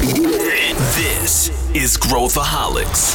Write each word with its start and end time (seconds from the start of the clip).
This 0.00 1.52
is 1.74 1.98
Growthaholics. 1.98 3.14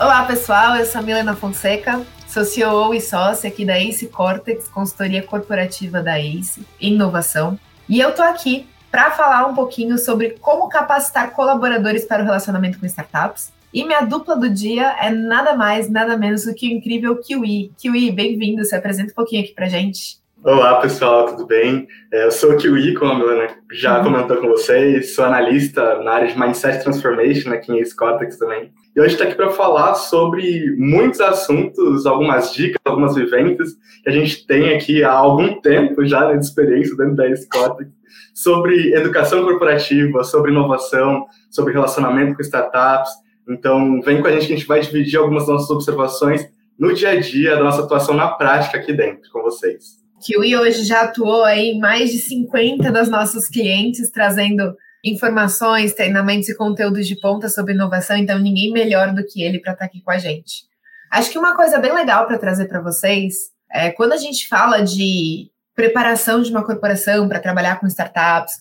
Olá 0.00 0.24
pessoal, 0.24 0.76
eu 0.76 0.86
sou 0.86 1.02
a 1.02 1.04
Milena 1.04 1.36
Fonseca, 1.36 2.06
sou 2.26 2.42
CEO 2.42 2.94
e 2.94 3.02
sócia 3.02 3.50
aqui 3.50 3.66
da 3.66 3.78
Ace 3.78 4.06
Cortex, 4.06 4.66
consultoria 4.68 5.22
corporativa 5.22 6.02
da 6.02 6.18
Ace, 6.18 6.66
inovação. 6.80 7.60
E 7.86 8.00
eu 8.00 8.14
tô 8.14 8.22
aqui 8.22 8.66
para 8.90 9.10
falar 9.10 9.46
um 9.46 9.54
pouquinho 9.54 9.98
sobre 9.98 10.38
como 10.40 10.70
capacitar 10.70 11.32
colaboradores 11.32 12.06
para 12.06 12.22
o 12.22 12.24
relacionamento 12.24 12.80
com 12.80 12.86
startups. 12.86 13.52
E 13.74 13.84
minha 13.84 14.00
dupla 14.00 14.34
do 14.34 14.48
dia 14.48 14.96
é 15.02 15.10
nada 15.10 15.54
mais, 15.54 15.90
nada 15.90 16.16
menos 16.16 16.46
do 16.46 16.54
que 16.54 16.66
o 16.66 16.72
incrível 16.72 17.14
Kiwi. 17.16 17.72
Kiwi, 17.76 18.10
bem-vindo, 18.10 18.64
se 18.64 18.74
apresenta 18.74 19.12
um 19.12 19.14
pouquinho 19.14 19.44
aqui 19.44 19.52
pra 19.52 19.68
gente. 19.68 20.24
Olá, 20.46 20.76
pessoal, 20.76 21.26
tudo 21.26 21.44
bem? 21.44 21.88
É, 22.12 22.26
eu 22.26 22.30
sou 22.30 22.52
o 22.52 22.56
Kiwi, 22.56 22.94
como 22.94 23.10
a 23.10 23.18
Milena 23.18 23.48
já 23.72 23.98
uhum. 23.98 24.04
comentou 24.04 24.36
com 24.36 24.46
vocês, 24.46 25.12
sou 25.12 25.24
analista 25.24 26.00
na 26.04 26.12
área 26.12 26.28
de 26.28 26.38
Mindset 26.38 26.84
Transformation 26.84 27.50
aqui 27.50 27.72
em 27.72 27.80
Ace 27.80 27.96
Cortex 27.96 28.38
também. 28.38 28.72
E 28.94 29.00
hoje 29.00 29.14
está 29.14 29.24
aqui 29.24 29.34
para 29.34 29.50
falar 29.50 29.94
sobre 29.96 30.72
muitos 30.78 31.20
assuntos, 31.20 32.06
algumas 32.06 32.54
dicas, 32.54 32.80
algumas 32.84 33.16
vivências 33.16 33.72
que 34.04 34.08
a 34.08 34.12
gente 34.12 34.46
tem 34.46 34.72
aqui 34.72 35.02
há 35.02 35.10
algum 35.10 35.60
tempo 35.60 36.06
já 36.06 36.28
né, 36.28 36.36
de 36.36 36.44
experiência 36.44 36.96
dentro 36.96 37.16
da 37.16 37.34
Scott, 37.34 37.84
sobre 38.32 38.94
educação 38.94 39.42
corporativa, 39.42 40.22
sobre 40.22 40.52
inovação, 40.52 41.26
sobre 41.50 41.72
relacionamento 41.72 42.36
com 42.36 42.42
startups. 42.42 43.10
Então, 43.48 44.00
vem 44.00 44.22
com 44.22 44.28
a 44.28 44.30
gente 44.30 44.46
que 44.46 44.52
a 44.52 44.56
gente 44.56 44.68
vai 44.68 44.78
dividir 44.78 45.18
algumas 45.18 45.44
das 45.46 45.56
nossas 45.56 45.70
observações 45.70 46.48
no 46.78 46.94
dia 46.94 47.10
a 47.10 47.20
dia 47.20 47.56
da 47.56 47.64
nossa 47.64 47.82
atuação 47.82 48.14
na 48.14 48.28
prática 48.28 48.78
aqui 48.78 48.92
dentro 48.92 49.28
com 49.32 49.42
vocês. 49.42 50.05
Kiwi 50.20 50.56
hoje 50.56 50.84
já 50.84 51.02
atuou 51.02 51.44
aí 51.44 51.72
em 51.72 51.78
mais 51.78 52.10
de 52.10 52.18
50 52.18 52.90
das 52.90 53.08
nossos 53.08 53.48
clientes, 53.48 54.10
trazendo 54.10 54.76
informações, 55.04 55.94
treinamentos 55.94 56.48
e 56.48 56.56
conteúdos 56.56 57.06
de 57.06 57.16
ponta 57.20 57.48
sobre 57.48 57.74
inovação, 57.74 58.16
então 58.16 58.38
ninguém 58.38 58.72
melhor 58.72 59.14
do 59.14 59.24
que 59.24 59.42
ele 59.42 59.60
para 59.60 59.72
estar 59.72 59.84
tá 59.84 59.86
aqui 59.86 60.02
com 60.02 60.10
a 60.10 60.18
gente. 60.18 60.64
Acho 61.10 61.30
que 61.30 61.38
uma 61.38 61.54
coisa 61.54 61.78
bem 61.78 61.92
legal 61.92 62.26
para 62.26 62.38
trazer 62.38 62.66
para 62.66 62.80
vocês 62.80 63.50
é 63.70 63.90
quando 63.90 64.12
a 64.12 64.16
gente 64.16 64.48
fala 64.48 64.82
de 64.82 65.50
preparação 65.74 66.42
de 66.42 66.50
uma 66.50 66.64
corporação 66.64 67.28
para 67.28 67.38
trabalhar 67.38 67.78
com 67.78 67.86
startups, 67.86 68.54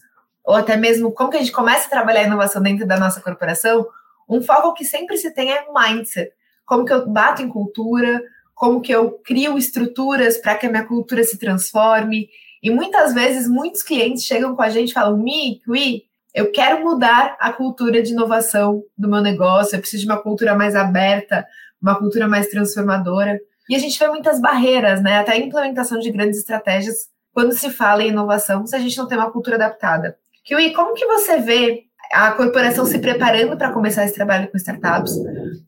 ou 0.44 0.56
até 0.56 0.78
mesmo 0.78 1.12
como 1.12 1.32
que 1.32 1.38
a 1.38 1.40
gente 1.40 1.52
começa 1.52 1.88
a 1.88 1.90
trabalhar 1.90 2.22
a 2.22 2.28
inovação 2.28 2.62
dentro 2.62 2.86
da 2.86 3.00
nossa 3.00 3.22
corporação, 3.22 3.88
um 4.30 4.42
foco 4.42 4.74
que 4.74 4.86
sempre 4.86 5.18
se 5.18 5.34
tem 5.34 5.52
é 5.52 5.66
mindset. 5.74 6.32
Como 6.66 6.86
que 6.86 6.94
eu 6.94 7.08
bato 7.08 7.42
em 7.42 7.50
cultura, 7.50 8.22
como 8.56 8.82
que 8.82 8.92
eu 8.92 9.20
crio 9.24 9.58
estruturas 9.58 10.38
para 10.38 10.56
que 10.56 10.66
a 10.66 10.70
minha 10.70 10.86
cultura 10.86 11.24
se 11.24 11.38
transforme. 11.38 12.30
E 12.64 12.72
muitas 12.72 13.14
vezes, 13.14 13.48
muitos 13.48 13.84
clientes 13.84 14.24
chegam 14.24 14.56
com 14.56 14.62
a 14.62 14.70
gente 14.70 14.90
e 14.90 14.94
falam, 14.94 15.18
Mi, 15.18 15.62
Cui, 15.66 16.04
eu 16.34 16.52
quero 16.52 16.84
mudar 16.84 17.38
a 17.40 17.52
cultura 17.52 18.02
de 18.02 18.14
inovação 18.14 18.82
do 18.98 19.10
meu 19.10 19.22
negócio, 19.22 19.76
eu 19.76 19.80
preciso 19.80 20.06
de 20.06 20.12
uma 20.12 20.22
cultura 20.22 20.56
mais 20.56 20.76
aberta, 20.76 21.46
uma 21.82 21.96
cultura 22.00 22.28
mais 22.28 22.48
transformadora. 22.48 23.40
E 23.70 23.76
a 23.76 23.80
gente 23.80 24.00
vê 24.00 24.08
muitas 24.08 24.40
barreiras, 24.40 25.02
né? 25.04 25.20
Até 25.20 25.34
a 25.34 25.38
implementação 25.38 26.00
de 26.00 26.12
grandes 26.12 26.40
estratégias 26.40 27.10
quando 27.34 27.54
se 27.54 27.70
fala 27.70 28.02
em 28.02 28.10
inovação, 28.10 28.66
se 28.66 28.76
a 28.76 28.80
gente 28.80 28.98
não 28.98 29.08
tem 29.08 29.18
uma 29.18 29.32
cultura 29.32 29.58
adaptada. 29.58 30.18
Kiwi, 30.46 30.74
como 30.74 30.94
que 30.94 31.06
você 31.06 31.38
vê 31.40 31.84
a 32.16 32.32
corporação 32.32 32.86
se 32.86 32.98
preparando 33.00 33.58
para 33.58 33.74
começar 33.74 34.06
esse 34.06 34.16
trabalho 34.16 34.48
com 34.48 34.58
startups? 34.58 35.14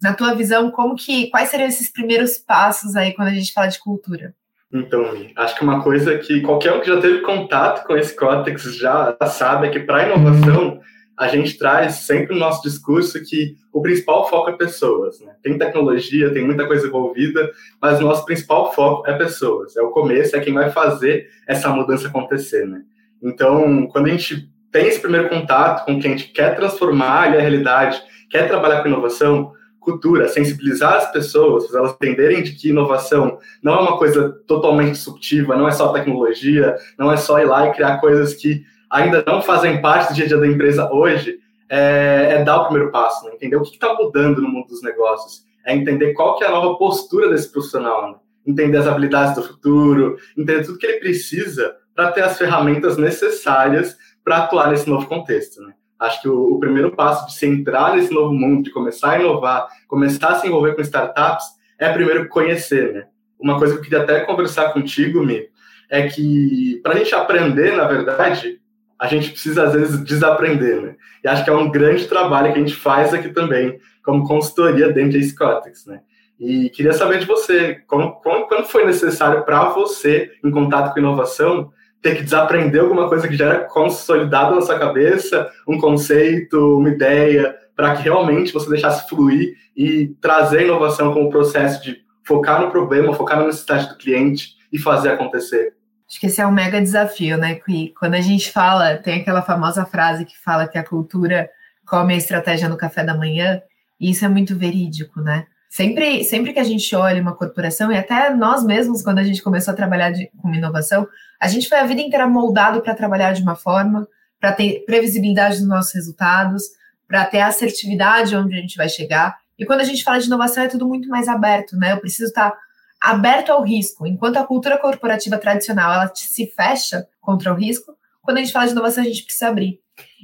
Na 0.02 0.14
tua 0.14 0.34
visão, 0.34 0.72
como 0.72 0.96
que 0.96 1.30
quais 1.30 1.50
seriam 1.50 1.68
esses 1.68 1.92
primeiros 1.92 2.38
passos 2.38 2.96
aí 2.96 3.14
quando 3.14 3.28
a 3.28 3.34
gente 3.34 3.52
fala 3.52 3.68
de 3.68 3.80
cultura? 3.80 4.34
Então, 4.74 5.04
acho 5.36 5.56
que 5.56 5.64
uma 5.64 5.84
coisa 5.84 6.18
que 6.18 6.42
qualquer 6.42 6.74
um 6.74 6.80
que 6.80 6.88
já 6.88 7.00
teve 7.02 7.20
contato 7.22 7.86
com 7.86 7.98
esse 7.98 8.16
Cortex 8.16 8.64
já 8.78 9.16
sabe 9.28 9.68
é 9.68 9.70
que 9.70 9.80
para 9.82 10.08
inovação 10.08 10.80
a 11.18 11.28
gente 11.28 11.58
traz 11.58 11.96
sempre 11.96 12.34
no 12.34 12.40
nosso 12.40 12.62
discurso 12.62 13.22
que 13.24 13.56
o 13.74 13.82
principal 13.82 14.30
foco 14.30 14.52
é 14.52 14.54
pessoas. 14.54 15.20
Né? 15.20 15.34
Tem 15.42 15.58
tecnologia, 15.58 16.32
tem 16.32 16.46
muita 16.46 16.68
coisa 16.68 16.88
envolvida, 16.88 17.50
mas 17.82 18.00
o 18.00 18.04
nosso 18.04 18.24
principal 18.24 18.72
foco 18.74 19.10
é 19.10 19.18
pessoas. 19.18 19.76
É 19.76 19.82
o 19.82 19.90
começo, 19.90 20.36
é 20.36 20.40
quem 20.40 20.54
vai 20.54 20.70
fazer 20.70 21.28
essa 21.48 21.70
mudança 21.70 22.08
acontecer. 22.08 22.68
Né? 22.68 22.84
Então, 23.24 23.88
quando 23.88 24.08
a 24.08 24.10
gente 24.10 24.50
tem 24.72 24.88
esse 24.88 25.00
primeiro 25.00 25.30
contato 25.30 25.86
com 25.86 26.00
quem 26.00 26.14
a 26.14 26.18
gente 26.18 26.32
quer 26.32 26.56
transformar 26.56 27.28
a 27.28 27.40
realidade, 27.40 28.02
quer 28.30 28.48
trabalhar 28.48 28.82
com 28.82 28.90
inovação, 28.90 29.54
cultura, 29.80 30.28
sensibilizar 30.28 30.96
as 30.96 31.12
pessoas, 31.12 31.74
elas 31.74 31.92
entenderem 31.94 32.44
de 32.44 32.52
que 32.52 32.70
inovação 32.70 33.40
não 33.64 33.74
é 33.74 33.80
uma 33.80 33.98
coisa 33.98 34.30
totalmente 34.46 34.92
disruptiva, 34.92 35.56
não 35.56 35.68
é 35.68 35.72
só 35.72 35.94
tecnologia, 35.94 36.76
não 36.98 37.10
é 37.10 37.16
só 37.16 37.40
ir 37.40 37.46
lá 37.46 37.68
e 37.68 37.74
criar 37.74 37.98
coisas 38.00 38.34
que 38.34 38.66
ainda 38.90 39.24
não 39.26 39.42
fazem 39.42 39.82
parte 39.82 40.10
do 40.10 40.16
dia 40.16 40.26
a 40.26 40.28
dia 40.28 40.38
da 40.38 40.48
empresa 40.48 40.92
hoje, 40.92 41.40
é, 41.70 42.34
é 42.34 42.44
dar 42.44 42.62
o 42.62 42.66
primeiro 42.66 42.92
passo, 42.92 43.26
né? 43.26 43.32
entender 43.34 43.56
o 43.56 43.62
que 43.62 43.70
está 43.70 43.94
mudando 43.94 44.42
no 44.42 44.50
mundo 44.50 44.68
dos 44.68 44.84
negócios, 44.84 45.46
é 45.66 45.74
entender 45.74 46.14
qual 46.14 46.38
que 46.38 46.44
é 46.44 46.48
a 46.48 46.52
nova 46.52 46.78
postura 46.78 47.30
desse 47.30 47.50
profissional, 47.50 48.10
né? 48.10 48.16
entender 48.46 48.78
as 48.78 48.88
habilidades 48.88 49.36
do 49.36 49.44
futuro, 49.44 50.18
entender 50.38 50.66
tudo 50.66 50.78
que 50.78 50.86
ele 50.86 51.00
precisa 51.00 51.76
para 51.96 52.12
ter 52.12 52.22
as 52.22 52.38
ferramentas 52.38 52.98
necessárias 52.98 53.98
para 54.28 54.40
atuar 54.40 54.70
nesse 54.70 54.90
novo 54.90 55.08
contexto. 55.08 55.62
Né? 55.62 55.72
Acho 55.98 56.22
que 56.22 56.28
o, 56.28 56.56
o, 56.56 56.60
primeiro 56.60 56.92
passo 56.92 57.28
de 57.28 57.34
se 57.34 57.48
entrar 57.48 57.96
nesse 57.96 58.14
novo 58.14 58.34
mundo, 58.34 58.62
de 58.62 58.72
começar 58.72 59.12
a 59.12 59.20
inovar, 59.20 59.70
começar 59.88 60.28
a 60.28 60.36
se 60.36 60.48
envolver 60.48 60.76
com 60.76 60.82
startups, 60.82 61.46
é 61.80 61.94
primeiro 61.94 62.28
conhecer, 62.28 62.94
né? 62.94 63.06
Uma 63.40 63.58
coisa 63.58 63.76
que 63.76 63.80
eu 63.80 63.84
queria 63.84 64.02
até 64.02 64.20
conversar 64.26 64.74
contigo, 64.74 65.24
Mi, 65.24 65.48
é 65.90 66.10
que 66.10 66.82
para 66.84 66.96
a 66.96 66.98
gente 66.98 67.16
aprender, 67.16 67.78
na 67.78 67.88
verdade, 67.88 68.60
a 69.00 69.08
gente 69.08 69.30
precisa 69.30 69.64
às 69.64 69.74
vezes 69.74 70.04
desaprender, 70.04 70.82
né? 70.82 70.96
E 71.24 71.28
acho 71.30 71.46
que 71.46 71.50
é 71.50 71.54
um 71.54 71.72
grande 71.72 72.06
trabalho 72.06 72.52
que 72.52 72.60
a 72.60 72.62
gente 72.62 72.76
faz 72.76 73.14
aqui 73.14 73.30
também, 73.30 73.80
como 74.04 74.28
consultoria 74.28 74.92
dentro 74.92 75.18
da 75.18 75.26
Scotex, 75.26 75.86
né? 75.86 76.02
E 76.38 76.70
queria 76.72 76.92
saber 76.92 77.20
de 77.20 77.26
você, 77.26 77.76
como, 77.88 78.12
como 78.16 78.46
quando 78.48 78.66
foi 78.66 78.86
necessário 78.86 79.46
para 79.46 79.70
você, 79.70 80.32
em 80.44 80.52
contato 80.52 80.94
com 80.94 81.00
inovação, 81.00 81.72
ter 82.08 82.16
que 82.16 82.24
desaprender 82.24 82.82
alguma 82.82 83.10
coisa 83.10 83.28
que 83.28 83.36
já 83.36 83.48
era 83.48 83.66
consolidada 83.66 84.56
na 84.56 84.62
sua 84.62 84.80
cabeça, 84.80 85.52
um 85.68 85.78
conceito, 85.78 86.78
uma 86.78 86.90
ideia, 86.90 87.54
para 87.76 87.96
que 87.96 88.04
realmente 88.04 88.54
você 88.54 88.70
deixasse 88.70 89.10
fluir 89.10 89.56
e 89.76 90.16
trazer 90.22 90.64
inovação 90.64 91.14
como 91.14 91.30
processo 91.30 91.84
de 91.84 91.98
focar 92.26 92.62
no 92.62 92.72
problema, 92.72 93.14
focar 93.14 93.40
na 93.40 93.48
necessidade 93.48 93.90
do 93.90 93.98
cliente 93.98 94.56
e 94.72 94.80
fazer 94.80 95.10
acontecer. 95.10 95.74
Acho 96.10 96.20
que 96.22 96.28
esse 96.28 96.40
é 96.40 96.48
um 96.48 96.52
mega 96.52 96.80
desafio, 96.80 97.38
né? 97.38 97.56
Que 97.56 97.94
quando 98.00 98.14
a 98.14 98.22
gente 98.22 98.50
fala, 98.52 98.96
tem 98.96 99.20
aquela 99.20 99.42
famosa 99.42 99.86
frase 99.86 100.24
que 100.24 100.38
fala 100.38 100.66
que 100.66 100.78
a 100.78 100.84
cultura 100.84 101.50
come 101.86 102.14
a 102.14 102.18
estratégia 102.18 102.70
no 102.70 102.78
café 102.78 103.04
da 103.04 103.16
manhã, 103.16 103.62
e 104.00 104.12
isso 104.12 104.24
é 104.24 104.30
muito 104.30 104.56
verídico, 104.56 105.20
né? 105.20 105.46
Sempre, 105.70 106.24
sempre 106.24 106.54
que 106.54 106.60
a 106.60 106.64
gente 106.64 106.96
olha 106.96 107.22
uma 107.22 107.36
corporação, 107.36 107.92
e 107.92 107.98
até 107.98 108.34
nós 108.34 108.64
mesmos, 108.64 109.04
quando 109.04 109.20
a 109.20 109.24
gente 109.24 109.44
começou 109.44 109.74
a 109.74 109.76
trabalhar 109.76 110.12
de, 110.12 110.32
com 110.42 110.54
inovação, 110.54 111.08
a 111.40 111.48
gente 111.48 111.68
foi 111.68 111.78
a 111.78 111.86
vida 111.86 112.02
inteira 112.02 112.28
moldado 112.28 112.82
para 112.82 112.96
trabalhar 112.96 113.34
de 113.34 113.42
uma 113.42 113.56
forma, 113.56 114.08
para 114.40 114.54
ter 114.54 114.84
previsibilidade 114.86 115.58
dos 115.60 115.68
nossos 115.68 115.94
resultados, 115.94 116.64
para 117.08 117.26
ter 117.26 117.42
assertividade 117.42 118.36
onde 118.36 118.56
a 118.56 118.62
gente 118.62 118.78
vai 118.78 118.90
chegar. 118.90 119.38
E 119.58 119.66
quando 119.66 119.82
a 119.82 119.84
gente 119.84 120.04
fala 120.04 120.20
de 120.20 120.28
inovação, 120.28 120.64
é 120.64 120.68
tudo 120.68 120.88
muito 120.88 121.08
mais 121.10 121.28
aberto, 121.28 121.76
né? 121.76 121.94
Eu 121.94 122.00
preciso 122.00 122.30
estar 122.30 122.52
tá 122.52 122.58
aberto 123.00 123.52
ao 123.52 123.64
risco. 123.64 124.06
Enquanto 124.06 124.38
a 124.38 124.46
cultura 124.46 124.78
corporativa 124.78 125.38
tradicional 125.38 125.94
ela 125.94 126.12
se 126.14 126.48
fecha 126.48 127.08
contra 127.20 127.52
o 127.52 127.56
risco, 127.56 127.96
quando 128.22 128.38
a 128.38 128.40
gente 128.42 128.52
fala 128.52 128.66
de 128.66 128.72
inovação, 128.72 129.04
a 129.04 129.08
gente 129.08 129.24
precisa 129.24 129.48
abrir. 129.48 129.80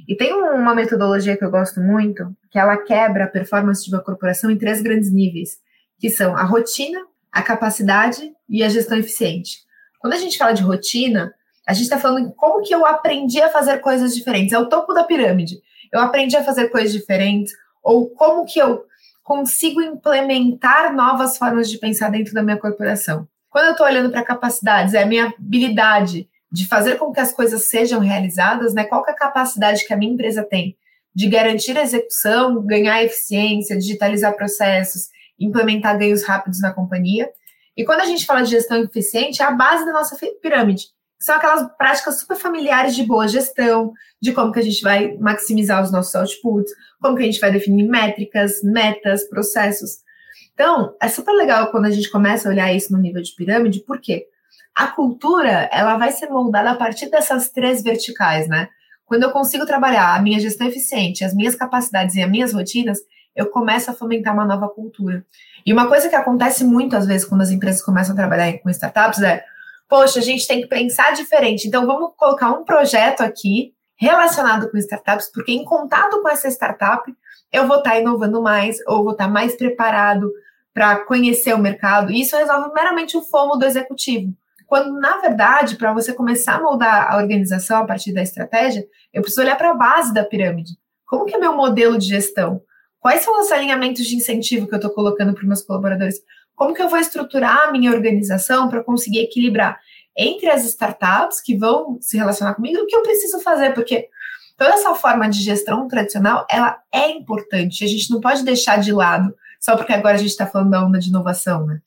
E 0.06 0.16
tem 0.16 0.32
uma 0.32 0.74
metodologia 0.74 1.36
que 1.36 1.44
eu 1.44 1.50
gosto 1.50 1.80
muito, 1.80 2.34
que 2.50 2.58
ela 2.58 2.76
quebra 2.76 3.24
a 3.24 3.28
performance 3.28 3.84
de 3.84 3.94
uma 3.94 4.02
corporação 4.02 4.50
em 4.50 4.58
três 4.58 4.82
grandes 4.82 5.10
níveis, 5.10 5.58
que 5.98 6.10
são 6.10 6.36
a 6.36 6.42
rotina, 6.42 7.00
a 7.32 7.42
capacidade 7.42 8.32
e 8.48 8.62
a 8.62 8.68
gestão 8.68 8.98
eficiente. 8.98 9.58
Quando 10.00 10.12
a 10.12 10.18
gente 10.18 10.36
fala 10.36 10.52
de 10.52 10.62
rotina, 10.62 11.32
a 11.66 11.72
gente 11.72 11.84
está 11.84 11.98
falando 11.98 12.32
como 12.32 12.62
que 12.62 12.74
eu 12.74 12.84
aprendi 12.84 13.40
a 13.40 13.48
fazer 13.48 13.78
coisas 13.78 14.14
diferentes. 14.14 14.52
É 14.52 14.58
o 14.58 14.68
topo 14.68 14.92
da 14.92 15.04
pirâmide. 15.04 15.60
Eu 15.90 16.00
aprendi 16.00 16.36
a 16.36 16.44
fazer 16.44 16.68
coisas 16.68 16.92
diferentes, 16.92 17.54
ou 17.82 18.10
como 18.10 18.44
que 18.44 18.58
eu 18.58 18.84
consigo 19.22 19.80
implementar 19.80 20.94
novas 20.94 21.38
formas 21.38 21.70
de 21.70 21.78
pensar 21.78 22.10
dentro 22.10 22.34
da 22.34 22.42
minha 22.42 22.58
corporação. 22.58 23.26
Quando 23.48 23.66
eu 23.66 23.72
estou 23.72 23.86
olhando 23.86 24.10
para 24.10 24.22
capacidades, 24.22 24.92
é 24.92 25.02
a 25.02 25.06
minha 25.06 25.32
habilidade 25.38 26.28
de 26.54 26.68
fazer 26.68 26.98
com 26.98 27.10
que 27.10 27.18
as 27.18 27.32
coisas 27.32 27.68
sejam 27.68 27.98
realizadas, 27.98 28.74
né? 28.74 28.84
Qual 28.84 29.04
é 29.08 29.10
a 29.10 29.14
capacidade 29.16 29.84
que 29.84 29.92
a 29.92 29.96
minha 29.96 30.12
empresa 30.12 30.44
tem 30.44 30.76
de 31.12 31.28
garantir 31.28 31.76
a 31.76 31.82
execução, 31.82 32.64
ganhar 32.64 33.02
eficiência, 33.02 33.76
digitalizar 33.76 34.36
processos, 34.36 35.08
implementar 35.38 35.98
ganhos 35.98 36.22
rápidos 36.24 36.60
na 36.60 36.72
companhia. 36.72 37.28
E 37.76 37.84
quando 37.84 38.02
a 38.02 38.06
gente 38.06 38.24
fala 38.24 38.42
de 38.42 38.50
gestão 38.50 38.82
eficiente, 38.82 39.42
é 39.42 39.44
a 39.44 39.50
base 39.50 39.84
da 39.84 39.92
nossa 39.92 40.16
pirâmide. 40.40 40.86
São 41.18 41.34
aquelas 41.34 41.68
práticas 41.76 42.20
super 42.20 42.36
familiares 42.36 42.94
de 42.94 43.02
boa 43.02 43.26
gestão, 43.26 43.92
de 44.22 44.32
como 44.32 44.52
que 44.52 44.60
a 44.60 44.62
gente 44.62 44.80
vai 44.80 45.16
maximizar 45.18 45.82
os 45.82 45.90
nossos 45.90 46.14
outputs, 46.14 46.72
como 47.00 47.16
que 47.16 47.22
a 47.22 47.26
gente 47.26 47.40
vai 47.40 47.50
definir 47.50 47.88
métricas, 47.88 48.62
metas, 48.62 49.24
processos. 49.24 50.04
Então, 50.52 50.94
é 51.02 51.08
super 51.08 51.32
legal 51.32 51.72
quando 51.72 51.86
a 51.86 51.90
gente 51.90 52.10
começa 52.10 52.48
a 52.48 52.52
olhar 52.52 52.72
isso 52.72 52.92
no 52.92 53.00
nível 53.00 53.22
de 53.22 53.34
pirâmide, 53.34 53.80
por 53.80 54.00
quê? 54.00 54.28
A 54.74 54.88
cultura, 54.88 55.68
ela 55.72 55.96
vai 55.96 56.10
ser 56.10 56.28
moldada 56.28 56.70
a 56.70 56.74
partir 56.74 57.08
dessas 57.08 57.48
três 57.50 57.82
verticais, 57.82 58.48
né? 58.48 58.68
Quando 59.06 59.22
eu 59.22 59.30
consigo 59.30 59.64
trabalhar 59.66 60.14
a 60.14 60.22
minha 60.22 60.40
gestão 60.40 60.66
eficiente, 60.66 61.24
as 61.24 61.34
minhas 61.34 61.54
capacidades 61.54 62.16
e 62.16 62.22
as 62.22 62.30
minhas 62.30 62.52
rotinas, 62.52 62.98
eu 63.36 63.46
começo 63.50 63.90
a 63.90 63.94
fomentar 63.94 64.32
uma 64.32 64.44
nova 64.44 64.68
cultura. 64.68 65.24
E 65.64 65.72
uma 65.72 65.86
coisa 65.88 66.08
que 66.08 66.16
acontece 66.16 66.64
muito 66.64 66.96
às 66.96 67.06
vezes 67.06 67.26
quando 67.26 67.42
as 67.42 67.50
empresas 67.50 67.82
começam 67.82 68.14
a 68.14 68.16
trabalhar 68.16 68.52
com 68.58 68.70
startups 68.70 69.22
é, 69.22 69.44
poxa, 69.88 70.18
a 70.18 70.22
gente 70.22 70.46
tem 70.46 70.62
que 70.62 70.68
pensar 70.68 71.12
diferente. 71.12 71.68
Então 71.68 71.86
vamos 71.86 72.12
colocar 72.16 72.50
um 72.50 72.64
projeto 72.64 73.20
aqui 73.20 73.72
relacionado 73.96 74.70
com 74.70 74.76
startups, 74.78 75.30
porque 75.32 75.52
em 75.52 75.64
contato 75.64 76.20
com 76.20 76.28
essa 76.28 76.48
startup, 76.48 77.12
eu 77.52 77.66
vou 77.68 77.78
estar 77.78 77.98
inovando 77.98 78.42
mais 78.42 78.78
ou 78.86 79.04
vou 79.04 79.12
estar 79.12 79.28
mais 79.28 79.56
preparado 79.56 80.30
para 80.72 81.04
conhecer 81.04 81.54
o 81.54 81.58
mercado. 81.58 82.10
E 82.10 82.20
isso 82.20 82.36
resolve 82.36 82.72
meramente 82.74 83.16
o 83.16 83.22
fomo 83.22 83.56
do 83.56 83.64
executivo. 83.64 84.34
Quando, 84.74 84.98
na 84.98 85.18
verdade, 85.18 85.76
para 85.76 85.92
você 85.92 86.12
começar 86.12 86.56
a 86.56 86.60
moldar 86.60 87.12
a 87.12 87.16
organização 87.18 87.76
a 87.78 87.86
partir 87.86 88.12
da 88.12 88.20
estratégia, 88.20 88.84
eu 89.12 89.22
preciso 89.22 89.42
olhar 89.42 89.56
para 89.56 89.70
a 89.70 89.74
base 89.74 90.12
da 90.12 90.24
pirâmide. 90.24 90.72
Como 91.06 91.26
que 91.26 91.36
é 91.36 91.38
meu 91.38 91.54
modelo 91.54 91.96
de 91.96 92.08
gestão? 92.08 92.60
Quais 92.98 93.22
são 93.22 93.40
os 93.40 93.52
alinhamentos 93.52 94.04
de 94.04 94.16
incentivo 94.16 94.66
que 94.66 94.74
eu 94.74 94.78
estou 94.78 94.90
colocando 94.90 95.32
para 95.32 95.46
meus 95.46 95.62
colaboradores? 95.62 96.16
Como 96.56 96.74
que 96.74 96.82
eu 96.82 96.88
vou 96.88 96.98
estruturar 96.98 97.68
a 97.68 97.70
minha 97.70 97.92
organização 97.92 98.68
para 98.68 98.82
conseguir 98.82 99.20
equilibrar 99.20 99.78
entre 100.18 100.50
as 100.50 100.64
startups 100.64 101.40
que 101.40 101.56
vão 101.56 101.96
se 102.00 102.16
relacionar 102.16 102.54
comigo 102.54 102.76
e 102.76 102.82
o 102.82 102.86
que 102.88 102.96
eu 102.96 103.02
preciso 103.02 103.38
fazer? 103.42 103.74
Porque 103.74 104.08
toda 104.56 104.74
essa 104.74 104.92
forma 104.96 105.28
de 105.28 105.40
gestão 105.40 105.86
tradicional, 105.86 106.44
ela 106.50 106.80
é 106.92 107.12
importante. 107.12 107.84
A 107.84 107.86
gente 107.86 108.10
não 108.10 108.20
pode 108.20 108.42
deixar 108.42 108.80
de 108.80 108.90
lado 108.90 109.32
só 109.60 109.76
porque 109.76 109.92
agora 109.92 110.16
a 110.16 110.18
gente 110.18 110.30
está 110.30 110.48
falando 110.48 110.70
da 110.70 110.84
onda 110.84 110.98
de 110.98 111.10
inovação, 111.10 111.64
né? 111.64 111.78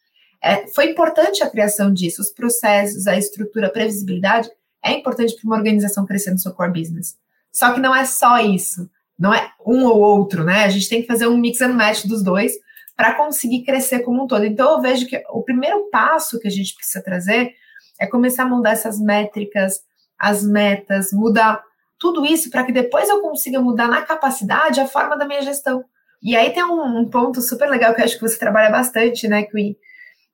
É, 0.42 0.68
foi 0.68 0.92
importante 0.92 1.44
a 1.44 1.50
criação 1.50 1.92
disso, 1.92 2.22
os 2.22 2.30
processos, 2.30 3.08
a 3.08 3.18
estrutura, 3.18 3.68
a 3.68 3.72
previsibilidade, 3.72 4.50
é 4.84 4.92
importante 4.94 5.36
para 5.36 5.46
uma 5.46 5.58
organização 5.58 6.06
crescer 6.06 6.32
no 6.32 6.38
seu 6.38 6.54
core 6.54 6.80
business. 6.80 7.18
Só 7.52 7.74
que 7.74 7.80
não 7.80 7.94
é 7.94 8.06
só 8.06 8.40
isso, 8.40 8.90
não 9.18 9.34
é 9.34 9.52
um 9.66 9.86
ou 9.86 10.00
outro, 10.00 10.44
né? 10.44 10.64
A 10.64 10.70
gente 10.70 10.88
tem 10.88 11.02
que 11.02 11.08
fazer 11.08 11.28
um 11.28 11.38
mix 11.38 11.60
and 11.62 11.74
match 11.74 12.06
dos 12.06 12.24
dois 12.24 12.54
para 12.96 13.16
conseguir 13.16 13.64
crescer 13.64 14.00
como 14.00 14.24
um 14.24 14.28
todo. 14.28 14.46
Então 14.46 14.74
eu 14.74 14.82
vejo 14.82 15.08
que 15.08 15.22
o 15.30 15.44
primeiro 15.44 15.90
passo 15.92 16.40
que 16.40 16.48
a 16.48 16.52
gente 16.52 16.76
precisa 16.76 17.04
trazer 17.04 17.54
é 18.00 18.06
começar 18.06 18.44
a 18.44 18.48
mudar 18.48 18.72
essas 18.72 19.00
métricas, 19.00 19.82
as 20.20 20.44
metas, 20.44 21.12
mudar 21.12 21.64
tudo 22.00 22.26
isso 22.26 22.50
para 22.50 22.64
que 22.64 22.72
depois 22.72 23.10
eu 23.10 23.22
consiga 23.22 23.60
mudar 23.60 23.88
na 23.88 24.04
capacidade 24.04 24.80
a 24.80 24.88
forma 24.88 25.18
da 25.18 25.26
minha 25.26 25.42
gestão. 25.42 25.84
E 26.22 26.36
aí 26.36 26.52
tem 26.52 26.64
um, 26.64 27.00
um 27.00 27.10
ponto 27.10 27.42
super 27.42 27.70
legal 27.70 27.94
que 27.94 28.02
eu 28.02 28.06
acho 28.06 28.16
que 28.16 28.28
você 28.28 28.38
trabalha 28.38 28.72
bastante, 28.72 29.28
né, 29.28 29.44
que 29.44 29.78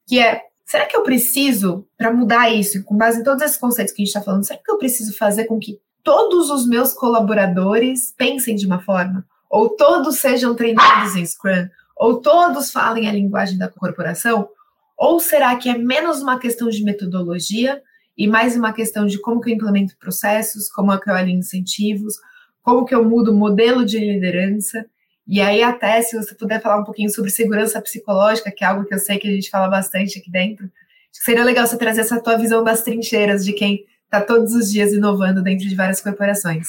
que 0.07 0.19
é 0.19 0.41
será 0.65 0.85
que 0.85 0.95
eu 0.95 1.03
preciso, 1.03 1.87
para 1.97 2.11
mudar 2.11 2.49
isso, 2.49 2.83
com 2.83 2.97
base 2.97 3.19
em 3.19 3.23
todos 3.23 3.43
esses 3.43 3.57
conceitos 3.57 3.93
que 3.93 4.01
a 4.01 4.05
gente 4.05 4.15
está 4.15 4.21
falando, 4.21 4.45
será 4.45 4.59
que 4.59 4.71
eu 4.71 4.77
preciso 4.77 5.15
fazer 5.15 5.45
com 5.45 5.59
que 5.59 5.79
todos 6.03 6.49
os 6.49 6.67
meus 6.67 6.93
colaboradores 6.93 8.13
pensem 8.17 8.55
de 8.55 8.65
uma 8.65 8.79
forma? 8.79 9.25
Ou 9.49 9.69
todos 9.69 10.17
sejam 10.17 10.55
treinados 10.55 11.15
em 11.15 11.25
Scrum? 11.25 11.67
Ou 11.95 12.19
todos 12.19 12.71
falem 12.71 13.07
a 13.07 13.13
linguagem 13.13 13.57
da 13.57 13.69
corporação? 13.69 14.49
Ou 14.97 15.19
será 15.19 15.55
que 15.55 15.69
é 15.69 15.77
menos 15.77 16.21
uma 16.21 16.39
questão 16.39 16.69
de 16.69 16.83
metodologia 16.83 17.81
e 18.17 18.27
mais 18.27 18.55
uma 18.55 18.73
questão 18.73 19.05
de 19.05 19.19
como 19.19 19.41
que 19.41 19.51
eu 19.51 19.55
implemento 19.55 19.97
processos, 19.97 20.71
como 20.71 20.91
é 20.91 20.99
que 20.99 21.09
eu 21.09 21.13
alinho 21.13 21.39
incentivos, 21.39 22.15
como 22.61 22.85
que 22.85 22.93
eu 22.93 23.07
mudo 23.07 23.31
o 23.31 23.35
modelo 23.35 23.85
de 23.85 23.99
liderança 23.99 24.85
e 25.27 25.39
aí, 25.39 25.63
até 25.63 26.01
se 26.01 26.17
você 26.17 26.35
puder 26.35 26.61
falar 26.61 26.79
um 26.79 26.83
pouquinho 26.83 27.09
sobre 27.09 27.29
segurança 27.29 27.81
psicológica, 27.81 28.51
que 28.51 28.63
é 28.63 28.67
algo 28.67 28.85
que 28.85 28.93
eu 28.93 28.99
sei 28.99 29.17
que 29.17 29.27
a 29.27 29.31
gente 29.31 29.49
fala 29.49 29.69
bastante 29.69 30.19
aqui 30.19 30.29
dentro, 30.29 30.69
seria 31.11 31.43
legal 31.43 31.65
você 31.65 31.77
trazer 31.77 32.01
essa 32.01 32.21
tua 32.21 32.37
visão 32.37 32.63
das 32.63 32.81
trincheiras 32.81 33.45
de 33.45 33.53
quem 33.53 33.85
está 34.03 34.19
todos 34.19 34.53
os 34.53 34.71
dias 34.71 34.91
inovando 34.91 35.41
dentro 35.41 35.67
de 35.67 35.75
várias 35.75 36.01
corporações. 36.01 36.67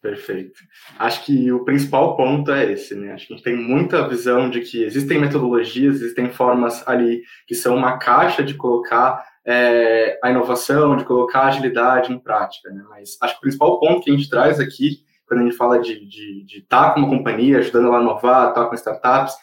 Perfeito. 0.00 0.60
Acho 0.98 1.24
que 1.24 1.50
o 1.50 1.64
principal 1.64 2.16
ponto 2.16 2.52
é 2.52 2.70
esse, 2.70 2.94
né? 2.94 3.12
Acho 3.12 3.26
que 3.26 3.32
a 3.32 3.36
gente 3.36 3.44
tem 3.44 3.56
muita 3.56 4.08
visão 4.08 4.48
de 4.48 4.60
que 4.60 4.84
existem 4.84 5.18
metodologias, 5.18 5.96
existem 5.96 6.30
formas 6.30 6.86
ali 6.86 7.22
que 7.46 7.56
são 7.56 7.74
uma 7.74 7.98
caixa 7.98 8.44
de 8.44 8.54
colocar 8.54 9.24
é, 9.44 10.16
a 10.22 10.30
inovação, 10.30 10.96
de 10.96 11.04
colocar 11.04 11.40
a 11.40 11.46
agilidade 11.48 12.12
em 12.12 12.20
prática, 12.20 12.70
né? 12.70 12.84
Mas 12.88 13.16
acho 13.20 13.34
que 13.34 13.38
o 13.38 13.42
principal 13.42 13.80
ponto 13.80 14.02
que 14.02 14.10
a 14.10 14.14
gente 14.14 14.30
traz 14.30 14.60
aqui 14.60 15.00
quando 15.26 15.40
a 15.40 15.42
gente 15.44 15.56
fala 15.56 15.78
de 15.78 15.92
estar 15.92 16.06
de, 16.06 16.44
de 16.44 16.60
tá 16.62 16.90
com 16.90 17.00
uma 17.00 17.08
companhia, 17.08 17.58
ajudando 17.58 17.88
ela 17.88 17.98
a 17.98 18.02
inovar, 18.02 18.48
estar 18.48 18.62
tá 18.62 18.66
com 18.68 18.74
startups, 18.74 19.34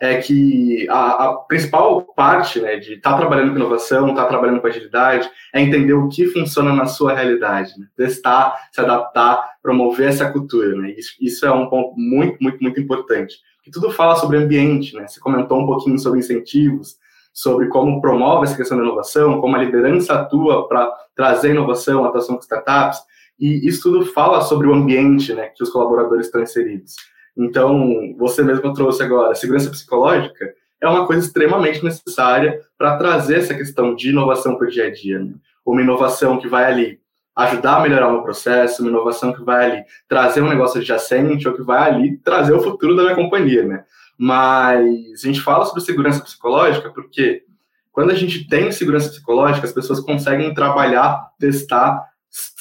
é 0.00 0.16
que 0.16 0.86
a, 0.88 1.24
a 1.24 1.36
principal 1.38 2.02
parte 2.14 2.60
né, 2.60 2.76
de 2.76 2.94
estar 2.94 3.12
tá 3.12 3.16
trabalhando 3.16 3.50
com 3.50 3.56
inovação, 3.56 4.08
estar 4.10 4.26
trabalhando 4.26 4.60
com 4.60 4.66
agilidade, 4.66 5.28
é 5.52 5.60
entender 5.60 5.92
o 5.92 6.08
que 6.08 6.26
funciona 6.26 6.72
na 6.72 6.86
sua 6.86 7.14
realidade, 7.14 7.72
né? 7.78 7.86
testar, 7.96 8.68
se 8.70 8.80
adaptar, 8.80 9.56
promover 9.62 10.08
essa 10.08 10.30
cultura. 10.30 10.76
Né? 10.76 10.94
Isso, 10.96 11.12
isso 11.20 11.46
é 11.46 11.50
um 11.50 11.68
ponto 11.68 11.94
muito, 11.96 12.36
muito, 12.40 12.62
muito 12.62 12.80
importante. 12.80 13.36
Que 13.62 13.70
tudo 13.70 13.90
fala 13.90 14.16
sobre 14.16 14.38
ambiente, 14.38 14.94
né? 14.94 15.06
Você 15.06 15.20
comentou 15.20 15.60
um 15.60 15.66
pouquinho 15.66 15.98
sobre 15.98 16.20
incentivos, 16.20 16.96
sobre 17.34 17.68
como 17.68 18.00
promove 18.00 18.44
essa 18.44 18.56
questão 18.56 18.78
da 18.78 18.84
inovação, 18.84 19.40
como 19.40 19.56
a 19.56 19.62
liderança 19.62 20.14
atua 20.14 20.66
para 20.66 20.90
trazer 21.14 21.50
inovação, 21.50 22.04
atuação 22.04 22.36
com 22.36 22.40
startups, 22.40 23.00
e 23.38 23.66
isso 23.68 23.82
tudo 23.82 24.06
fala 24.06 24.40
sobre 24.42 24.66
o 24.66 24.74
ambiente 24.74 25.32
né, 25.32 25.48
que 25.48 25.62
os 25.62 25.70
colaboradores 25.70 26.26
estão 26.26 26.42
inseridos. 26.42 26.94
Então, 27.36 28.14
você 28.18 28.42
mesmo 28.42 28.72
trouxe 28.72 29.02
agora, 29.02 29.34
segurança 29.34 29.70
psicológica 29.70 30.52
é 30.80 30.88
uma 30.88 31.06
coisa 31.06 31.24
extremamente 31.24 31.84
necessária 31.84 32.60
para 32.76 32.96
trazer 32.96 33.38
essa 33.38 33.54
questão 33.54 33.94
de 33.94 34.10
inovação 34.10 34.56
para 34.56 34.66
o 34.66 34.70
dia 34.70 34.86
a 34.86 34.90
dia. 34.92 35.20
Né? 35.20 35.34
Uma 35.64 35.82
inovação 35.82 36.38
que 36.38 36.48
vai 36.48 36.64
ali 36.64 37.00
ajudar 37.36 37.76
a 37.76 37.80
melhorar 37.80 38.12
o 38.12 38.22
processo, 38.22 38.82
uma 38.82 38.90
inovação 38.90 39.32
que 39.32 39.42
vai 39.42 39.70
ali 39.70 39.84
trazer 40.08 40.42
um 40.42 40.48
negócio 40.48 40.80
adjacente 40.80 41.46
ou 41.46 41.54
que 41.54 41.62
vai 41.62 41.88
ali 41.88 42.16
trazer 42.18 42.52
o 42.52 42.60
futuro 42.60 42.96
da 42.96 43.04
minha 43.04 43.14
companhia, 43.14 43.64
né? 43.64 43.84
Mas 44.18 45.22
a 45.22 45.26
gente 45.28 45.40
fala 45.40 45.64
sobre 45.64 45.82
segurança 45.82 46.20
psicológica 46.20 46.90
porque 46.90 47.44
quando 47.92 48.10
a 48.10 48.14
gente 48.14 48.48
tem 48.48 48.72
segurança 48.72 49.08
psicológica, 49.08 49.66
as 49.66 49.72
pessoas 49.72 50.00
conseguem 50.00 50.52
trabalhar, 50.52 51.30
testar 51.38 52.04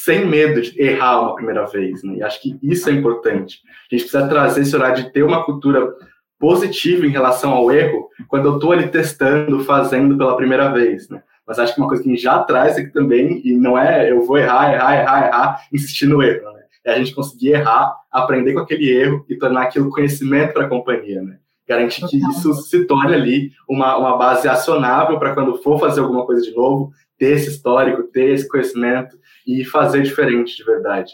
sem 0.07 0.25
medo 0.25 0.61
de 0.61 0.81
errar 0.81 1.19
uma 1.19 1.35
primeira 1.35 1.65
vez, 1.65 2.01
né? 2.01 2.15
E 2.15 2.23
acho 2.23 2.41
que 2.41 2.57
isso 2.63 2.89
é 2.89 2.93
importante. 2.93 3.61
A 3.91 3.93
gente 3.93 4.09
precisa 4.09 4.25
trazer 4.25 4.61
esse 4.61 4.73
horário 4.73 5.03
de 5.03 5.11
ter 5.11 5.21
uma 5.21 5.43
cultura 5.43 5.93
positiva 6.39 7.05
em 7.05 7.09
relação 7.09 7.51
ao 7.51 7.69
erro 7.69 8.07
quando 8.29 8.45
eu 8.47 8.55
estou 8.55 8.71
ali 8.71 8.87
testando, 8.87 9.65
fazendo 9.65 10.17
pela 10.17 10.37
primeira 10.37 10.71
vez, 10.71 11.09
né? 11.09 11.21
Mas 11.45 11.59
acho 11.59 11.75
que 11.75 11.81
uma 11.81 11.89
coisa 11.89 12.01
que 12.01 12.07
a 12.09 12.13
gente 12.13 12.23
já 12.23 12.39
traz 12.39 12.77
aqui 12.77 12.89
também, 12.93 13.41
e 13.43 13.53
não 13.57 13.77
é 13.77 14.09
eu 14.09 14.21
vou 14.21 14.37
errar, 14.37 14.73
errar, 14.73 14.97
errar, 14.97 15.27
errar, 15.27 15.61
insistir 15.73 16.05
no 16.05 16.23
erro, 16.23 16.53
né? 16.53 16.61
É 16.85 16.93
a 16.93 16.97
gente 16.97 17.13
conseguir 17.13 17.49
errar, 17.49 17.93
aprender 18.09 18.53
com 18.53 18.61
aquele 18.61 18.89
erro 18.89 19.25
e 19.27 19.35
tornar 19.35 19.63
aquilo 19.63 19.89
conhecimento 19.89 20.53
para 20.53 20.67
a 20.67 20.69
companhia, 20.69 21.21
né? 21.21 21.35
Garantir 21.67 22.07
que 22.07 22.17
isso 22.29 22.53
se 22.53 22.85
torne 22.85 23.13
ali 23.13 23.51
uma, 23.67 23.97
uma 23.97 24.15
base 24.15 24.47
acionável 24.47 25.19
para 25.19 25.33
quando 25.33 25.61
for 25.61 25.77
fazer 25.77 25.99
alguma 25.99 26.25
coisa 26.25 26.41
de 26.41 26.55
novo, 26.55 26.93
ter 27.17 27.33
esse 27.33 27.49
histórico, 27.49 28.03
ter 28.03 28.29
esse 28.29 28.47
conhecimento 28.47 29.17
e 29.47 29.63
fazer 29.63 30.03
diferente 30.03 30.57
de 30.57 30.63
verdade. 30.65 31.13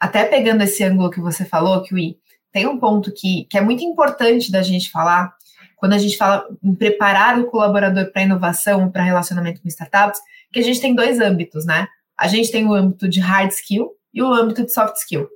Até 0.00 0.24
pegando 0.24 0.62
esse 0.62 0.82
ângulo 0.82 1.10
que 1.10 1.20
você 1.20 1.44
falou, 1.44 1.82
Kiwi, 1.82 2.18
tem 2.50 2.66
um 2.66 2.78
ponto 2.78 3.12
que, 3.12 3.46
que 3.50 3.58
é 3.58 3.60
muito 3.60 3.84
importante 3.84 4.50
da 4.50 4.62
gente 4.62 4.90
falar, 4.90 5.34
quando 5.76 5.92
a 5.92 5.98
gente 5.98 6.16
fala 6.16 6.48
em 6.62 6.74
preparar 6.74 7.38
o 7.38 7.46
colaborador 7.46 8.10
para 8.10 8.22
inovação, 8.22 8.90
para 8.90 9.02
relacionamento 9.02 9.60
com 9.60 9.68
startups, 9.68 10.18
que 10.50 10.58
a 10.58 10.62
gente 10.62 10.80
tem 10.80 10.94
dois 10.94 11.20
âmbitos, 11.20 11.66
né? 11.66 11.86
A 12.18 12.26
gente 12.28 12.50
tem 12.50 12.66
o 12.66 12.72
âmbito 12.72 13.06
de 13.06 13.20
hard 13.20 13.50
skill 13.50 13.90
e 14.12 14.22
o 14.22 14.32
âmbito 14.32 14.64
de 14.64 14.72
soft 14.72 14.96
skill. 14.96 15.28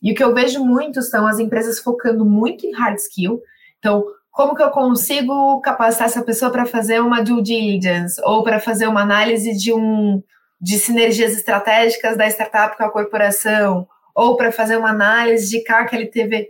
E 0.00 0.12
o 0.12 0.14
que 0.14 0.22
eu 0.22 0.32
vejo 0.32 0.64
muito 0.64 1.02
são 1.02 1.26
as 1.26 1.40
empresas 1.40 1.80
focando 1.80 2.24
muito 2.24 2.64
em 2.64 2.72
hard 2.72 2.96
skill. 2.98 3.42
Então, 3.80 4.04
como 4.30 4.54
que 4.54 4.62
eu 4.62 4.70
consigo 4.70 5.60
capacitar 5.60 6.06
essa 6.06 6.22
pessoa 6.22 6.52
para 6.52 6.66
fazer 6.66 7.00
uma 7.00 7.20
due 7.20 7.42
diligence 7.42 8.20
ou 8.24 8.44
para 8.44 8.60
fazer 8.60 8.86
uma 8.86 9.02
análise 9.02 9.56
de 9.56 9.72
um 9.72 10.22
de 10.60 10.78
sinergias 10.78 11.32
estratégicas 11.32 12.16
da 12.16 12.26
startup 12.28 12.76
com 12.76 12.84
a 12.84 12.90
corporação 12.90 13.88
ou 14.14 14.36
para 14.36 14.52
fazer 14.52 14.76
uma 14.76 14.90
análise 14.90 15.48
de 15.48 15.62
CAC 15.62 16.06
teve. 16.10 16.48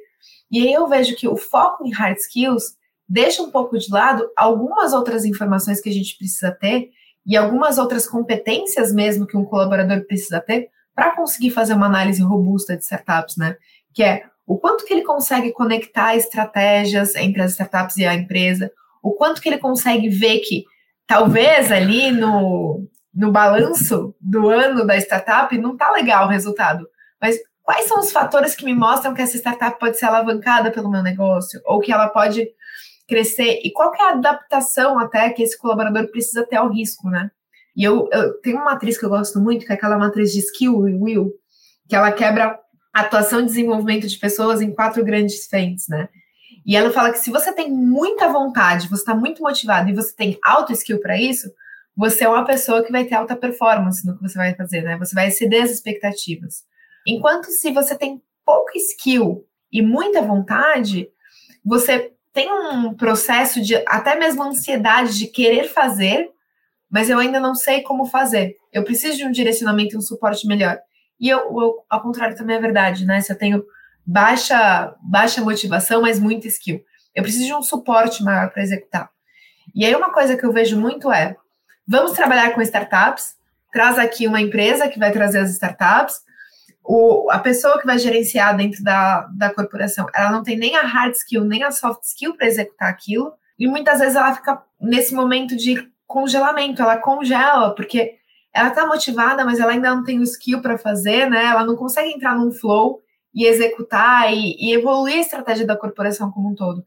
E 0.51 0.67
aí 0.67 0.73
eu 0.73 0.89
vejo 0.89 1.15
que 1.15 1.29
o 1.29 1.37
foco 1.37 1.87
em 1.87 1.93
hard 1.93 2.17
skills 2.17 2.77
deixa 3.09 3.43
um 3.43 3.51
pouco 3.51 3.79
de 3.79 3.91
lado 3.91 4.29
algumas 4.37 4.93
outras 4.93 5.25
informações 5.25 5.81
que 5.81 5.89
a 5.89 5.93
gente 5.93 6.17
precisa 6.17 6.51
ter 6.51 6.91
e 7.27 7.37
algumas 7.37 7.79
outras 7.79 8.09
competências 8.09 8.93
mesmo 8.93 9.27
que 9.27 9.37
um 9.37 9.45
colaborador 9.45 10.05
precisa 10.07 10.41
ter 10.41 10.69
para 10.95 11.15
conseguir 11.15 11.51
fazer 11.51 11.75
uma 11.75 11.87
análise 11.87 12.23
robusta 12.23 12.77
de 12.77 12.83
startups, 12.83 13.37
né? 13.37 13.57
Que 13.95 14.03
é 14.03 14.25
o 14.47 14.59
quanto 14.59 14.85
que 14.85 14.93
ele 14.93 15.03
consegue 15.03 15.53
conectar 15.53 16.17
estratégias 16.17 17.15
entre 17.15 17.43
as 17.43 17.53
startups 17.53 17.97
e 17.97 18.05
a 18.05 18.15
empresa, 18.15 18.73
o 19.03 19.13
quanto 19.13 19.41
que 19.41 19.49
ele 19.49 19.59
consegue 19.59 20.09
ver 20.09 20.41
que 20.41 20.65
talvez 21.07 21.71
ali 21.71 22.11
no, 22.11 22.89
no 23.15 23.33
balanço 23.33 24.15
do 24.21 24.49
ano 24.49 24.87
da 24.87 24.97
startup 24.97 25.57
não 25.59 25.73
está 25.73 25.91
legal 25.91 26.27
o 26.27 26.31
resultado, 26.31 26.87
mas 27.21 27.39
quais 27.63 27.87
são 27.87 28.01
os 28.01 28.13
fatores 28.13 28.55
que 28.55 28.65
me 28.65 28.75
mostram 28.75 29.15
que 29.15 29.23
essa 29.23 29.37
startup 29.37 29.79
pode 29.79 29.99
ser 29.99 30.07
alavancada 30.07 30.71
pelo 30.71 30.91
meu 30.91 31.03
negócio 31.03 31.61
ou 31.65 31.81
que 31.81 31.93
ela 31.93 32.09
pode 32.09 32.49
crescer 33.09 33.61
e 33.65 33.73
qual 33.73 33.93
é 33.95 34.03
a 34.03 34.11
adaptação 34.11 34.99
até 34.99 35.31
que 35.31 35.43
esse 35.43 35.59
colaborador 35.59 36.09
precisa 36.11 36.47
ter 36.47 36.57
ao 36.57 36.71
risco, 36.71 37.09
né? 37.09 37.31
E 37.77 37.83
eu, 37.83 38.09
eu 38.13 38.41
tenho 38.41 38.57
uma 38.57 38.67
matriz 38.67 38.99
que 38.99 39.05
eu 39.05 39.09
gosto 39.09 39.41
muito, 39.41 39.67
que 39.67 39.73
é 39.73 39.75
aquela 39.75 39.99
matriz 39.99 40.33
de 40.33 40.39
skill 40.39 40.89
e 40.89 40.95
will, 40.95 41.33
que 41.89 41.97
ela 41.97 42.13
quebra 42.13 42.59
atuação 42.93 43.41
e 43.41 43.47
desenvolvimento 43.47 44.07
de 44.07 44.19
pessoas 44.19 44.61
em 44.61 44.73
quatro 44.73 45.05
grandes 45.05 45.47
frentes, 45.47 45.89
né? 45.89 46.09
E 46.65 46.77
ela 46.77 46.91
fala 46.91 47.11
que 47.11 47.19
se 47.19 47.31
você 47.31 47.53
tem 47.53 47.71
muita 47.71 48.29
vontade, 48.29 48.89
você 48.89 49.03
está 49.03 49.15
muito 49.15 49.43
motivado 49.43 49.89
e 49.89 49.95
você 49.95 50.15
tem 50.15 50.39
alto 50.43 50.73
skill 50.73 51.01
para 51.01 51.17
isso, 51.21 51.51
você 52.01 52.25
é 52.25 52.29
uma 52.31 52.47
pessoa 52.47 52.83
que 52.83 52.91
vai 52.91 53.05
ter 53.05 53.15
alta 53.15 53.37
performance 53.37 54.07
no 54.07 54.17
que 54.17 54.23
você 54.23 54.39
vai 54.39 54.55
fazer, 54.55 54.81
né? 54.81 54.97
Você 54.97 55.15
vai 55.15 55.29
exceder 55.29 55.65
as 55.65 55.71
expectativas. 55.71 56.65
Enquanto 57.07 57.51
se 57.51 57.71
você 57.73 57.95
tem 57.95 58.23
pouco 58.43 58.71
skill 58.75 59.45
e 59.71 59.83
muita 59.83 60.23
vontade, 60.23 61.11
você 61.63 62.11
tem 62.33 62.51
um 62.51 62.95
processo 62.95 63.61
de 63.61 63.77
até 63.87 64.19
mesmo 64.19 64.43
ansiedade 64.43 65.19
de 65.19 65.27
querer 65.27 65.65
fazer, 65.65 66.31
mas 66.91 67.11
eu 67.11 67.19
ainda 67.19 67.39
não 67.39 67.55
sei 67.55 67.83
como 67.83 68.07
fazer. 68.07 68.57
Eu 68.73 68.83
preciso 68.83 69.19
de 69.19 69.27
um 69.27 69.31
direcionamento 69.31 69.95
e 69.95 69.99
um 69.99 70.01
suporte 70.01 70.47
melhor. 70.47 70.79
E 71.21 71.29
eu, 71.29 71.39
eu, 71.39 71.85
ao 71.91 72.01
contrário 72.01 72.35
também 72.35 72.57
é 72.57 72.61
verdade, 72.61 73.05
né? 73.05 73.21
Se 73.21 73.31
eu 73.31 73.37
tenho 73.37 73.63
baixa, 74.07 74.97
baixa 75.03 75.43
motivação, 75.43 76.01
mas 76.01 76.19
muita 76.19 76.49
skill, 76.49 76.83
eu 77.15 77.23
preciso 77.23 77.45
de 77.45 77.53
um 77.53 77.63
suporte 77.63 78.25
maior 78.25 78.49
para 78.49 78.63
executar. 78.63 79.11
E 79.75 79.85
aí 79.85 79.95
uma 79.95 80.11
coisa 80.11 80.35
que 80.35 80.47
eu 80.47 80.51
vejo 80.51 80.81
muito 80.81 81.13
é, 81.13 81.37
vamos 81.91 82.13
trabalhar 82.13 82.55
com 82.55 82.63
startups, 82.63 83.35
traz 83.73 83.99
aqui 83.99 84.25
uma 84.29 84.41
empresa 84.41 84.87
que 84.87 84.97
vai 84.97 85.11
trazer 85.11 85.41
as 85.41 85.51
startups, 85.51 86.21
o, 86.85 87.29
a 87.33 87.39
pessoa 87.41 87.81
que 87.81 87.87
vai 87.87 87.99
gerenciar 87.99 88.57
dentro 88.57 88.83
da, 88.85 89.23
da 89.37 89.53
corporação, 89.53 90.07
ela 90.15 90.31
não 90.31 90.45
tem 90.45 90.57
nem 90.57 90.77
a 90.77 90.83
hard 90.83 91.15
skill, 91.15 91.45
nem 91.45 91.65
a 91.65 91.73
soft 91.73 92.05
skill 92.05 92.37
para 92.37 92.47
executar 92.47 92.89
aquilo, 92.89 93.33
e 93.59 93.67
muitas 93.67 93.99
vezes 93.99 94.15
ela 94.15 94.33
fica 94.33 94.63
nesse 94.81 95.13
momento 95.13 95.57
de 95.57 95.85
congelamento, 96.07 96.81
ela 96.81 96.97
congela, 96.97 97.75
porque 97.75 98.15
ela 98.55 98.69
está 98.69 98.87
motivada, 98.87 99.45
mas 99.45 99.59
ela 99.59 99.73
ainda 99.73 99.93
não 99.93 100.05
tem 100.05 100.21
o 100.21 100.25
skill 100.25 100.63
para 100.63 100.79
fazer, 100.79 101.29
né? 101.29 101.45
Ela 101.45 101.65
não 101.65 101.75
consegue 101.75 102.11
entrar 102.11 102.37
num 102.37 102.53
flow 102.53 103.01
e 103.35 103.47
executar 103.47 104.33
e, 104.33 104.57
e, 104.59 104.73
evoluir 104.73 105.17
a 105.17 105.21
estratégia 105.21 105.67
da 105.67 105.77
corporação 105.77 106.31
como 106.31 106.51
um 106.51 106.55
todo. 106.55 106.85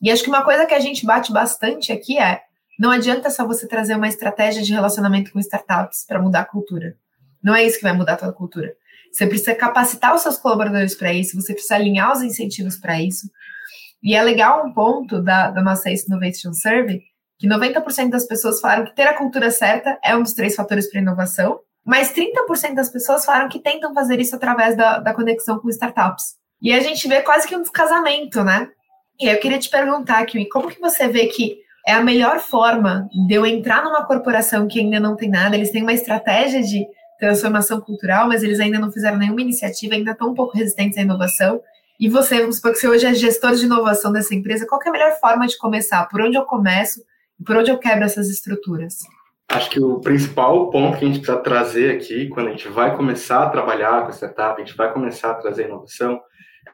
E 0.00 0.10
acho 0.10 0.22
que 0.22 0.28
uma 0.28 0.44
coisa 0.44 0.66
que 0.66 0.74
a 0.74 0.80
gente 0.80 1.06
bate 1.06 1.32
bastante 1.32 1.92
aqui 1.92 2.18
é: 2.18 2.42
não 2.78 2.90
adianta 2.90 3.30
só 3.30 3.46
você 3.46 3.66
trazer 3.66 3.94
uma 3.94 4.08
estratégia 4.08 4.62
de 4.62 4.72
relacionamento 4.72 5.32
com 5.32 5.38
startups 5.38 6.04
para 6.06 6.20
mudar 6.20 6.40
a 6.40 6.44
cultura. 6.44 6.96
Não 7.42 7.54
é 7.54 7.64
isso 7.64 7.78
que 7.78 7.84
vai 7.84 7.92
mudar 7.92 8.14
a 8.14 8.16
tua 8.16 8.32
cultura. 8.32 8.74
Você 9.12 9.26
precisa 9.26 9.54
capacitar 9.54 10.14
os 10.14 10.22
seus 10.22 10.36
colaboradores 10.36 10.94
para 10.94 11.12
isso, 11.12 11.40
você 11.40 11.54
precisa 11.54 11.76
alinhar 11.76 12.12
os 12.12 12.22
incentivos 12.22 12.76
para 12.76 13.00
isso. 13.00 13.30
E 14.02 14.14
é 14.14 14.22
legal 14.22 14.66
um 14.66 14.72
ponto 14.72 15.22
da, 15.22 15.50
da 15.50 15.62
nossa 15.62 15.90
Ace 15.90 16.06
Innovation 16.06 16.52
Survey, 16.52 17.02
que 17.38 17.48
90% 17.48 18.10
das 18.10 18.26
pessoas 18.26 18.60
falaram 18.60 18.84
que 18.84 18.94
ter 18.94 19.06
a 19.06 19.14
cultura 19.14 19.50
certa 19.50 19.98
é 20.04 20.14
um 20.14 20.22
dos 20.22 20.34
três 20.34 20.54
fatores 20.54 20.90
para 20.90 21.00
inovação, 21.00 21.60
mas 21.84 22.12
30% 22.12 22.74
das 22.74 22.90
pessoas 22.90 23.24
falaram 23.24 23.48
que 23.48 23.58
tentam 23.58 23.94
fazer 23.94 24.20
isso 24.20 24.34
através 24.34 24.76
da, 24.76 24.98
da 24.98 25.14
conexão 25.14 25.58
com 25.58 25.68
startups. 25.70 26.36
E 26.60 26.72
a 26.72 26.80
gente 26.80 27.06
vê 27.06 27.22
quase 27.22 27.46
que 27.46 27.56
um 27.56 27.62
descasamento, 27.62 28.42
né? 28.42 28.68
E 29.20 29.28
eu 29.28 29.38
queria 29.38 29.58
te 29.58 29.70
perguntar, 29.70 30.24
Kiwi, 30.26 30.48
como 30.48 30.68
que 30.68 30.80
você 30.80 31.08
vê 31.08 31.26
que 31.26 31.58
é 31.86 31.92
a 31.92 32.02
melhor 32.02 32.40
forma 32.40 33.08
de 33.26 33.34
eu 33.34 33.46
entrar 33.46 33.84
numa 33.84 34.04
corporação 34.04 34.66
que 34.66 34.80
ainda 34.80 34.98
não 34.98 35.14
tem 35.14 35.30
nada, 35.30 35.54
eles 35.54 35.70
têm 35.70 35.82
uma 35.82 35.92
estratégia 35.92 36.60
de 36.62 36.84
transformação 37.18 37.80
cultural, 37.80 38.28
mas 38.28 38.42
eles 38.42 38.58
ainda 38.58 38.78
não 38.78 38.90
fizeram 38.90 39.16
nenhuma 39.16 39.40
iniciativa, 39.40 39.94
ainda 39.94 40.10
estão 40.10 40.30
um 40.30 40.34
pouco 40.34 40.56
resistentes 40.56 40.98
à 40.98 41.02
inovação. 41.02 41.60
E 41.98 42.08
você, 42.08 42.40
vamos 42.40 42.56
supor 42.56 42.72
que 42.72 42.78
você 42.78 42.88
hoje 42.88 43.06
é 43.06 43.14
gestor 43.14 43.54
de 43.54 43.64
inovação 43.64 44.12
dessa 44.12 44.34
empresa, 44.34 44.66
qual 44.66 44.80
é 44.84 44.88
a 44.88 44.92
melhor 44.92 45.12
forma 45.18 45.46
de 45.46 45.56
começar? 45.56 46.06
Por 46.06 46.20
onde 46.20 46.36
eu 46.36 46.44
começo? 46.44 47.00
Por 47.44 47.56
onde 47.56 47.70
eu 47.70 47.78
quebro 47.78 48.04
essas 48.04 48.28
estruturas? 48.28 48.98
Acho 49.48 49.70
que 49.70 49.80
o 49.80 50.00
principal 50.00 50.68
ponto 50.70 50.98
que 50.98 51.04
a 51.04 51.08
gente 51.08 51.20
precisa 51.20 51.38
trazer 51.38 51.94
aqui, 51.94 52.28
quando 52.28 52.48
a 52.48 52.50
gente 52.50 52.68
vai 52.68 52.96
começar 52.96 53.44
a 53.44 53.48
trabalhar 53.48 54.04
com 54.04 54.12
startup, 54.12 54.60
a 54.60 54.64
gente 54.64 54.76
vai 54.76 54.92
começar 54.92 55.30
a 55.30 55.34
trazer 55.34 55.66
inovação, 55.66 56.20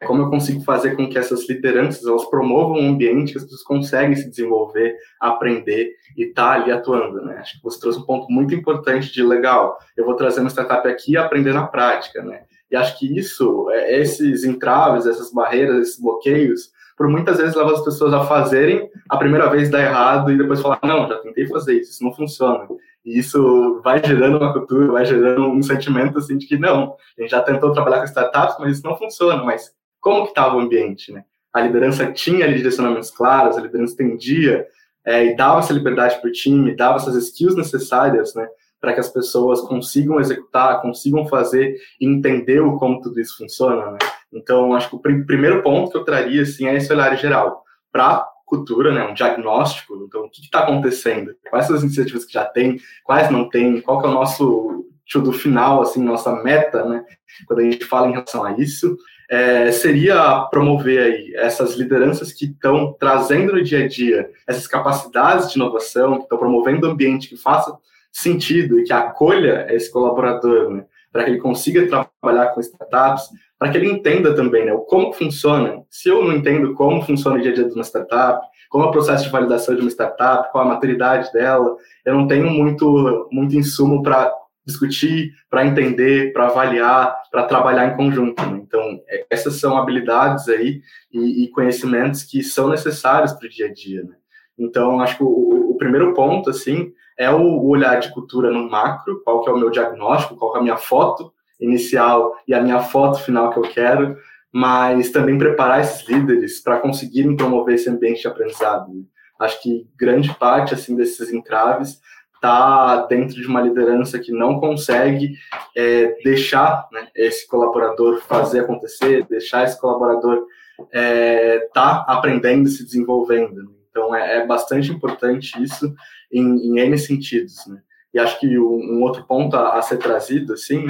como 0.06 0.22
eu 0.22 0.30
consigo 0.30 0.62
fazer 0.62 0.96
com 0.96 1.08
que 1.08 1.18
essas 1.18 1.48
lideranças 1.48 2.06
elas 2.06 2.24
promovam 2.26 2.78
um 2.78 2.90
ambiente 2.90 3.32
que 3.32 3.38
as 3.38 3.44
pessoas 3.44 3.62
conseguem 3.62 4.16
se 4.16 4.28
desenvolver, 4.28 4.96
aprender 5.20 5.92
e 6.16 6.24
estar 6.24 6.56
tá 6.56 6.62
ali 6.62 6.70
atuando. 6.70 7.22
Né? 7.22 7.36
Acho 7.38 7.56
que 7.56 7.62
você 7.62 7.80
trouxe 7.80 7.98
um 7.98 8.04
ponto 8.04 8.30
muito 8.30 8.54
importante 8.54 9.12
de 9.12 9.22
legal. 9.22 9.78
Eu 9.96 10.04
vou 10.04 10.14
trazer 10.14 10.40
uma 10.40 10.50
startup 10.50 10.86
aqui 10.88 11.12
e 11.12 11.16
aprender 11.16 11.52
na 11.52 11.66
prática. 11.66 12.22
Né? 12.22 12.42
E 12.70 12.76
acho 12.76 12.98
que 12.98 13.18
isso, 13.18 13.70
é, 13.70 14.00
esses 14.00 14.44
entraves, 14.44 15.06
essas 15.06 15.32
barreiras, 15.32 15.76
esses 15.76 16.00
bloqueios, 16.00 16.70
por 16.96 17.08
muitas 17.08 17.38
vezes 17.38 17.54
leva 17.54 17.72
as 17.72 17.84
pessoas 17.84 18.12
a 18.12 18.24
fazerem, 18.24 18.88
a 19.08 19.16
primeira 19.16 19.50
vez 19.50 19.70
dar 19.70 19.80
errado 19.80 20.30
e 20.30 20.38
depois 20.38 20.60
falar, 20.60 20.78
não, 20.82 21.08
já 21.08 21.18
tentei 21.18 21.46
fazer 21.46 21.80
isso, 21.80 21.90
isso 21.90 22.04
não 22.04 22.12
funciona. 22.12 22.66
E 23.04 23.18
isso 23.18 23.80
vai 23.82 24.02
gerando 24.02 24.38
uma 24.38 24.52
cultura, 24.52 24.92
vai 24.92 25.04
gerando 25.04 25.48
um 25.48 25.62
sentimento 25.62 26.18
assim 26.18 26.38
de 26.38 26.46
que 26.46 26.56
não, 26.56 26.94
a 27.18 27.22
gente 27.22 27.30
já 27.30 27.42
tentou 27.42 27.72
trabalhar 27.72 27.98
com 27.98 28.04
startups, 28.04 28.56
mas 28.60 28.76
isso 28.76 28.86
não 28.86 28.96
funciona, 28.96 29.42
mas 29.42 29.72
como 30.02 30.24
que 30.24 30.30
estava 30.30 30.56
o 30.56 30.60
ambiente, 30.60 31.12
né? 31.12 31.24
A 31.54 31.60
liderança 31.60 32.12
tinha 32.12 32.44
ali 32.44 32.56
direcionamentos 32.56 33.10
claros, 33.10 33.56
a 33.56 33.60
liderança 33.60 33.96
tendia 33.96 34.66
é, 35.04 35.26
e 35.26 35.36
dava 35.36 35.60
essa 35.60 35.72
liberdade 35.72 36.20
para 36.20 36.28
o 36.28 36.32
time, 36.32 36.74
dava 36.74 36.96
essas 36.96 37.14
skills 37.14 37.56
necessárias, 37.56 38.34
né, 38.34 38.46
para 38.80 38.92
que 38.92 39.00
as 39.00 39.08
pessoas 39.08 39.60
consigam 39.60 40.18
executar, 40.18 40.82
consigam 40.82 41.26
fazer 41.26 41.76
e 42.00 42.06
entender 42.06 42.60
como 42.78 43.00
tudo 43.00 43.20
isso 43.20 43.36
funciona, 43.36 43.92
né? 43.92 43.98
Então, 44.32 44.74
acho 44.74 44.88
que 44.88 44.96
o 44.96 44.98
pr 44.98 45.24
primeiro 45.24 45.62
ponto 45.62 45.90
que 45.90 45.96
eu 45.96 46.04
traria, 46.04 46.42
assim, 46.42 46.66
é 46.66 46.74
esse 46.74 46.92
olhar 46.92 47.14
geral. 47.16 47.62
Para 47.92 48.26
cultura, 48.46 48.92
né, 48.92 49.04
um 49.04 49.14
diagnóstico, 49.14 49.94
então, 50.06 50.24
o 50.24 50.30
que 50.30 50.40
está 50.40 50.60
acontecendo? 50.60 51.34
Quais 51.48 51.66
são 51.66 51.76
as 51.76 51.82
iniciativas 51.82 52.24
que 52.24 52.32
já 52.32 52.44
tem? 52.44 52.80
Quais 53.04 53.30
não 53.30 53.48
tem? 53.48 53.80
Qual 53.80 54.00
que 54.00 54.06
é 54.06 54.10
o 54.10 54.14
nosso 54.14 54.84
do 55.14 55.32
final, 55.32 55.82
assim, 55.82 56.02
nossa 56.02 56.42
meta, 56.42 56.84
né, 56.84 57.04
quando 57.46 57.58
a 57.58 57.62
gente 57.64 57.84
fala 57.84 58.08
em 58.08 58.12
relação 58.12 58.44
a 58.44 58.52
isso, 58.52 58.96
é, 59.30 59.70
seria 59.72 60.40
promover 60.50 61.00
aí 61.00 61.34
essas 61.36 61.74
lideranças 61.74 62.32
que 62.32 62.46
estão 62.46 62.94
trazendo 62.98 63.52
no 63.52 63.62
dia 63.62 63.84
a 63.84 63.88
dia 63.88 64.30
essas 64.46 64.66
capacidades 64.66 65.50
de 65.50 65.56
inovação, 65.56 66.16
que 66.16 66.22
estão 66.24 66.38
promovendo 66.38 66.86
um 66.86 66.92
ambiente 66.92 67.28
que 67.28 67.36
faça 67.36 67.76
sentido 68.12 68.78
e 68.78 68.84
que 68.84 68.92
acolha 68.92 69.66
esse 69.70 69.90
colaborador, 69.90 70.70
né, 70.70 70.84
para 71.10 71.24
que 71.24 71.30
ele 71.30 71.40
consiga 71.40 71.86
trabalhar 71.86 72.48
com 72.48 72.60
startups, 72.60 73.24
para 73.58 73.70
que 73.70 73.78
ele 73.78 73.90
entenda 73.90 74.34
também 74.34 74.66
né, 74.66 74.76
como 74.88 75.12
funciona. 75.12 75.82
Se 75.88 76.08
eu 76.08 76.24
não 76.24 76.32
entendo 76.32 76.74
como 76.74 77.02
funciona 77.02 77.38
o 77.38 77.40
dia 77.40 77.52
a 77.52 77.54
dia 77.54 77.64
de 77.64 77.74
uma 77.74 77.84
startup, 77.84 78.46
como 78.68 78.84
é 78.84 78.86
o 78.88 78.90
processo 78.90 79.24
de 79.24 79.30
validação 79.30 79.74
de 79.74 79.82
uma 79.82 79.90
startup, 79.90 80.50
qual 80.50 80.64
a 80.64 80.68
maturidade 80.68 81.30
dela, 81.32 81.76
eu 82.04 82.14
não 82.14 82.26
tenho 82.26 82.50
muito, 82.50 83.28
muito 83.30 83.54
insumo 83.54 84.02
para 84.02 84.32
discutir, 84.64 85.32
para 85.50 85.66
entender, 85.66 86.32
para 86.32 86.46
avaliar, 86.46 87.16
para 87.30 87.44
trabalhar 87.44 87.86
em 87.86 87.96
conjunto. 87.96 88.40
Né? 88.46 88.60
Então, 88.62 89.00
é, 89.08 89.26
essas 89.30 89.56
são 89.56 89.76
habilidades 89.76 90.48
aí 90.48 90.80
e, 91.12 91.44
e 91.44 91.48
conhecimentos 91.50 92.22
que 92.22 92.42
são 92.42 92.68
necessários 92.68 93.32
para 93.32 93.46
o 93.46 93.50
dia 93.50 93.66
a 93.66 93.72
dia. 93.72 94.02
Né? 94.04 94.14
Então, 94.58 95.00
acho 95.00 95.16
que 95.16 95.24
o, 95.24 95.70
o, 95.70 95.76
primeiro 95.76 96.14
ponto, 96.14 96.50
assim, 96.50 96.92
é 97.18 97.30
o 97.30 97.64
olhar 97.66 97.98
de 97.98 98.12
cultura 98.12 98.50
no 98.50 98.70
macro, 98.70 99.20
qual 99.24 99.42
que 99.42 99.50
é 99.50 99.52
o 99.52 99.58
meu 99.58 99.70
diagnóstico, 99.70 100.36
qual 100.36 100.56
é 100.56 100.60
a 100.60 100.62
minha 100.62 100.76
foto 100.76 101.32
inicial 101.60 102.36
e 102.46 102.54
a 102.54 102.60
minha 102.60 102.80
foto 102.80 103.20
final 103.20 103.50
que 103.50 103.58
eu 103.58 103.62
quero, 103.62 104.16
mas 104.52 105.10
também 105.10 105.38
preparar 105.38 105.80
esses 105.80 106.06
líderes 106.08 106.60
para 106.60 106.78
conseguirem 106.78 107.36
promover 107.36 107.74
esse 107.74 107.88
ambiente 107.88 108.22
de 108.22 108.28
aprendizado. 108.28 108.92
Né? 108.92 109.02
Acho 109.40 109.60
que 109.62 109.88
grande 109.96 110.32
parte 110.34 110.74
assim 110.74 110.94
desses 110.94 111.32
entraves 111.32 112.00
está 112.42 113.06
dentro 113.06 113.36
de 113.40 113.46
uma 113.46 113.60
liderança 113.60 114.18
que 114.18 114.32
não 114.32 114.58
consegue 114.58 115.36
é, 115.76 116.16
deixar 116.24 116.88
né, 116.90 117.06
esse 117.14 117.46
colaborador 117.46 118.20
fazer 118.22 118.60
acontecer, 118.60 119.24
deixar 119.28 119.62
esse 119.62 119.80
colaborador 119.80 120.44
estar 120.80 120.90
é, 120.92 121.60
tá 121.72 122.04
aprendendo 122.08 122.68
se 122.68 122.84
desenvolvendo. 122.84 123.62
Né? 123.62 123.70
Então, 123.90 124.12
é, 124.12 124.38
é, 124.38 124.46
bastante 124.46 124.90
importante 124.90 125.62
isso 125.62 125.94
em, 126.32 126.42
em 126.42 126.80
N 126.80 126.98
sentidos. 126.98 127.64
Né? 127.68 127.80
E 128.12 128.18
acho 128.18 128.40
que 128.40 128.58
um, 128.58 128.96
um 128.96 129.02
outro 129.02 129.24
ponto 129.24 129.54
a, 129.56 129.78
a, 129.78 129.82
ser 129.82 129.98
trazido, 129.98 130.52
assim, 130.54 130.84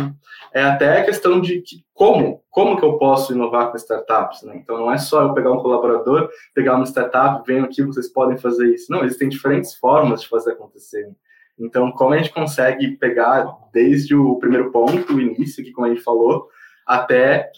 é 0.55 0.63
até 0.63 1.01
a 1.01 1.05
questão 1.05 1.39
de 1.39 1.61
que, 1.61 1.85
como, 1.93 2.43
como 2.51 2.79
que 2.79 2.85
eu 2.85 2.97
posso 2.97 3.35
inovar 3.35 3.71
com 3.71 3.77
startups, 3.77 4.43
né? 4.43 4.57
Então, 4.57 4.79
não 4.79 4.91
é 4.91 4.99
só 4.99 5.23
eu 5.23 5.35
pegar 5.35 5.53
um 5.53 5.61
colaborador, 5.61 6.29
pegar 6.55 6.75
uma 6.75 6.87
startup, 6.87 7.47
venham 7.47 7.65
aqui, 7.65 7.83
vocês 7.83 8.09
podem 8.09 8.37
fazer 8.39 8.67
isso. 8.75 8.91
Não, 8.91 9.05
existem 9.05 9.29
diferentes 9.29 9.75
formas 9.75 10.23
de 10.23 10.29
fazer 10.29 10.53
acontecer. 10.53 11.09
Então, 11.59 11.93
como 11.93 12.15
a 12.15 12.17
gente 12.17 12.33
consegue 12.33 12.97
pegar 12.97 13.47
desde 13.73 14.15
o 14.15 14.37
primeiro 14.37 14.71
ponto, 14.71 15.15
o 15.15 15.21
início, 15.21 15.63
que 15.63 15.73
como 15.73 15.87
a 15.87 15.91
gente 15.91 16.03
falou, 16.03 16.49
até 16.87 17.51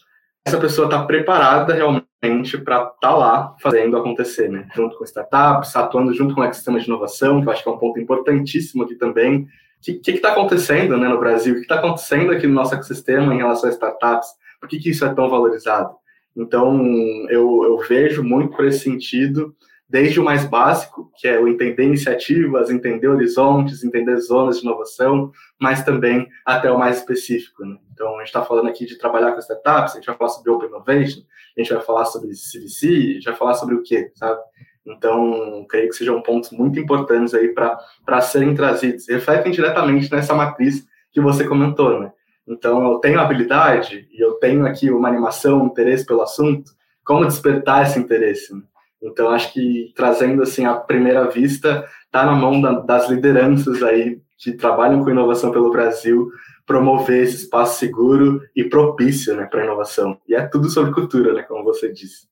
essa 0.44 0.58
pessoa 0.58 0.86
estar 0.86 1.00
tá 1.00 1.06
preparada 1.06 1.72
realmente 1.72 2.58
para 2.58 2.82
estar 2.82 2.94
tá 3.00 3.14
lá 3.14 3.56
fazendo 3.60 3.96
acontecer, 3.96 4.48
né? 4.48 4.68
Junto 4.74 4.98
com 4.98 5.04
startups, 5.04 5.74
atuando 5.74 6.12
junto 6.12 6.34
com 6.34 6.40
o 6.42 6.44
ecossistema 6.44 6.78
de 6.78 6.86
inovação, 6.86 7.40
que 7.40 7.48
eu 7.48 7.52
acho 7.52 7.62
que 7.62 7.68
é 7.68 7.72
um 7.72 7.78
ponto 7.78 7.98
importantíssimo 7.98 8.82
aqui 8.84 8.94
também. 8.94 9.46
O 9.86 10.00
que 10.00 10.10
está 10.10 10.32
acontecendo 10.32 10.96
né, 10.96 11.08
no 11.08 11.18
Brasil? 11.18 11.52
O 11.52 11.56
que 11.56 11.62
está 11.62 11.76
acontecendo 11.76 12.32
aqui 12.32 12.46
no 12.46 12.54
nosso 12.54 12.74
ecossistema 12.74 13.34
em 13.34 13.38
relação 13.38 13.68
a 13.68 13.72
startups? 13.72 14.28
Por 14.60 14.68
que, 14.68 14.78
que 14.78 14.90
isso 14.90 15.04
é 15.04 15.14
tão 15.14 15.28
valorizado? 15.28 15.94
Então, 16.36 16.82
eu, 17.28 17.64
eu 17.64 17.78
vejo 17.86 18.22
muito 18.22 18.56
por 18.56 18.64
esse 18.64 18.80
sentido 18.80 19.54
desde 19.88 20.18
o 20.18 20.24
mais 20.24 20.44
básico, 20.44 21.10
que 21.16 21.28
é 21.28 21.38
o 21.38 21.46
entender 21.46 21.84
iniciativas, 21.84 22.70
entender 22.70 23.08
horizontes, 23.08 23.84
entender 23.84 24.16
zonas 24.16 24.58
de 24.58 24.64
inovação, 24.64 25.30
mas 25.60 25.84
também 25.84 26.28
até 26.44 26.70
o 26.70 26.78
mais 26.78 26.98
específico. 26.98 27.64
Né? 27.64 27.76
Então, 27.92 28.16
a 28.16 28.18
gente 28.18 28.28
está 28.28 28.42
falando 28.42 28.68
aqui 28.68 28.86
de 28.86 28.98
trabalhar 28.98 29.32
com 29.32 29.38
startups, 29.38 29.92
a 29.92 29.96
gente 29.96 30.06
vai 30.06 30.16
falar 30.16 30.30
sobre 30.30 30.50
Open 30.50 30.68
Innovation, 30.68 31.20
a 31.56 31.60
gente 31.60 31.72
vai 31.72 31.82
falar 31.82 32.04
sobre 32.06 32.30
CVC, 32.30 32.86
a 32.86 33.14
gente 33.14 33.24
vai 33.24 33.36
falar 33.36 33.54
sobre 33.54 33.74
o 33.74 33.82
quê, 33.82 34.10
sabe? 34.14 34.40
Então, 34.86 35.64
creio 35.68 35.88
que 35.88 35.94
sejam 35.94 36.20
pontos 36.20 36.50
muito 36.50 36.78
importantes 36.78 37.32
aí 37.32 37.48
para 37.48 38.20
serem 38.20 38.54
trazidos. 38.54 39.08
Refletem 39.08 39.52
diretamente 39.52 40.10
nessa 40.10 40.34
matriz 40.34 40.86
que 41.10 41.20
você 41.20 41.46
comentou, 41.46 42.00
né? 42.00 42.12
Então, 42.46 42.92
eu 42.92 42.98
tenho 42.98 43.18
habilidade 43.18 44.06
e 44.12 44.22
eu 44.22 44.34
tenho 44.34 44.66
aqui 44.66 44.90
uma 44.90 45.08
animação, 45.08 45.62
um 45.62 45.66
interesse 45.66 46.04
pelo 46.04 46.20
assunto, 46.20 46.72
como 47.02 47.24
despertar 47.24 47.84
esse 47.84 47.98
interesse? 47.98 48.54
Né? 48.54 48.62
Então, 49.04 49.28
acho 49.28 49.52
que 49.52 49.92
trazendo 49.94 50.42
assim 50.42 50.64
a 50.64 50.74
primeira 50.74 51.28
vista, 51.30 51.86
está 52.06 52.24
na 52.24 52.32
mão 52.32 52.60
da, 52.60 52.72
das 52.80 53.08
lideranças 53.10 53.82
aí 53.82 54.20
que 54.38 54.52
trabalham 54.52 55.04
com 55.04 55.10
inovação 55.10 55.52
pelo 55.52 55.70
Brasil, 55.70 56.30
promover 56.66 57.22
esse 57.22 57.36
espaço 57.36 57.78
seguro 57.78 58.40
e 58.56 58.64
propício 58.64 59.36
né, 59.36 59.44
para 59.44 59.60
a 59.60 59.64
inovação. 59.64 60.18
E 60.26 60.34
é 60.34 60.46
tudo 60.46 60.70
sobre 60.70 60.92
cultura, 60.92 61.34
né, 61.34 61.42
como 61.42 61.62
você 61.62 61.92
disse. 61.92 62.26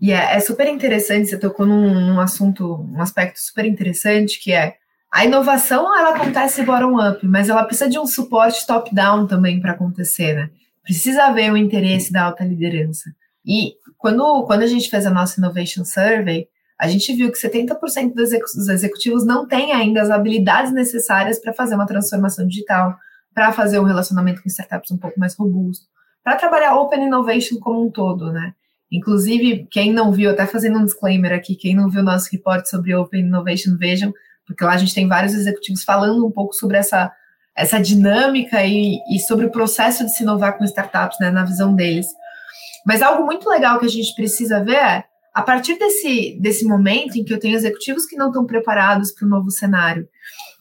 E 0.00 0.10
é, 0.10 0.36
é 0.36 0.40
super 0.40 0.66
interessante, 0.66 1.28
você 1.28 1.38
tocou 1.38 1.64
num, 1.64 1.94
num, 1.94 2.20
assunto, 2.20 2.74
um 2.92 3.00
aspecto 3.00 3.38
super 3.38 3.64
interessante, 3.64 4.40
que 4.42 4.52
é 4.52 4.74
a 5.12 5.24
inovação, 5.24 5.96
ela 5.96 6.16
acontece 6.16 6.64
bottom-up, 6.64 7.24
mas 7.26 7.48
ela 7.48 7.64
precisa 7.64 7.88
de 7.88 7.98
um 7.98 8.06
suporte 8.06 8.66
top-down 8.66 9.26
também 9.26 9.60
para 9.60 9.72
acontecer, 9.72 10.34
né? 10.34 10.50
Precisa 10.82 11.26
haver 11.26 11.52
o 11.52 11.56
interesse 11.56 12.12
da 12.12 12.24
alta 12.24 12.42
liderança. 12.42 13.10
E 13.44 13.74
quando, 13.98 14.44
quando 14.44 14.62
a 14.62 14.66
gente 14.66 14.88
fez 14.88 15.06
a 15.06 15.10
nossa 15.10 15.40
Innovation 15.40 15.84
Survey, 15.84 16.48
a 16.78 16.88
gente 16.88 17.14
viu 17.14 17.30
que 17.30 17.38
70% 17.38 18.12
dos 18.12 18.68
executivos 18.68 19.24
não 19.24 19.46
têm 19.46 19.72
ainda 19.72 20.02
as 20.02 20.10
habilidades 20.10 20.72
necessárias 20.72 21.38
para 21.38 21.52
fazer 21.52 21.76
uma 21.76 21.86
transformação 21.86 22.46
digital, 22.46 22.96
para 23.34 23.52
fazer 23.52 23.78
um 23.78 23.84
relacionamento 23.84 24.42
com 24.42 24.48
startups 24.48 24.90
um 24.90 24.98
pouco 24.98 25.18
mais 25.18 25.34
robusto, 25.34 25.86
para 26.24 26.36
trabalhar 26.36 26.74
Open 26.74 27.06
Innovation 27.06 27.58
como 27.60 27.86
um 27.86 27.90
todo, 27.90 28.32
né? 28.32 28.52
Inclusive, 28.90 29.66
quem 29.70 29.92
não 29.92 30.12
viu, 30.12 30.30
até 30.30 30.44
fazendo 30.44 30.78
um 30.78 30.84
disclaimer 30.84 31.32
aqui, 31.32 31.54
quem 31.54 31.74
não 31.74 31.88
viu 31.88 32.02
nosso 32.02 32.28
report 32.30 32.66
sobre 32.66 32.94
Open 32.94 33.22
Innovation, 33.22 33.76
vejam, 33.78 34.12
porque 34.46 34.62
lá 34.64 34.72
a 34.72 34.76
gente 34.76 34.94
tem 34.94 35.08
vários 35.08 35.34
executivos 35.34 35.82
falando 35.82 36.26
um 36.26 36.30
pouco 36.30 36.52
sobre 36.52 36.76
essa, 36.76 37.10
essa 37.56 37.80
dinâmica 37.80 38.62
e, 38.64 38.98
e 39.10 39.18
sobre 39.20 39.46
o 39.46 39.50
processo 39.50 40.04
de 40.04 40.14
se 40.14 40.22
inovar 40.22 40.58
com 40.58 40.64
startups, 40.64 41.18
né, 41.20 41.30
na 41.30 41.44
visão 41.44 41.74
deles. 41.74 42.06
Mas 42.86 43.02
algo 43.02 43.24
muito 43.24 43.48
legal 43.48 43.78
que 43.78 43.86
a 43.86 43.90
gente 43.90 44.14
precisa 44.14 44.62
ver 44.62 44.76
é, 44.76 45.04
a 45.34 45.42
partir 45.42 45.78
desse, 45.78 46.38
desse 46.40 46.64
momento 46.64 47.16
em 47.16 47.24
que 47.24 47.32
eu 47.32 47.38
tenho 47.38 47.56
executivos 47.56 48.06
que 48.06 48.16
não 48.16 48.28
estão 48.28 48.44
preparados 48.44 49.12
para 49.12 49.26
o 49.26 49.28
novo 49.28 49.50
cenário, 49.50 50.08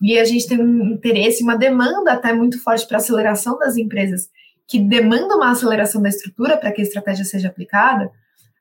e 0.01 0.17
a 0.17 0.25
gente 0.25 0.47
tem 0.47 0.59
um 0.59 0.93
interesse, 0.93 1.43
uma 1.43 1.57
demanda 1.57 2.13
até 2.13 2.33
muito 2.33 2.61
forte 2.63 2.87
para 2.87 2.97
aceleração 2.97 3.57
das 3.59 3.77
empresas, 3.77 4.29
que 4.67 4.79
demanda 4.79 5.35
uma 5.35 5.51
aceleração 5.51 6.01
da 6.01 6.09
estrutura 6.09 6.57
para 6.57 6.71
que 6.71 6.81
a 6.81 6.83
estratégia 6.83 7.25
seja 7.25 7.49
aplicada, 7.49 8.09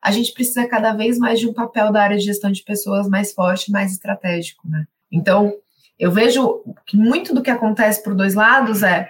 a 0.02 0.10
gente 0.10 0.32
precisa 0.32 0.66
cada 0.66 0.92
vez 0.92 1.18
mais 1.18 1.38
de 1.38 1.46
um 1.46 1.52
papel 1.52 1.92
da 1.92 2.02
área 2.02 2.18
de 2.18 2.24
gestão 2.24 2.50
de 2.50 2.62
pessoas 2.64 3.08
mais 3.08 3.32
forte, 3.32 3.70
mais 3.70 3.92
estratégico, 3.92 4.68
né? 4.68 4.86
Então, 5.12 5.52
eu 5.98 6.10
vejo 6.10 6.62
que 6.86 6.96
muito 6.96 7.34
do 7.34 7.42
que 7.42 7.50
acontece 7.50 8.02
por 8.02 8.14
dois 8.14 8.34
lados 8.34 8.82
é 8.82 9.08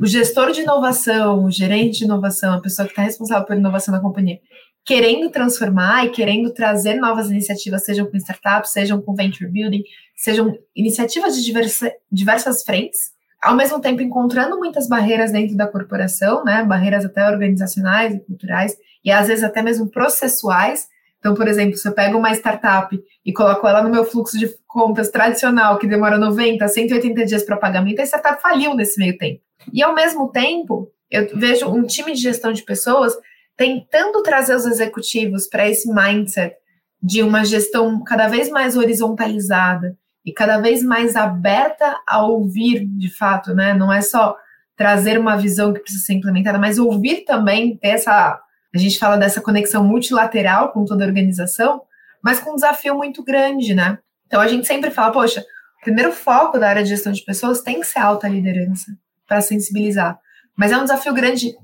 o 0.00 0.06
gestor 0.06 0.50
de 0.50 0.62
inovação, 0.62 1.44
o 1.44 1.50
gerente 1.50 1.98
de 1.98 2.04
inovação, 2.04 2.54
a 2.54 2.60
pessoa 2.60 2.86
que 2.86 2.92
está 2.92 3.02
responsável 3.02 3.46
por 3.46 3.56
inovação 3.56 3.94
na 3.94 4.00
companhia, 4.00 4.38
querendo 4.84 5.30
transformar 5.30 6.04
e 6.04 6.10
querendo 6.10 6.52
trazer 6.52 6.94
novas 6.94 7.30
iniciativas, 7.30 7.84
sejam 7.84 8.06
com 8.06 8.16
startups, 8.16 8.70
sejam 8.70 9.00
com 9.00 9.14
venture 9.14 9.50
building, 9.50 9.82
sejam 10.16 10.54
iniciativas 10.76 11.34
de 11.36 11.42
diversa, 11.42 11.92
diversas 12.12 12.62
frentes, 12.62 13.14
ao 13.40 13.54
mesmo 13.54 13.80
tempo 13.80 14.02
encontrando 14.02 14.58
muitas 14.58 14.88
barreiras 14.88 15.32
dentro 15.32 15.56
da 15.56 15.66
corporação, 15.66 16.44
né, 16.44 16.64
barreiras 16.64 17.04
até 17.04 17.28
organizacionais 17.28 18.14
e 18.14 18.20
culturais, 18.20 18.76
e 19.04 19.10
às 19.10 19.28
vezes 19.28 19.44
até 19.44 19.62
mesmo 19.62 19.90
processuais. 19.90 20.86
Então, 21.18 21.34
por 21.34 21.48
exemplo, 21.48 21.76
se 21.76 21.86
eu 21.86 21.92
pego 21.92 22.18
uma 22.18 22.32
startup 22.32 22.98
e 23.24 23.32
coloco 23.32 23.66
ela 23.66 23.82
no 23.82 23.90
meu 23.90 24.04
fluxo 24.04 24.38
de 24.38 24.48
contas 24.66 25.10
tradicional, 25.10 25.78
que 25.78 25.86
demora 25.86 26.18
90, 26.18 26.66
180 26.66 27.24
dias 27.24 27.42
para 27.42 27.56
pagamento, 27.56 28.00
a 28.00 28.04
startup 28.04 28.40
faliu 28.40 28.74
nesse 28.74 28.98
meio 28.98 29.16
tempo. 29.16 29.40
E 29.72 29.82
ao 29.82 29.94
mesmo 29.94 30.28
tempo, 30.30 30.90
eu 31.10 31.28
vejo 31.34 31.68
um 31.68 31.84
time 31.84 32.12
de 32.12 32.20
gestão 32.20 32.52
de 32.52 32.62
pessoas 32.62 33.14
tentando 33.56 34.22
trazer 34.22 34.54
os 34.54 34.66
executivos 34.66 35.46
para 35.46 35.68
esse 35.68 35.92
mindset 35.92 36.56
de 37.00 37.22
uma 37.22 37.44
gestão 37.44 38.02
cada 38.02 38.26
vez 38.28 38.48
mais 38.48 38.76
horizontalizada 38.76 39.96
e 40.24 40.32
cada 40.32 40.58
vez 40.58 40.82
mais 40.82 41.16
aberta 41.16 42.00
a 42.06 42.24
ouvir 42.26 42.86
de 42.86 43.14
fato, 43.14 43.54
né? 43.54 43.74
Não 43.74 43.92
é 43.92 44.00
só 44.00 44.36
trazer 44.76 45.18
uma 45.18 45.36
visão 45.36 45.72
que 45.72 45.80
precisa 45.80 46.04
ser 46.04 46.14
implementada, 46.14 46.58
mas 46.58 46.78
ouvir 46.78 47.24
também, 47.24 47.76
ter 47.76 47.88
essa. 47.88 48.40
A 48.74 48.78
gente 48.78 48.98
fala 48.98 49.16
dessa 49.16 49.40
conexão 49.40 49.84
multilateral 49.84 50.72
com 50.72 50.84
toda 50.84 51.04
a 51.04 51.06
organização, 51.06 51.82
mas 52.20 52.40
com 52.40 52.52
um 52.52 52.56
desafio 52.56 52.96
muito 52.96 53.22
grande, 53.22 53.72
né? 53.72 53.98
Então 54.26 54.40
a 54.40 54.48
gente 54.48 54.66
sempre 54.66 54.90
fala, 54.90 55.12
poxa, 55.12 55.44
o 55.80 55.84
primeiro 55.84 56.10
foco 56.10 56.58
da 56.58 56.70
área 56.70 56.82
de 56.82 56.88
gestão 56.88 57.12
de 57.12 57.22
pessoas 57.22 57.60
tem 57.60 57.80
que 57.80 57.86
ser 57.86 58.00
alta 58.00 58.26
liderança 58.26 58.90
para 59.34 59.40
sensibilizar. 59.40 60.16
Mas 60.56 60.70
é 60.70 60.76
um 60.76 60.82
desafio 60.82 61.12
grande 61.12 61.56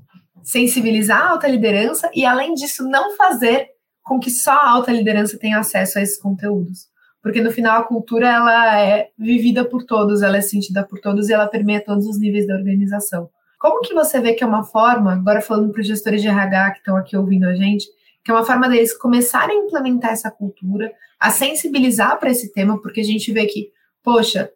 sensibilizar 0.43 1.21
a 1.21 1.29
alta 1.29 1.47
liderança 1.47 2.11
e, 2.13 2.25
além 2.25 2.53
disso, 2.53 2.83
não 2.83 3.15
fazer 3.15 3.69
com 4.03 4.19
que 4.19 4.29
só 4.29 4.51
a 4.51 4.69
alta 4.71 4.91
liderança 4.91 5.37
tenha 5.39 5.59
acesso 5.59 5.97
a 5.97 6.01
esses 6.01 6.19
conteúdos. 6.19 6.87
Porque 7.21 7.39
no 7.39 7.51
final 7.51 7.79
a 7.79 7.83
cultura 7.83 8.27
ela 8.27 8.77
é 8.81 9.09
vivida 9.17 9.63
por 9.63 9.85
todos, 9.85 10.21
ela 10.21 10.37
é 10.37 10.41
sentida 10.41 10.83
por 10.83 10.99
todos 10.99 11.29
e 11.29 11.33
ela 11.33 11.47
permeia 11.47 11.79
todos 11.79 12.05
os 12.05 12.19
níveis 12.19 12.45
da 12.45 12.55
organização. 12.55 13.29
Como 13.57 13.81
que 13.81 13.93
você 13.93 14.19
vê 14.19 14.33
que 14.33 14.43
é 14.43 14.47
uma 14.47 14.63
forma, 14.63 15.13
agora 15.13 15.39
falando 15.39 15.71
para 15.71 15.81
os 15.81 15.87
gestores 15.87 16.21
de 16.21 16.27
RH 16.27 16.71
que 16.71 16.77
estão 16.79 16.97
aqui 16.97 17.15
ouvindo 17.15 17.45
a 17.45 17.53
gente, 17.53 17.85
que 18.25 18.31
é 18.31 18.33
uma 18.33 18.43
forma 18.43 18.67
deles 18.67 18.97
começarem 18.97 19.61
a 19.61 19.63
implementar 19.63 20.11
essa 20.11 20.31
cultura, 20.31 20.91
a 21.19 21.29
sensibilizar 21.29 22.19
para 22.19 22.31
esse 22.31 22.51
tema, 22.51 22.81
porque 22.81 22.99
a 22.99 23.05
gente 23.05 23.31
vê 23.31 23.45
que, 23.45 23.69
poxa, 24.03 24.49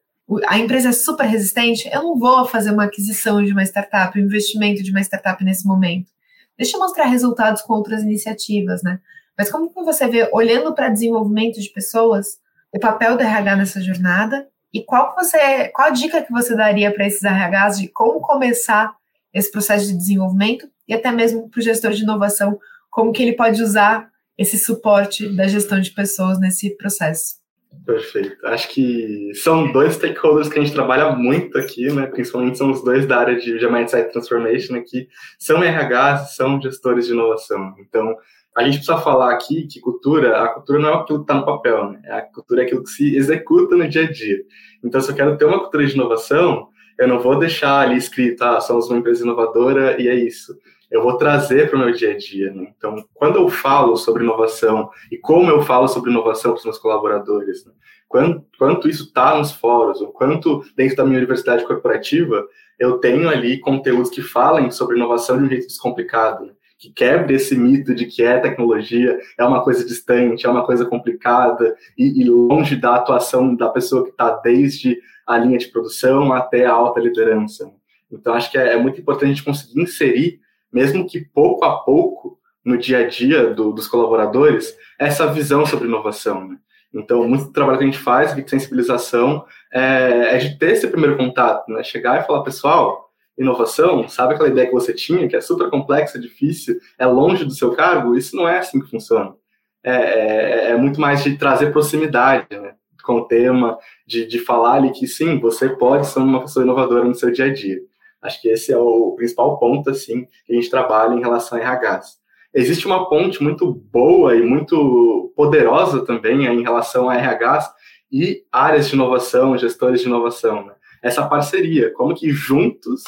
a 0.48 0.58
empresa 0.58 0.90
é 0.90 0.92
super 0.92 1.26
resistente, 1.26 1.88
eu 1.92 2.02
não 2.02 2.18
vou 2.18 2.46
fazer 2.46 2.72
uma 2.72 2.86
aquisição 2.86 3.44
de 3.44 3.52
uma 3.52 3.64
startup, 3.64 4.20
um 4.20 4.24
investimento 4.24 4.82
de 4.82 4.92
uma 4.92 5.02
startup 5.02 5.44
nesse 5.44 5.66
momento. 5.68 6.12
Deixa 6.58 6.78
eu 6.78 6.80
mostrar 6.82 7.06
resultados 7.06 7.62
com 7.62 7.74
outras 7.74 8.02
iniciativas, 8.02 8.82
né? 8.82 9.00
Mas 9.38 9.52
como 9.52 9.70
você 9.84 10.08
vê, 10.08 10.30
olhando 10.32 10.74
para 10.74 10.90
desenvolvimento 10.90 11.60
de 11.60 11.70
pessoas, 11.70 12.40
o 12.74 12.80
papel 12.80 13.18
do 13.18 13.24
RH 13.24 13.56
nessa 13.56 13.82
jornada 13.82 14.48
e 14.74 14.84
qual, 14.84 15.14
você, 15.16 15.70
qual 15.70 15.90
a 15.90 15.92
dica 15.92 16.22
que 16.22 16.32
você 16.32 16.56
daria 16.56 16.94
para 16.94 17.06
esses 17.06 17.22
RHs 17.24 17.80
de 17.80 17.88
como 17.90 18.20
começar 18.20 18.96
esse 19.34 19.52
processo 19.52 19.88
de 19.88 19.98
desenvolvimento 19.98 20.68
e 20.88 20.94
até 20.94 21.12
mesmo 21.12 21.50
para 21.50 21.60
o 21.60 21.64
gestor 21.64 21.92
de 21.92 22.04
inovação, 22.04 22.58
como 22.90 23.12
que 23.12 23.22
ele 23.22 23.34
pode 23.34 23.62
usar 23.62 24.10
esse 24.38 24.58
suporte 24.58 25.28
da 25.36 25.48
gestão 25.48 25.80
de 25.80 25.92
pessoas 25.92 26.40
nesse 26.40 26.76
processo? 26.78 27.45
Perfeito. 27.86 28.46
Acho 28.46 28.70
que 28.70 29.32
são 29.36 29.72
dois 29.72 29.94
stakeholders 29.94 30.50
que 30.50 30.60
a 30.60 30.62
gente 30.64 30.74
trabalha 30.74 31.12
muito 31.12 31.58
aqui, 31.58 31.92
né? 31.92 32.06
Principalmente 32.08 32.58
são 32.58 32.72
os 32.72 32.84
dois 32.84 33.06
da 33.06 33.18
área 33.18 33.36
de, 33.36 33.58
de 33.58 33.68
Mindset 33.68 34.12
Transformation 34.12 34.76
aqui, 34.76 35.08
são 35.40 35.62
RHs, 35.62 36.36
são 36.36 36.62
gestores 36.62 37.06
de 37.06 37.14
inovação. 37.14 37.76
Então, 37.80 38.16
a 38.56 38.64
gente 38.64 38.78
precisa 38.78 38.98
falar 38.98 39.32
aqui 39.34 39.68
que 39.68 39.80
cultura, 39.80 40.44
a 40.44 40.48
cultura 40.50 40.80
não 40.80 40.90
é 40.90 40.94
aquilo 40.94 41.20
que 41.20 41.24
está 41.24 41.34
no 41.36 41.46
papel, 41.46 41.92
né? 41.92 42.02
A 42.10 42.22
cultura 42.22 42.62
é 42.62 42.66
aquilo 42.66 42.84
que 42.84 42.90
se 42.90 43.16
executa 43.16 43.76
no 43.76 43.88
dia 43.88 44.04
a 44.04 44.12
dia. 44.12 44.38
Então, 44.84 45.02
se 45.02 45.12
eu 45.12 45.16
quero 45.16 45.38
ter 45.38 45.46
uma 45.46 45.60
cultura 45.60 45.86
de 45.86 45.94
inovação, 45.94 46.70
eu 46.98 47.08
não 47.08 47.20
vou 47.20 47.38
deixar 47.38 47.82
ali 47.82 47.98
escrito, 47.98 48.42
ah, 48.44 48.62
somos 48.62 48.90
uma 48.90 49.00
empresa 49.00 49.24
inovadora 49.24 50.02
e 50.02 50.08
é 50.08 50.16
isso 50.16 50.56
eu 50.92 51.02
vou 51.02 51.18
trazer 51.18 51.70
para 51.70 51.78
o 51.78 51.80
meu 51.80 51.92
dia 51.92 52.12
a 52.12 52.18
dia. 52.18 52.52
Né? 52.52 52.74
Então, 52.78 53.04
quando 53.14 53.38
eu 53.38 53.50
falo 53.50 53.96
sobre 53.96 54.24
inovação 54.24 54.90
e 55.12 55.18
como 55.18 55.50
eu 55.50 55.62
falo 55.62 55.88
sobre 55.88 56.12
inovação 56.12 56.52
para 56.52 56.60
os 56.60 56.66
meus 56.66 56.78
colaboradores, 56.78 57.66
né? 57.66 57.72
quanto, 58.08 58.46
quanto 58.58 58.88
isso 58.88 59.04
está 59.04 59.38
nos 59.38 59.52
fóruns, 59.52 60.02
o 60.02 60.08
quanto 60.08 60.64
dentro 60.76 60.98
da 60.98 61.06
minha 61.06 61.18
universidade 61.18 61.66
corporativa 61.66 62.46
eu 62.78 62.98
tenho 62.98 63.30
ali 63.30 63.60
conteúdos 63.60 64.10
que 64.10 64.22
falem 64.22 64.70
sobre 64.70 64.98
inovação 64.98 65.38
de 65.38 65.46
um 65.46 65.50
jeito 65.50 65.68
descomplicado, 65.68 66.46
né? 66.46 66.54
que 66.78 66.92
quebre 66.92 67.36
esse 67.36 67.56
mito 67.56 67.96
de 67.96 68.06
que 68.06 68.22
é 68.22 68.38
tecnologia, 68.38 69.18
é 69.38 69.46
uma 69.46 69.64
coisa 69.64 69.86
distante, 69.86 70.46
é 70.46 70.50
uma 70.50 70.66
coisa 70.66 70.86
complicada 70.86 71.76
e, 71.98 72.22
e 72.22 72.26
longe 72.26 72.76
da 72.76 72.96
atuação 72.96 73.56
da 73.56 73.70
pessoa 73.70 74.04
que 74.04 74.10
está 74.10 74.32
desde 74.38 75.00
a 75.26 75.38
linha 75.38 75.58
de 75.58 75.68
produção 75.68 76.34
até 76.34 76.66
a 76.66 76.74
alta 76.74 77.00
liderança. 77.00 77.66
Né? 77.66 77.72
Então, 78.12 78.34
acho 78.34 78.52
que 78.52 78.58
é, 78.58 78.74
é 78.74 78.78
muito 78.78 79.00
importante 79.00 79.26
a 79.26 79.34
gente 79.34 79.44
conseguir 79.44 79.82
inserir 79.82 80.40
mesmo 80.76 81.08
que 81.08 81.22
pouco 81.22 81.64
a 81.64 81.78
pouco, 81.78 82.38
no 82.64 82.78
dia 82.78 82.98
a 82.98 83.08
dia 83.08 83.54
do, 83.54 83.72
dos 83.72 83.88
colaboradores, 83.88 84.76
essa 85.00 85.26
visão 85.26 85.66
sobre 85.66 85.88
inovação. 85.88 86.50
Né? 86.50 86.58
Então, 86.94 87.26
muito 87.26 87.46
do 87.46 87.54
trabalho 87.54 87.78
que 87.78 87.86
a 87.86 87.88
gente 87.88 87.98
faz 87.98 88.36
de 88.36 88.50
sensibilização 88.50 89.46
é, 89.74 90.36
é, 90.36 90.38
de 90.38 90.60
ter 90.60 90.72
esse 90.74 90.86
primeiro 90.90 91.16
contato, 91.16 91.72
né? 91.72 91.82
chegar 91.82 92.20
e 92.20 92.28
falar, 92.28 92.44
pessoal, 92.44 93.10
inovação, 93.38 94.10
sabe 94.10 94.34
aquela 94.34 94.50
ideia 94.50 94.68
que 94.68 94.74
você 94.74 94.94
tinha, 94.94 95.30
que 95.30 95.36
é 95.38 95.40
super 95.40 95.70
complexa, 95.70 96.20
difícil, 96.20 96.78
é 97.00 97.06
longe 97.06 97.46
do 97.46 97.52
seu 97.52 97.74
cargo? 97.74 98.18
Isso 98.18 98.36
não 98.36 98.46
é 98.46 98.60
assim 98.60 98.82
que 98.82 98.90
funciona. 98.90 99.34
é, 99.82 99.94
é, 99.94 100.72
é 100.72 100.78
muito 100.78 101.00
mais 101.00 101.24
de 101.24 101.38
trazer 101.38 101.72
proximidade, 101.72 102.48
né? 102.52 102.74
Com 103.02 103.18
o 103.18 103.28
tema, 103.28 103.78
de, 104.06 104.26
de 104.26 104.40
falar 104.40 104.74
ali 104.74 104.92
que 104.92 105.08
sim, 105.08 105.40
você 105.40 105.70
pode 105.70 106.08
ser 106.08 106.20
uma 106.20 106.42
pessoa 106.42 106.66
inovadora 106.66 107.06
no 107.06 107.16
seu 107.16 107.32
dia 107.32 107.46
a 107.46 107.54
dia. 107.54 107.80
Acho 108.26 108.42
que 108.42 108.50
esse 108.50 108.74
é 108.74 108.78
o 108.78 109.12
principal 109.16 109.60
ponto, 109.60 109.90
assim, 109.90 110.28
que 110.46 110.54
a 110.54 110.56
gente 110.56 110.70
trabalha 110.70 111.14
em 111.14 111.20
relação 111.20 111.58
a 111.58 111.62
RHs. 111.62 112.18
Existe 112.54 112.88
uma 112.88 113.08
ponte 113.08 113.44
muito 113.44 113.72
boa 113.72 114.36
e 114.36 114.42
muito 114.42 115.32
poderosa 115.36 116.06
também 116.06 116.46
em 116.46 116.64
relação 116.64 117.10
a 117.10 117.16
RHs 117.16 117.70
e 118.12 118.44
áreas 118.52 118.88
de 118.88 118.96
inovação, 118.96 119.58
gestores 119.58 120.02
de 120.02 120.08
inovação. 120.08 120.66
Né? 120.66 120.74
Essa 121.04 121.28
parceria, 121.28 121.92
como 121.94 122.16
que 122.16 122.32
juntos 122.32 123.04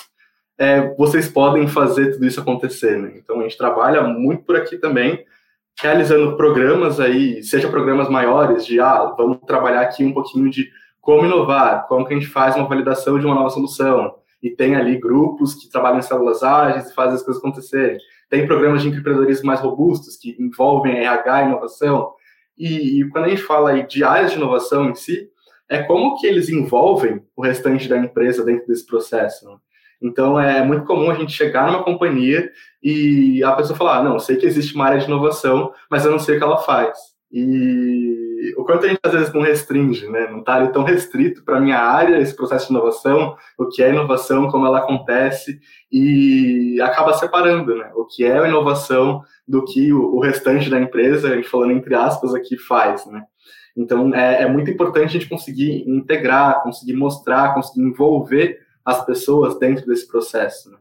é, 0.57 0.93
vocês 0.95 1.29
podem 1.29 1.67
fazer 1.67 2.11
tudo 2.11 2.25
isso 2.25 2.41
acontecer. 2.41 2.97
Né? 2.97 3.13
Então, 3.15 3.39
a 3.39 3.43
gente 3.43 3.57
trabalha 3.57 4.03
muito 4.03 4.43
por 4.43 4.55
aqui 4.55 4.77
também, 4.77 5.23
realizando 5.79 6.35
programas 6.35 6.99
aí, 6.99 7.41
seja 7.41 7.69
programas 7.69 8.09
maiores 8.09 8.65
de, 8.65 8.79
ah, 8.79 9.13
vamos 9.17 9.39
trabalhar 9.47 9.81
aqui 9.81 10.03
um 10.03 10.13
pouquinho 10.13 10.49
de 10.49 10.69
como 10.99 11.25
inovar, 11.25 11.87
como 11.87 12.05
que 12.05 12.13
a 12.13 12.17
gente 12.17 12.29
faz 12.29 12.55
uma 12.55 12.67
validação 12.67 13.17
de 13.17 13.25
uma 13.25 13.35
nova 13.35 13.49
solução, 13.49 14.15
e 14.41 14.49
tem 14.49 14.75
ali 14.75 14.99
grupos 14.99 15.55
que 15.55 15.69
trabalham 15.69 15.99
em 15.99 16.03
células 16.03 16.43
ágeis 16.43 16.89
e 16.89 16.93
fazem 16.93 17.15
as 17.15 17.23
coisas 17.23 17.41
acontecerem. 17.41 17.97
Tem 18.29 18.45
programas 18.45 18.81
de 18.81 18.89
empreendedorismo 18.89 19.47
mais 19.47 19.59
robustos 19.61 20.17
que 20.17 20.35
envolvem 20.39 20.99
RH 20.99 21.43
inovação. 21.43 22.13
E, 22.57 23.01
e, 23.01 23.09
quando 23.09 23.25
a 23.25 23.29
gente 23.29 23.43
fala 23.43 23.71
aí 23.71 23.87
de 23.87 24.03
áreas 24.03 24.31
de 24.31 24.37
inovação 24.37 24.89
em 24.89 24.95
si, 24.95 25.29
é 25.69 25.83
como 25.83 26.17
que 26.17 26.27
eles 26.27 26.49
envolvem 26.49 27.21
o 27.35 27.41
restante 27.41 27.87
da 27.87 27.97
empresa 27.97 28.43
dentro 28.43 28.67
desse 28.67 28.85
processo. 28.85 29.47
Né? 29.47 29.55
Então, 30.01 30.39
é 30.39 30.63
muito 30.63 30.85
comum 30.85 31.09
a 31.09 31.15
gente 31.15 31.31
chegar 31.31 31.67
numa 31.67 31.83
companhia 31.83 32.49
e 32.81 33.43
a 33.43 33.51
pessoa 33.53 33.77
falar, 33.77 33.99
ah, 33.99 34.03
não, 34.03 34.19
sei 34.19 34.37
que 34.37 34.45
existe 34.45 34.75
uma 34.75 34.85
área 34.85 34.99
de 34.99 35.05
inovação, 35.05 35.71
mas 35.89 36.05
eu 36.05 36.11
não 36.11 36.19
sei 36.19 36.35
o 36.35 36.37
que 36.37 36.43
ela 36.43 36.57
faz. 36.57 36.97
E 37.31 38.26
o 38.57 38.63
quanto 38.63 38.85
a 38.85 38.89
gente 38.89 38.99
às 39.03 39.11
vezes 39.11 39.33
não 39.33 39.41
restringe, 39.41 40.07
né? 40.09 40.27
Não 40.29 40.39
está 40.39 40.55
ali 40.55 40.71
tão 40.71 40.83
restrito 40.83 41.43
para 41.43 41.59
minha 41.59 41.79
área, 41.79 42.19
esse 42.19 42.35
processo 42.35 42.67
de 42.67 42.73
inovação, 42.73 43.35
o 43.57 43.67
que 43.67 43.81
é 43.81 43.89
inovação, 43.89 44.49
como 44.49 44.65
ela 44.65 44.79
acontece, 44.79 45.59
e 45.91 46.79
acaba 46.81 47.13
separando, 47.13 47.75
né? 47.75 47.91
O 47.95 48.05
que 48.05 48.25
é 48.25 48.47
inovação 48.47 49.21
do 49.47 49.63
que 49.63 49.93
o, 49.93 50.19
restante 50.19 50.69
da 50.69 50.79
empresa, 50.79 51.29
a 51.29 51.35
gente 51.35 51.47
falando 51.49 51.71
entre 51.71 51.95
aspas 51.95 52.33
aqui, 52.35 52.57
faz, 52.57 53.05
né? 53.05 53.23
Então, 53.75 54.13
é, 54.13 54.43
é 54.43 54.47
muito 54.47 54.71
importante 54.71 55.09
a 55.09 55.19
gente 55.19 55.29
conseguir 55.29 55.87
integrar, 55.87 56.63
conseguir 56.63 56.93
mostrar, 56.93 57.53
conseguir 57.53 57.81
envolver 57.81 58.59
as 58.83 59.05
pessoas 59.05 59.59
dentro 59.59 59.85
desse 59.85 60.07
processo. 60.07 60.71
Né? 60.71 60.77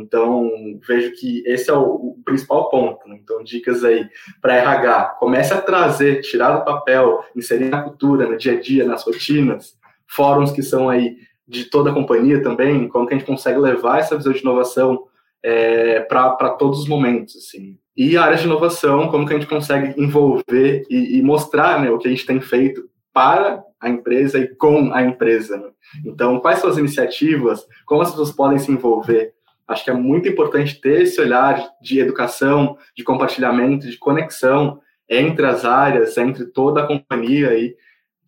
Então, 0.00 0.50
vejo 0.86 1.12
que 1.12 1.42
esse 1.46 1.70
é 1.70 1.74
o, 1.74 1.82
o 1.82 2.16
principal 2.24 2.68
ponto. 2.70 3.08
Né? 3.08 3.18
Então, 3.22 3.42
dicas 3.42 3.84
aí 3.84 4.08
para 4.40 4.56
RH. 4.56 5.16
Comece 5.18 5.52
a 5.52 5.60
trazer, 5.60 6.20
tirar 6.20 6.58
do 6.58 6.64
papel, 6.64 7.24
inserir 7.34 7.68
na 7.68 7.82
cultura, 7.82 8.28
no 8.28 8.36
dia 8.36 8.52
a 8.52 8.60
dia, 8.60 8.84
nas 8.84 9.04
rotinas, 9.04 9.76
fóruns 10.06 10.52
que 10.52 10.62
são 10.62 10.88
aí 10.88 11.16
de 11.46 11.64
toda 11.66 11.90
a 11.90 11.94
companhia 11.94 12.42
também, 12.42 12.88
como 12.88 13.06
que 13.06 13.14
a 13.14 13.18
gente 13.18 13.26
consegue 13.26 13.58
levar 13.58 14.00
essa 14.00 14.16
visão 14.16 14.32
de 14.32 14.40
inovação 14.40 15.04
é, 15.42 16.00
para 16.00 16.50
todos 16.50 16.80
os 16.80 16.88
momentos, 16.88 17.36
assim. 17.36 17.78
E 17.96 18.16
áreas 18.16 18.40
de 18.40 18.46
inovação, 18.46 19.08
como 19.08 19.26
que 19.26 19.32
a 19.32 19.38
gente 19.38 19.48
consegue 19.48 19.94
envolver 20.00 20.84
e, 20.90 21.18
e 21.18 21.22
mostrar 21.22 21.80
né, 21.80 21.90
o 21.90 21.98
que 21.98 22.08
a 22.08 22.10
gente 22.10 22.26
tem 22.26 22.40
feito 22.40 22.90
para 23.12 23.62
a 23.80 23.88
empresa 23.88 24.38
e 24.38 24.48
com 24.56 24.92
a 24.92 25.02
empresa. 25.02 25.56
Né? 25.56 25.68
Então, 26.04 26.40
quais 26.40 26.58
são 26.58 26.68
as 26.68 26.76
iniciativas? 26.76 27.64
Como 27.86 28.02
as 28.02 28.10
pessoas 28.10 28.32
podem 28.32 28.58
se 28.58 28.70
envolver? 28.70 29.32
Acho 29.68 29.84
que 29.84 29.90
é 29.90 29.94
muito 29.94 30.28
importante 30.28 30.80
ter 30.80 31.02
esse 31.02 31.20
olhar 31.20 31.68
de 31.80 31.98
educação, 31.98 32.78
de 32.96 33.02
compartilhamento, 33.02 33.88
de 33.88 33.98
conexão 33.98 34.80
entre 35.08 35.44
as 35.46 35.64
áreas, 35.64 36.16
entre 36.16 36.46
toda 36.46 36.82
a 36.82 36.86
companhia 36.86 37.50
aí, 37.50 37.74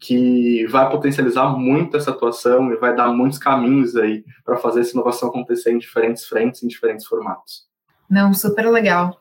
que 0.01 0.67
vai 0.67 0.89
potencializar 0.91 1.49
muito 1.51 1.97
essa 1.97 2.11
atuação 2.11 2.73
e 2.73 2.77
vai 2.77 2.95
dar 2.95 3.09
muitos 3.09 3.39
caminhos 3.39 3.97
aí 3.97 4.25
para 4.45 4.57
fazer 4.57 4.81
essa 4.81 4.93
inovação 4.93 5.29
acontecer 5.29 5.73
em 5.73 5.79
diferentes 5.79 6.27
frentes, 6.27 6.63
em 6.63 6.69
diferentes 6.69 7.07
formatos. 7.07 7.67
Não, 8.09 8.33
super 8.33 8.71
legal. 8.71 9.21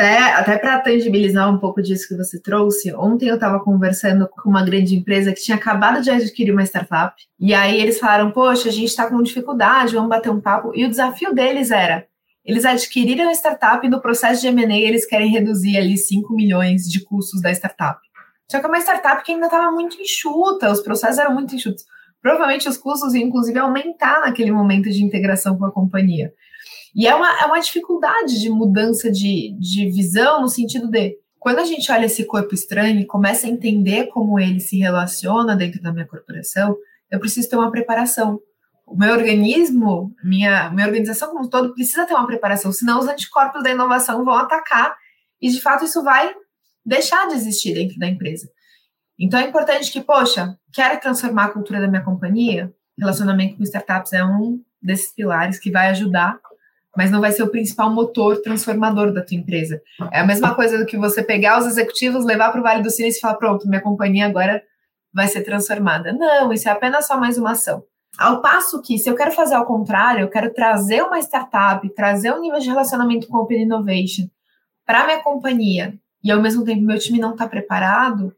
Até, 0.00 0.18
até 0.32 0.56
para 0.56 0.80
tangibilizar 0.80 1.52
um 1.54 1.58
pouco 1.58 1.82
disso 1.82 2.08
que 2.08 2.16
você 2.16 2.40
trouxe, 2.40 2.90
ontem 2.94 3.28
eu 3.28 3.34
estava 3.34 3.60
conversando 3.60 4.26
com 4.26 4.48
uma 4.48 4.64
grande 4.64 4.96
empresa 4.96 5.30
que 5.30 5.42
tinha 5.42 5.58
acabado 5.58 6.00
de 6.00 6.10
adquirir 6.10 6.52
uma 6.52 6.62
startup, 6.62 7.14
e 7.38 7.52
aí 7.52 7.78
eles 7.78 7.98
falaram: 7.98 8.30
Poxa, 8.30 8.70
a 8.70 8.72
gente 8.72 8.88
está 8.88 9.06
com 9.10 9.22
dificuldade, 9.22 9.94
vamos 9.94 10.08
bater 10.08 10.30
um 10.30 10.40
papo. 10.40 10.72
E 10.74 10.86
o 10.86 10.88
desafio 10.88 11.34
deles 11.34 11.70
era: 11.70 12.06
eles 12.42 12.64
adquiriram 12.64 13.28
a 13.28 13.32
startup 13.34 13.86
e 13.86 13.90
no 13.90 14.00
processo 14.00 14.40
de 14.40 14.50
MA 14.50 14.74
eles 14.74 15.04
querem 15.04 15.30
reduzir 15.30 15.76
ali 15.76 15.98
5 15.98 16.34
milhões 16.34 16.84
de 16.84 17.04
custos 17.04 17.42
da 17.42 17.50
startup. 17.50 18.00
Só 18.50 18.58
que 18.58 18.64
é 18.64 18.68
uma 18.68 18.80
startup 18.80 19.22
que 19.22 19.32
ainda 19.32 19.46
estava 19.46 19.70
muito 19.70 20.00
enxuta, 20.00 20.72
os 20.72 20.80
processos 20.80 21.18
eram 21.18 21.34
muito 21.34 21.54
enxutos. 21.54 21.84
Provavelmente 22.22 22.66
os 22.66 22.78
custos 22.78 23.14
inclusive, 23.14 23.58
aumentar 23.58 24.22
naquele 24.22 24.50
momento 24.50 24.88
de 24.88 25.04
integração 25.04 25.58
com 25.58 25.66
a 25.66 25.70
companhia. 25.70 26.32
E 26.94 27.06
é 27.06 27.14
uma, 27.14 27.40
é 27.40 27.46
uma 27.46 27.60
dificuldade 27.60 28.40
de 28.40 28.50
mudança 28.50 29.10
de, 29.10 29.56
de 29.58 29.90
visão, 29.90 30.40
no 30.40 30.48
sentido 30.48 30.88
de 30.88 31.16
quando 31.38 31.58
a 31.58 31.64
gente 31.64 31.90
olha 31.90 32.04
esse 32.04 32.24
corpo 32.26 32.54
estranho 32.54 33.00
e 33.00 33.06
começa 33.06 33.46
a 33.46 33.50
entender 33.50 34.08
como 34.08 34.38
ele 34.38 34.60
se 34.60 34.78
relaciona 34.78 35.56
dentro 35.56 35.80
da 35.80 35.92
minha 35.92 36.06
corporação, 36.06 36.76
eu 37.10 37.18
preciso 37.18 37.48
ter 37.48 37.56
uma 37.56 37.70
preparação. 37.70 38.38
O 38.86 38.96
meu 38.96 39.12
organismo, 39.12 40.14
minha, 40.22 40.68
minha 40.70 40.86
organização 40.86 41.30
como 41.30 41.46
um 41.46 41.48
todo, 41.48 41.72
precisa 41.72 42.04
ter 42.04 42.12
uma 42.12 42.26
preparação, 42.26 42.72
senão 42.72 42.98
os 42.98 43.08
anticorpos 43.08 43.62
da 43.62 43.70
inovação 43.70 44.24
vão 44.24 44.34
atacar 44.34 44.94
e, 45.40 45.48
de 45.48 45.60
fato, 45.60 45.84
isso 45.84 46.02
vai 46.02 46.34
deixar 46.84 47.28
de 47.28 47.34
existir 47.34 47.72
dentro 47.72 47.98
da 47.98 48.06
empresa. 48.06 48.50
Então, 49.18 49.40
é 49.40 49.48
importante 49.48 49.90
que, 49.90 50.00
poxa, 50.00 50.58
quero 50.72 51.00
transformar 51.00 51.46
a 51.46 51.50
cultura 51.52 51.80
da 51.80 51.88
minha 51.88 52.04
companhia, 52.04 52.74
relacionamento 52.98 53.56
com 53.56 53.62
startups 53.62 54.12
é 54.12 54.22
um 54.22 54.62
desses 54.82 55.12
pilares 55.14 55.58
que 55.58 55.70
vai 55.70 55.88
ajudar 55.88 56.38
mas 56.96 57.10
não 57.10 57.20
vai 57.20 57.32
ser 57.32 57.42
o 57.42 57.50
principal 57.50 57.90
motor 57.90 58.40
transformador 58.42 59.12
da 59.12 59.22
tua 59.22 59.36
empresa. 59.36 59.80
É 60.12 60.20
a 60.20 60.26
mesma 60.26 60.54
coisa 60.54 60.78
do 60.78 60.86
que 60.86 60.96
você 60.96 61.22
pegar 61.22 61.58
os 61.58 61.66
executivos, 61.66 62.24
levar 62.24 62.50
para 62.50 62.60
o 62.60 62.62
Vale 62.62 62.82
do 62.82 62.90
Silício 62.90 63.18
e 63.18 63.20
falar, 63.20 63.34
pronto, 63.34 63.68
minha 63.68 63.80
companhia 63.80 64.26
agora 64.26 64.62
vai 65.12 65.28
ser 65.28 65.42
transformada. 65.42 66.12
Não, 66.12 66.52
isso 66.52 66.68
é 66.68 66.72
apenas 66.72 67.06
só 67.06 67.18
mais 67.18 67.38
uma 67.38 67.52
ação. 67.52 67.84
Ao 68.18 68.40
passo 68.40 68.82
que, 68.82 68.98
se 68.98 69.08
eu 69.08 69.14
quero 69.14 69.32
fazer 69.32 69.54
ao 69.54 69.64
contrário, 69.64 70.22
eu 70.22 70.28
quero 70.28 70.52
trazer 70.52 71.02
uma 71.02 71.20
startup, 71.20 71.88
trazer 71.94 72.32
um 72.32 72.40
nível 72.40 72.58
de 72.58 72.68
relacionamento 72.68 73.28
com 73.28 73.38
Open 73.38 73.62
Innovation 73.62 74.28
para 74.84 75.06
minha 75.06 75.22
companhia, 75.22 75.94
e 76.22 76.30
ao 76.30 76.40
mesmo 76.40 76.64
tempo 76.64 76.82
meu 76.82 76.98
time 76.98 77.18
não 77.18 77.30
está 77.30 77.48
preparado, 77.48 78.34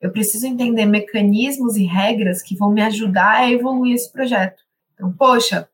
eu 0.00 0.12
preciso 0.12 0.46
entender 0.46 0.86
mecanismos 0.86 1.76
e 1.76 1.84
regras 1.84 2.40
que 2.40 2.56
vão 2.56 2.70
me 2.70 2.80
ajudar 2.82 3.38
a 3.38 3.50
evoluir 3.50 3.94
esse 3.94 4.10
projeto. 4.10 4.62
Então, 4.94 5.12
poxa, 5.12 5.68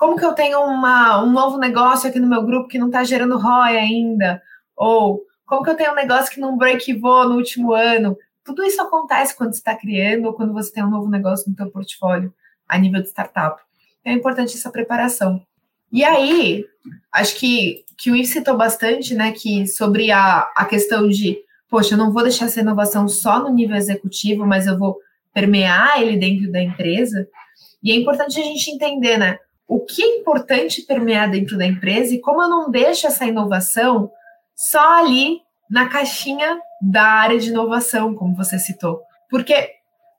como 0.00 0.16
que 0.16 0.24
eu 0.24 0.32
tenho 0.32 0.58
uma, 0.62 1.22
um 1.22 1.30
novo 1.30 1.58
negócio 1.58 2.08
aqui 2.08 2.18
no 2.18 2.26
meu 2.26 2.42
grupo 2.42 2.68
que 2.68 2.78
não 2.78 2.86
está 2.86 3.04
gerando 3.04 3.36
ROI 3.36 3.76
ainda? 3.76 4.42
Ou 4.74 5.20
como 5.44 5.62
que 5.62 5.68
eu 5.68 5.76
tenho 5.76 5.92
um 5.92 5.94
negócio 5.94 6.32
que 6.32 6.40
não 6.40 6.56
breakivou 6.56 7.28
no 7.28 7.36
último 7.36 7.74
ano? 7.74 8.16
Tudo 8.42 8.64
isso 8.64 8.80
acontece 8.80 9.36
quando 9.36 9.52
você 9.52 9.58
está 9.58 9.76
criando 9.76 10.24
ou 10.24 10.32
quando 10.32 10.54
você 10.54 10.72
tem 10.72 10.82
um 10.82 10.88
novo 10.88 11.10
negócio 11.10 11.50
no 11.50 11.54
seu 11.54 11.70
portfólio 11.70 12.32
a 12.66 12.78
nível 12.78 13.02
de 13.02 13.08
startup. 13.08 13.60
Então 14.00 14.14
é 14.14 14.16
importante 14.16 14.56
essa 14.56 14.70
preparação. 14.70 15.44
E 15.92 16.02
aí, 16.02 16.64
acho 17.12 17.38
que, 17.38 17.84
que 17.98 18.10
o 18.10 18.16
Yves 18.16 18.30
citou 18.30 18.56
bastante, 18.56 19.14
né, 19.14 19.32
que 19.32 19.66
sobre 19.66 20.10
a, 20.10 20.50
a 20.56 20.64
questão 20.64 21.10
de, 21.10 21.36
poxa, 21.68 21.92
eu 21.92 21.98
não 21.98 22.10
vou 22.10 22.22
deixar 22.22 22.46
essa 22.46 22.60
inovação 22.60 23.06
só 23.06 23.38
no 23.38 23.52
nível 23.52 23.76
executivo, 23.76 24.46
mas 24.46 24.66
eu 24.66 24.78
vou 24.78 24.96
permear 25.34 26.00
ele 26.00 26.16
dentro 26.16 26.50
da 26.50 26.62
empresa. 26.62 27.28
E 27.82 27.92
é 27.92 27.94
importante 27.94 28.40
a 28.40 28.42
gente 28.42 28.70
entender, 28.70 29.18
né, 29.18 29.38
o 29.70 29.78
que 29.78 30.02
é 30.02 30.16
importante 30.16 30.82
permear 30.82 31.30
dentro 31.30 31.56
da 31.56 31.64
empresa 31.64 32.12
e 32.12 32.20
como 32.20 32.42
eu 32.42 32.48
não 32.48 32.68
deixo 32.72 33.06
essa 33.06 33.24
inovação 33.24 34.10
só 34.52 34.98
ali 34.98 35.42
na 35.70 35.88
caixinha 35.88 36.60
da 36.82 37.04
área 37.04 37.38
de 37.38 37.50
inovação, 37.50 38.12
como 38.12 38.34
você 38.34 38.58
citou. 38.58 39.00
Porque 39.30 39.70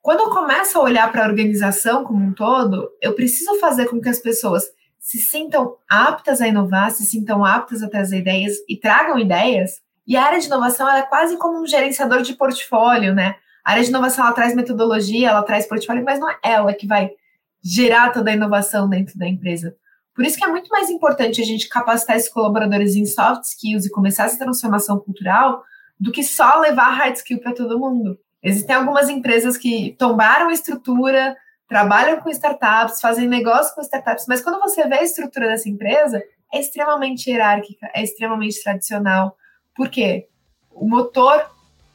quando 0.01 0.21
eu 0.21 0.29
começo 0.29 0.79
a 0.79 0.81
olhar 0.81 1.11
para 1.11 1.25
a 1.25 1.27
organização 1.27 2.05
como 2.05 2.23
um 2.23 2.33
todo, 2.33 2.89
eu 3.01 3.13
preciso 3.13 3.59
fazer 3.59 3.89
com 3.89 3.99
que 3.99 4.07
as 4.07 4.19
pessoas 4.19 4.63
se 4.97 5.17
sintam 5.17 5.75
aptas 5.89 6.39
a 6.39 6.47
inovar, 6.47 6.89
se 6.91 7.05
sintam 7.05 7.43
aptas 7.43 7.83
a 7.83 7.89
trazer 7.89 8.19
ideias 8.19 8.53
e 8.69 8.77
tragam 8.77 9.19
ideias. 9.19 9.81
E 10.07 10.15
a 10.15 10.23
área 10.23 10.39
de 10.39 10.45
inovação 10.45 10.89
é 10.89 11.01
quase 11.01 11.35
como 11.35 11.61
um 11.61 11.67
gerenciador 11.67 12.21
de 12.21 12.35
portfólio, 12.35 13.13
né? 13.13 13.35
A 13.65 13.71
área 13.71 13.83
de 13.83 13.89
inovação 13.89 14.23
ela 14.23 14.33
traz 14.33 14.55
metodologia, 14.55 15.27
ela 15.27 15.43
traz 15.43 15.67
portfólio, 15.67 16.05
mas 16.05 16.21
não 16.21 16.29
é 16.29 16.37
ela 16.41 16.73
que 16.73 16.87
vai 16.87 17.11
gerar 17.63 18.11
toda 18.11 18.31
a 18.31 18.33
inovação 18.33 18.89
dentro 18.89 19.17
da 19.17 19.27
empresa. 19.27 19.75
Por 20.15 20.25
isso 20.25 20.37
que 20.37 20.43
é 20.43 20.47
muito 20.47 20.67
mais 20.69 20.89
importante 20.89 21.41
a 21.41 21.45
gente 21.45 21.69
capacitar 21.69 22.15
esses 22.15 22.29
colaboradores 22.29 22.95
em 22.95 23.05
soft 23.05 23.43
skills 23.43 23.85
e 23.85 23.91
começar 23.91 24.25
essa 24.25 24.37
transformação 24.37 24.99
cultural 24.99 25.63
do 25.99 26.11
que 26.11 26.23
só 26.23 26.59
levar 26.59 26.89
hard 26.91 27.15
skill 27.15 27.39
para 27.39 27.53
todo 27.53 27.79
mundo. 27.79 28.17
Existem 28.43 28.75
algumas 28.75 29.07
empresas 29.07 29.55
que 29.55 29.95
tombaram 29.99 30.49
a 30.49 30.53
estrutura, 30.53 31.37
trabalham 31.67 32.19
com 32.19 32.29
startups, 32.29 32.99
fazem 32.99 33.27
negócio 33.27 33.73
com 33.75 33.81
startups, 33.81 34.25
mas 34.27 34.41
quando 34.41 34.59
você 34.59 34.87
vê 34.87 34.95
a 34.95 35.03
estrutura 35.03 35.47
dessa 35.47 35.69
empresa, 35.69 36.21
é 36.51 36.59
extremamente 36.59 37.29
hierárquica, 37.29 37.89
é 37.93 38.03
extremamente 38.03 38.61
tradicional. 38.61 39.37
Por 39.75 39.89
quê? 39.89 40.27
O 40.71 40.89
motor 40.89 41.45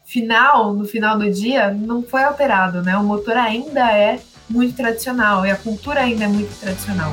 final, 0.04 0.72
no 0.72 0.84
final 0.84 1.18
do 1.18 1.30
dia, 1.30 1.72
não 1.72 2.02
foi 2.02 2.22
alterado, 2.22 2.80
né? 2.82 2.96
O 2.96 3.02
motor 3.02 3.36
ainda 3.36 3.92
é 3.92 4.20
muito 4.48 4.76
tradicional 4.76 5.44
e 5.44 5.50
a 5.50 5.56
cultura 5.56 6.00
ainda 6.00 6.24
é 6.24 6.28
muito 6.28 6.58
tradicional. 6.60 7.12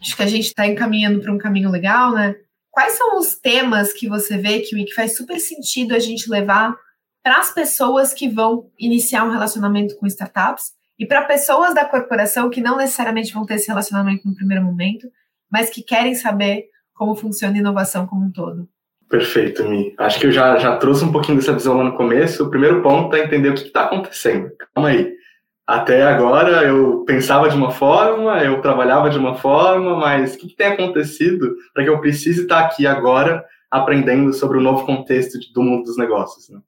Acho 0.00 0.16
que 0.16 0.22
a 0.22 0.26
gente 0.26 0.46
está 0.46 0.66
encaminhando 0.66 1.20
para 1.20 1.32
um 1.32 1.38
caminho 1.38 1.70
legal, 1.70 2.12
né? 2.12 2.34
Quais 2.70 2.92
são 2.94 3.18
os 3.18 3.34
temas 3.36 3.92
que 3.92 4.08
você 4.08 4.36
vê 4.36 4.60
que, 4.60 4.92
faz 4.92 5.16
super 5.16 5.38
sentido 5.38 5.94
a 5.94 5.98
gente 5.98 6.28
levar 6.28 6.76
para 7.22 7.38
as 7.38 7.54
pessoas 7.54 8.12
que 8.12 8.28
vão 8.28 8.70
iniciar 8.78 9.24
um 9.24 9.30
relacionamento 9.30 9.96
com 9.96 10.06
startups 10.06 10.72
e 10.98 11.06
para 11.06 11.24
pessoas 11.24 11.74
da 11.74 11.84
corporação 11.84 12.50
que 12.50 12.60
não 12.60 12.76
necessariamente 12.76 13.32
vão 13.32 13.46
ter 13.46 13.54
esse 13.54 13.68
relacionamento 13.68 14.28
no 14.28 14.34
primeiro 14.34 14.62
momento, 14.62 15.08
mas 15.50 15.70
que 15.70 15.82
querem 15.82 16.14
saber 16.14 16.66
como 16.92 17.14
funciona 17.14 17.54
a 17.54 17.58
inovação 17.58 18.06
como 18.06 18.26
um 18.26 18.30
todo? 18.30 18.68
Perfeito, 19.14 19.64
Mi. 19.64 19.94
Acho 19.96 20.18
que 20.18 20.26
eu 20.26 20.32
já, 20.32 20.58
já 20.58 20.76
trouxe 20.76 21.04
um 21.04 21.12
pouquinho 21.12 21.38
dessa 21.38 21.52
visão 21.52 21.76
lá 21.76 21.84
no 21.84 21.96
começo. 21.96 22.42
O 22.42 22.50
primeiro 22.50 22.82
ponto 22.82 23.14
é 23.14 23.20
entender 23.20 23.48
o 23.48 23.54
que 23.54 23.60
está 23.60 23.84
acontecendo. 23.84 24.50
Calma 24.74 24.88
aí. 24.88 25.14
Até 25.64 26.02
agora 26.02 26.64
eu 26.64 27.04
pensava 27.06 27.48
de 27.48 27.54
uma 27.54 27.70
forma, 27.70 28.42
eu 28.42 28.60
trabalhava 28.60 29.08
de 29.08 29.16
uma 29.16 29.36
forma, 29.36 29.96
mas 29.96 30.34
o 30.34 30.38
que, 30.38 30.48
que 30.48 30.56
tem 30.56 30.66
acontecido 30.66 31.54
para 31.72 31.84
que 31.84 31.90
eu 31.90 32.00
precise 32.00 32.42
estar 32.42 32.58
aqui 32.58 32.88
agora 32.88 33.44
aprendendo 33.70 34.32
sobre 34.32 34.58
o 34.58 34.60
novo 34.60 34.84
contexto 34.84 35.38
do 35.54 35.62
mundo 35.62 35.84
dos 35.84 35.96
negócios? 35.96 36.48
Né? 36.48 36.58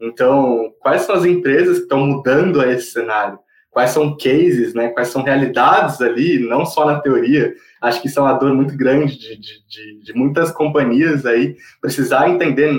Então, 0.00 0.72
quais 0.78 1.02
são 1.02 1.16
as 1.16 1.24
empresas 1.24 1.78
que 1.78 1.82
estão 1.82 2.06
mudando 2.06 2.62
esse 2.62 2.92
cenário? 2.92 3.40
Quais 3.70 3.90
são 3.90 4.16
cases, 4.16 4.74
né? 4.74 4.88
quais 4.88 5.08
são 5.08 5.22
realidades 5.22 6.00
ali, 6.00 6.38
não 6.38 6.64
só 6.64 6.84
na 6.84 7.00
teoria, 7.00 7.54
acho 7.80 8.00
que 8.00 8.08
isso 8.08 8.18
é 8.18 8.22
uma 8.22 8.32
dor 8.32 8.54
muito 8.54 8.76
grande 8.76 9.18
de, 9.18 9.36
de, 9.36 9.66
de, 9.68 10.04
de 10.04 10.12
muitas 10.14 10.50
companhias 10.50 11.24
aí 11.26 11.56
precisar 11.80 12.28
entender 12.28 12.72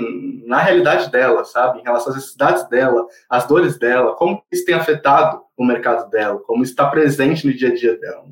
na 0.46 0.58
realidade 0.58 1.10
dela, 1.10 1.44
sabe, 1.44 1.78
em 1.78 1.84
relação 1.84 2.10
às 2.10 2.16
necessidades 2.16 2.68
dela, 2.68 3.06
as 3.28 3.46
dores 3.46 3.78
dela, 3.78 4.14
como 4.16 4.42
isso 4.50 4.64
tem 4.64 4.74
afetado 4.74 5.40
o 5.56 5.64
mercado 5.64 6.10
dela, 6.10 6.40
como 6.40 6.64
está 6.64 6.86
presente 6.88 7.46
no 7.46 7.54
dia 7.54 7.68
a 7.68 7.74
dia 7.74 7.96
dela. 7.96 8.24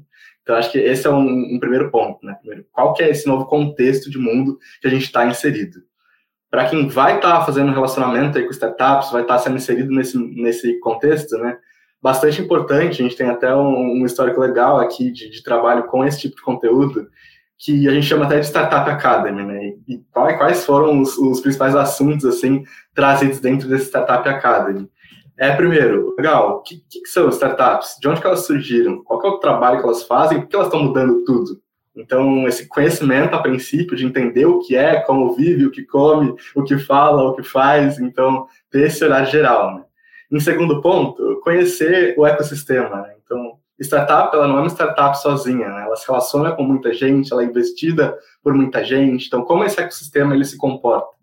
Então, 0.42 0.56
acho 0.56 0.72
que 0.72 0.78
esse 0.78 1.06
é 1.06 1.10
um, 1.10 1.54
um 1.54 1.60
primeiro 1.60 1.90
ponto, 1.90 2.24
né? 2.24 2.34
Primeiro, 2.40 2.66
qual 2.72 2.94
que 2.94 3.02
é 3.02 3.10
esse 3.10 3.26
novo 3.26 3.44
contexto 3.44 4.10
de 4.10 4.18
mundo 4.18 4.58
que 4.80 4.88
a 4.88 4.90
gente 4.90 5.04
está 5.04 5.26
inserido? 5.26 5.82
Para 6.50 6.66
quem 6.68 6.88
vai 6.88 7.16
estar 7.16 7.40
tá 7.40 7.44
fazendo 7.44 7.70
relacionamento 7.70 8.38
aí 8.38 8.44
com 8.44 8.50
startups, 8.50 9.12
vai 9.12 9.22
estar 9.22 9.34
tá 9.34 9.40
sendo 9.40 9.56
inserido 9.56 9.92
nesse, 9.92 10.16
nesse 10.16 10.80
contexto, 10.80 11.36
né? 11.36 11.58
Bastante 12.02 12.40
importante. 12.40 13.00
A 13.00 13.04
gente 13.04 13.16
tem 13.16 13.28
até 13.28 13.54
um, 13.54 14.00
um 14.00 14.06
histórico 14.06 14.40
legal 14.40 14.78
aqui 14.78 15.10
de, 15.10 15.30
de, 15.30 15.42
trabalho 15.42 15.84
com 15.84 16.04
esse 16.04 16.20
tipo 16.20 16.36
de 16.36 16.42
conteúdo, 16.42 17.08
que 17.58 17.88
a 17.88 17.92
gente 17.92 18.06
chama 18.06 18.24
até 18.24 18.38
de 18.38 18.46
Startup 18.46 18.88
Academy, 18.88 19.44
né? 19.44 19.72
E 19.88 20.00
quais 20.12 20.64
foram 20.64 21.00
os, 21.00 21.18
os 21.18 21.40
principais 21.40 21.74
assuntos, 21.74 22.24
assim, 22.24 22.62
trazidos 22.94 23.40
dentro 23.40 23.68
desse 23.68 23.86
Startup 23.86 24.28
Academy? 24.28 24.88
É, 25.36 25.54
primeiro, 25.54 26.14
legal, 26.16 26.56
o 26.56 26.62
que, 26.62 26.82
que, 26.90 27.06
são 27.06 27.28
startups? 27.28 27.96
De 28.00 28.08
onde 28.08 28.24
elas 28.24 28.44
surgiram? 28.44 29.04
Qual 29.04 29.22
é 29.24 29.28
o 29.28 29.38
trabalho 29.38 29.78
que 29.78 29.84
elas 29.84 30.02
fazem? 30.02 30.40
Por 30.40 30.48
que 30.48 30.56
elas 30.56 30.66
estão 30.66 30.82
mudando 30.82 31.24
tudo? 31.24 31.60
Então, 31.94 32.46
esse 32.46 32.66
conhecimento, 32.66 33.34
a 33.34 33.42
princípio, 33.42 33.96
de 33.96 34.04
entender 34.04 34.46
o 34.46 34.58
que 34.58 34.74
é, 34.74 35.00
como 35.00 35.34
vive, 35.34 35.66
o 35.66 35.70
que 35.70 35.84
come, 35.84 36.34
o 36.56 36.64
que 36.64 36.76
fala, 36.78 37.22
o 37.22 37.34
que 37.34 37.44
faz, 37.44 38.00
então, 38.00 38.46
ter 38.68 38.86
esse 38.86 39.04
horário 39.04 39.30
geral, 39.30 39.76
né? 39.76 39.84
Em 40.30 40.40
segundo 40.40 40.82
ponto, 40.82 41.40
conhecer 41.42 42.14
o 42.18 42.26
ecossistema. 42.26 43.02
Né? 43.02 43.14
Então, 43.24 43.58
startup, 43.80 44.34
ela 44.36 44.46
não 44.46 44.58
é 44.58 44.60
uma 44.60 44.68
startup 44.68 45.18
sozinha, 45.18 45.68
né? 45.68 45.84
ela 45.84 45.96
se 45.96 46.06
relaciona 46.06 46.52
com 46.52 46.62
muita 46.62 46.92
gente, 46.92 47.32
ela 47.32 47.42
é 47.42 47.46
investida 47.46 48.18
por 48.42 48.52
muita 48.52 48.84
gente. 48.84 49.26
Então, 49.26 49.42
como 49.42 49.64
esse 49.64 49.80
ecossistema 49.80 50.34
ele 50.34 50.44
se 50.44 50.58
comporta? 50.58 51.18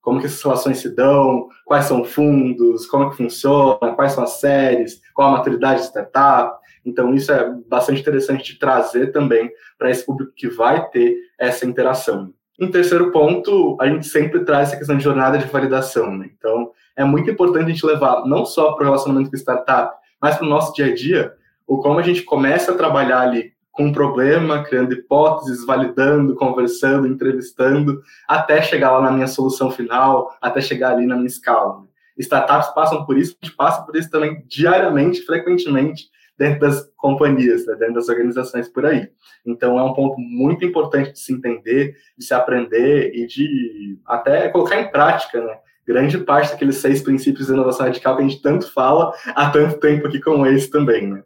Como 0.00 0.18
que 0.18 0.26
essas 0.26 0.42
relações 0.42 0.78
se 0.78 0.94
dão? 0.94 1.48
Quais 1.64 1.84
são 1.84 2.04
fundos? 2.04 2.86
Como 2.86 3.10
que 3.10 3.16
funciona? 3.16 3.94
Quais 3.94 4.12
são 4.12 4.24
as 4.24 4.40
séries? 4.40 5.00
Qual 5.14 5.28
a 5.28 5.38
maturidade 5.38 5.80
de 5.80 5.86
startup? 5.86 6.58
Então, 6.84 7.14
isso 7.14 7.30
é 7.30 7.54
bastante 7.68 8.00
interessante 8.00 8.52
de 8.52 8.58
trazer 8.58 9.12
também 9.12 9.50
para 9.78 9.90
esse 9.90 10.04
público 10.04 10.32
que 10.34 10.48
vai 10.48 10.88
ter 10.88 11.16
essa 11.38 11.66
interação. 11.66 12.32
Em 12.58 12.70
terceiro 12.70 13.10
ponto, 13.10 13.76
a 13.80 13.86
gente 13.86 14.06
sempre 14.06 14.44
traz 14.44 14.68
essa 14.68 14.76
questão 14.76 14.96
de 14.96 15.04
jornada 15.04 15.38
de 15.38 15.46
validação. 15.46 16.16
Né? 16.16 16.30
Então, 16.36 16.72
é 17.00 17.04
muito 17.04 17.30
importante 17.30 17.64
a 17.64 17.68
gente 17.68 17.86
levar 17.86 18.26
não 18.26 18.44
só 18.44 18.72
para 18.72 18.82
o 18.82 18.86
relacionamento 18.86 19.30
com 19.30 19.36
startup, 19.36 19.96
mas 20.20 20.36
para 20.36 20.46
o 20.46 20.50
nosso 20.50 20.74
dia 20.74 20.86
a 20.86 20.94
dia, 20.94 21.32
o 21.66 21.78
como 21.78 21.98
a 21.98 22.02
gente 22.02 22.22
começa 22.22 22.72
a 22.72 22.76
trabalhar 22.76 23.20
ali 23.20 23.52
com 23.72 23.84
um 23.84 23.92
problema, 23.92 24.62
criando 24.62 24.92
hipóteses, 24.92 25.64
validando, 25.64 26.34
conversando, 26.34 27.06
entrevistando, 27.06 28.02
até 28.28 28.60
chegar 28.60 28.90
lá 28.90 29.00
na 29.00 29.12
minha 29.12 29.26
solução 29.26 29.70
final, 29.70 30.36
até 30.42 30.60
chegar 30.60 30.92
ali 30.92 31.06
na 31.06 31.14
minha 31.14 31.26
escala. 31.26 31.84
Startups 32.18 32.74
passam 32.74 33.06
por 33.06 33.16
isso, 33.16 33.34
a 33.40 33.46
gente 33.46 33.56
passa 33.56 33.82
por 33.82 33.96
isso 33.96 34.10
também 34.10 34.44
diariamente, 34.46 35.22
frequentemente, 35.22 36.10
dentro 36.36 36.60
das 36.60 36.90
companhias, 36.96 37.66
né, 37.66 37.76
dentro 37.76 37.94
das 37.94 38.10
organizações 38.10 38.68
por 38.68 38.84
aí. 38.84 39.08
Então, 39.46 39.78
é 39.78 39.82
um 39.82 39.94
ponto 39.94 40.18
muito 40.18 40.66
importante 40.66 41.12
de 41.12 41.18
se 41.18 41.32
entender, 41.32 41.96
de 42.18 42.24
se 42.26 42.34
aprender 42.34 43.14
e 43.14 43.26
de 43.26 43.98
até 44.06 44.48
colocar 44.48 44.78
em 44.78 44.90
prática, 44.90 45.42
né? 45.42 45.56
Grande 45.90 46.18
parte 46.18 46.52
daqueles 46.52 46.76
seis 46.76 47.02
princípios 47.02 47.48
de 47.48 47.52
inovação 47.52 47.86
radical 47.86 48.16
que 48.16 48.22
a 48.22 48.28
gente 48.28 48.40
tanto 48.40 48.72
fala 48.72 49.12
há 49.34 49.50
tanto 49.50 49.78
tempo 49.80 50.06
aqui 50.06 50.20
como 50.20 50.46
esse 50.46 50.70
também, 50.70 51.08
né? 51.08 51.22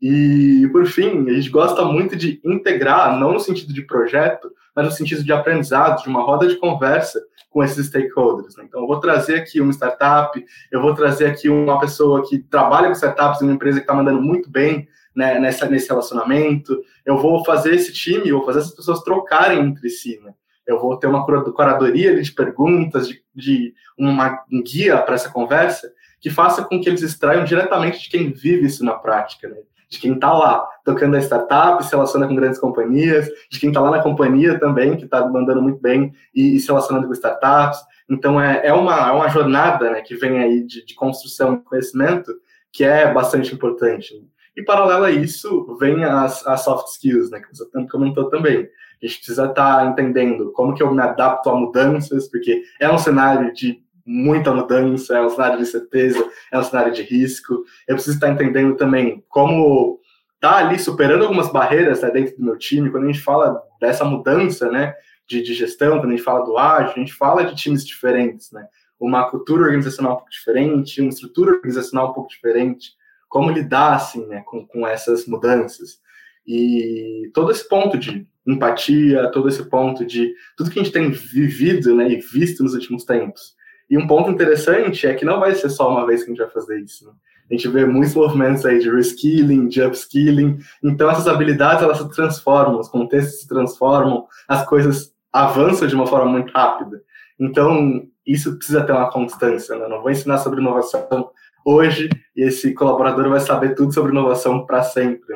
E, 0.00 0.68
por 0.72 0.84
fim, 0.84 1.28
a 1.30 1.32
gente 1.32 1.48
gosta 1.48 1.84
muito 1.84 2.16
de 2.16 2.40
integrar, 2.44 3.18
não 3.18 3.32
no 3.32 3.40
sentido 3.40 3.72
de 3.72 3.82
projeto, 3.82 4.50
mas 4.74 4.84
no 4.84 4.90
sentido 4.90 5.22
de 5.22 5.32
aprendizado, 5.32 6.02
de 6.02 6.08
uma 6.08 6.22
roda 6.22 6.46
de 6.48 6.56
conversa 6.56 7.22
com 7.48 7.62
esses 7.62 7.86
stakeholders. 7.86 8.56
Né? 8.56 8.64
Então, 8.66 8.80
eu 8.80 8.86
vou 8.86 8.98
trazer 8.98 9.36
aqui 9.36 9.60
uma 9.60 9.72
startup, 9.72 10.44
eu 10.72 10.82
vou 10.82 10.92
trazer 10.92 11.26
aqui 11.26 11.48
uma 11.48 11.78
pessoa 11.78 12.28
que 12.28 12.38
trabalha 12.38 12.88
com 12.88 12.94
startups 12.94 13.42
uma 13.42 13.52
empresa 13.52 13.78
que 13.78 13.84
está 13.84 13.94
mandando 13.94 14.20
muito 14.20 14.50
bem 14.50 14.88
né, 15.14 15.38
nessa, 15.38 15.66
nesse 15.66 15.88
relacionamento, 15.88 16.82
eu 17.06 17.18
vou 17.18 17.44
fazer 17.44 17.74
esse 17.74 17.92
time, 17.92 18.28
eu 18.28 18.38
vou 18.38 18.46
fazer 18.46 18.60
essas 18.60 18.74
pessoas 18.74 19.02
trocarem 19.02 19.60
entre 19.60 19.88
si, 19.88 20.18
né? 20.24 20.32
Eu 20.72 20.80
vou 20.80 20.96
ter 20.96 21.06
uma 21.06 21.24
curadoria 21.24 22.20
de 22.20 22.32
perguntas, 22.32 23.08
de, 23.08 23.22
de 23.34 23.74
uma, 23.98 24.42
um 24.50 24.62
guia 24.62 24.98
para 24.98 25.14
essa 25.14 25.30
conversa, 25.30 25.92
que 26.20 26.30
faça 26.30 26.64
com 26.64 26.80
que 26.80 26.88
eles 26.88 27.02
extraiam 27.02 27.44
diretamente 27.44 28.00
de 28.00 28.08
quem 28.08 28.32
vive 28.32 28.66
isso 28.66 28.84
na 28.84 28.94
prática, 28.94 29.48
né? 29.48 29.56
de 29.92 29.98
quem 29.98 30.14
está 30.14 30.32
lá 30.32 30.66
tocando 30.84 31.16
a 31.16 31.20
startup, 31.20 31.84
se 31.84 31.90
relaciona 31.90 32.26
com 32.26 32.34
grandes 32.34 32.58
companhias, 32.58 33.28
de 33.50 33.60
quem 33.60 33.68
está 33.68 33.80
lá 33.80 33.90
na 33.90 34.02
companhia 34.02 34.58
também, 34.58 34.96
que 34.96 35.04
está 35.04 35.28
mandando 35.28 35.60
muito 35.60 35.80
bem 35.80 36.14
e, 36.34 36.56
e, 36.56 36.60
se 36.60 36.68
relacionando 36.68 37.06
com 37.06 37.12
startups. 37.12 37.78
Então, 38.08 38.40
é, 38.40 38.66
é, 38.66 38.72
uma, 38.72 39.08
é 39.08 39.12
uma 39.12 39.28
jornada 39.28 39.90
né, 39.90 40.00
que 40.00 40.16
vem 40.16 40.38
aí 40.38 40.64
de, 40.64 40.84
de 40.86 40.94
construção 40.94 41.56
de 41.56 41.64
conhecimento 41.64 42.32
que 42.72 42.84
é 42.84 43.12
bastante 43.12 43.54
importante. 43.54 44.14
E, 44.56 44.62
paralelo 44.62 45.04
a 45.04 45.10
isso, 45.10 45.76
vem 45.78 46.02
as, 46.04 46.46
as 46.46 46.64
soft 46.64 46.88
skills, 46.88 47.30
né, 47.30 47.40
que 47.40 47.54
você 47.54 47.66
comentou 47.90 48.30
também. 48.30 48.66
A 49.02 49.06
gente 49.06 49.18
precisa 49.18 49.46
estar 49.46 49.78
tá 49.78 49.86
entendendo 49.86 50.52
como 50.52 50.74
que 50.74 50.82
eu 50.82 50.94
me 50.94 51.02
adapto 51.02 51.50
a 51.50 51.56
mudanças, 51.56 52.28
porque 52.28 52.62
é 52.78 52.90
um 52.90 52.98
cenário 52.98 53.52
de 53.52 53.82
muita 54.04 54.52
mudança, 54.52 55.16
é 55.16 55.22
um 55.22 55.30
cenário 55.30 55.58
de 55.58 55.66
certeza, 55.66 56.24
é 56.50 56.58
um 56.58 56.62
cenário 56.62 56.92
de 56.92 57.02
risco. 57.02 57.64
Eu 57.86 57.94
preciso 57.94 58.16
estar 58.16 58.28
entendendo 58.28 58.76
também 58.76 59.24
como 59.28 60.00
tá 60.40 60.56
ali 60.56 60.78
superando 60.78 61.22
algumas 61.22 61.50
barreiras 61.52 62.02
né, 62.02 62.10
dentro 62.10 62.36
do 62.36 62.44
meu 62.44 62.58
time. 62.58 62.90
Quando 62.90 63.04
a 63.04 63.06
gente 63.06 63.20
fala 63.20 63.62
dessa 63.80 64.04
mudança, 64.04 64.70
né, 64.70 64.94
de, 65.26 65.40
de, 65.40 65.54
gestão, 65.54 65.98
quando 65.98 66.08
a 66.12 66.16
gente 66.16 66.22
fala 66.22 66.44
do 66.44 66.58
ágil, 66.58 66.92
a 66.96 66.98
gente 66.98 67.14
fala 67.14 67.44
de 67.44 67.54
times 67.54 67.86
diferentes, 67.86 68.50
né? 68.50 68.66
Uma 68.98 69.28
cultura 69.30 69.62
organizacional 69.62 70.12
um 70.12 70.16
pouco 70.16 70.30
diferente, 70.30 71.00
uma 71.00 71.10
estrutura 71.10 71.52
organizacional 71.52 72.10
um 72.10 72.12
pouco 72.12 72.28
diferente. 72.28 72.92
Como 73.28 73.50
lidar, 73.50 73.94
assim, 73.94 74.26
né, 74.26 74.42
com, 74.44 74.66
com 74.66 74.86
essas 74.86 75.26
mudanças. 75.26 76.00
E 76.46 77.30
todo 77.34 77.50
esse 77.50 77.68
ponto 77.68 77.96
de 77.96 78.26
empatia, 78.46 79.30
todo 79.30 79.48
esse 79.48 79.64
ponto 79.68 80.04
de 80.04 80.34
tudo 80.56 80.70
que 80.70 80.80
a 80.80 80.82
gente 80.82 80.92
tem 80.92 81.10
vivido 81.10 81.94
né, 81.94 82.10
e 82.10 82.16
visto 82.16 82.62
nos 82.62 82.74
últimos 82.74 83.04
tempos. 83.04 83.54
E 83.88 83.96
um 83.96 84.06
ponto 84.06 84.30
interessante 84.30 85.06
é 85.06 85.14
que 85.14 85.24
não 85.24 85.38
vai 85.38 85.54
ser 85.54 85.68
só 85.68 85.90
uma 85.90 86.06
vez 86.06 86.22
que 86.24 86.30
a 86.30 86.34
gente 86.34 86.42
vai 86.42 86.50
fazer 86.50 86.80
isso. 86.80 87.06
Né? 87.06 87.12
A 87.50 87.54
gente 87.54 87.68
vê 87.68 87.84
muitos 87.84 88.14
movimentos 88.14 88.64
aí 88.64 88.78
de 88.78 88.90
reskilling, 88.90 89.68
de 89.68 89.82
upskilling. 89.82 90.58
Então, 90.82 91.10
essas 91.10 91.28
habilidades 91.28 91.82
elas 91.82 91.98
se 91.98 92.10
transformam, 92.10 92.80
os 92.80 92.88
contextos 92.88 93.42
se 93.42 93.48
transformam, 93.48 94.26
as 94.48 94.66
coisas 94.66 95.12
avançam 95.32 95.86
de 95.86 95.94
uma 95.94 96.06
forma 96.06 96.30
muito 96.30 96.52
rápida. 96.52 97.02
Então, 97.38 98.06
isso 98.26 98.56
precisa 98.56 98.82
ter 98.82 98.92
uma 98.92 99.10
constância. 99.10 99.76
Né? 99.76 99.86
Não 99.88 100.00
vou 100.00 100.10
ensinar 100.10 100.38
sobre 100.38 100.60
inovação 100.60 101.30
hoje 101.64 102.08
e 102.34 102.42
esse 102.42 102.72
colaborador 102.74 103.28
vai 103.28 103.40
saber 103.40 103.74
tudo 103.74 103.92
sobre 103.92 104.12
inovação 104.12 104.64
para 104.64 104.82
sempre. 104.82 105.31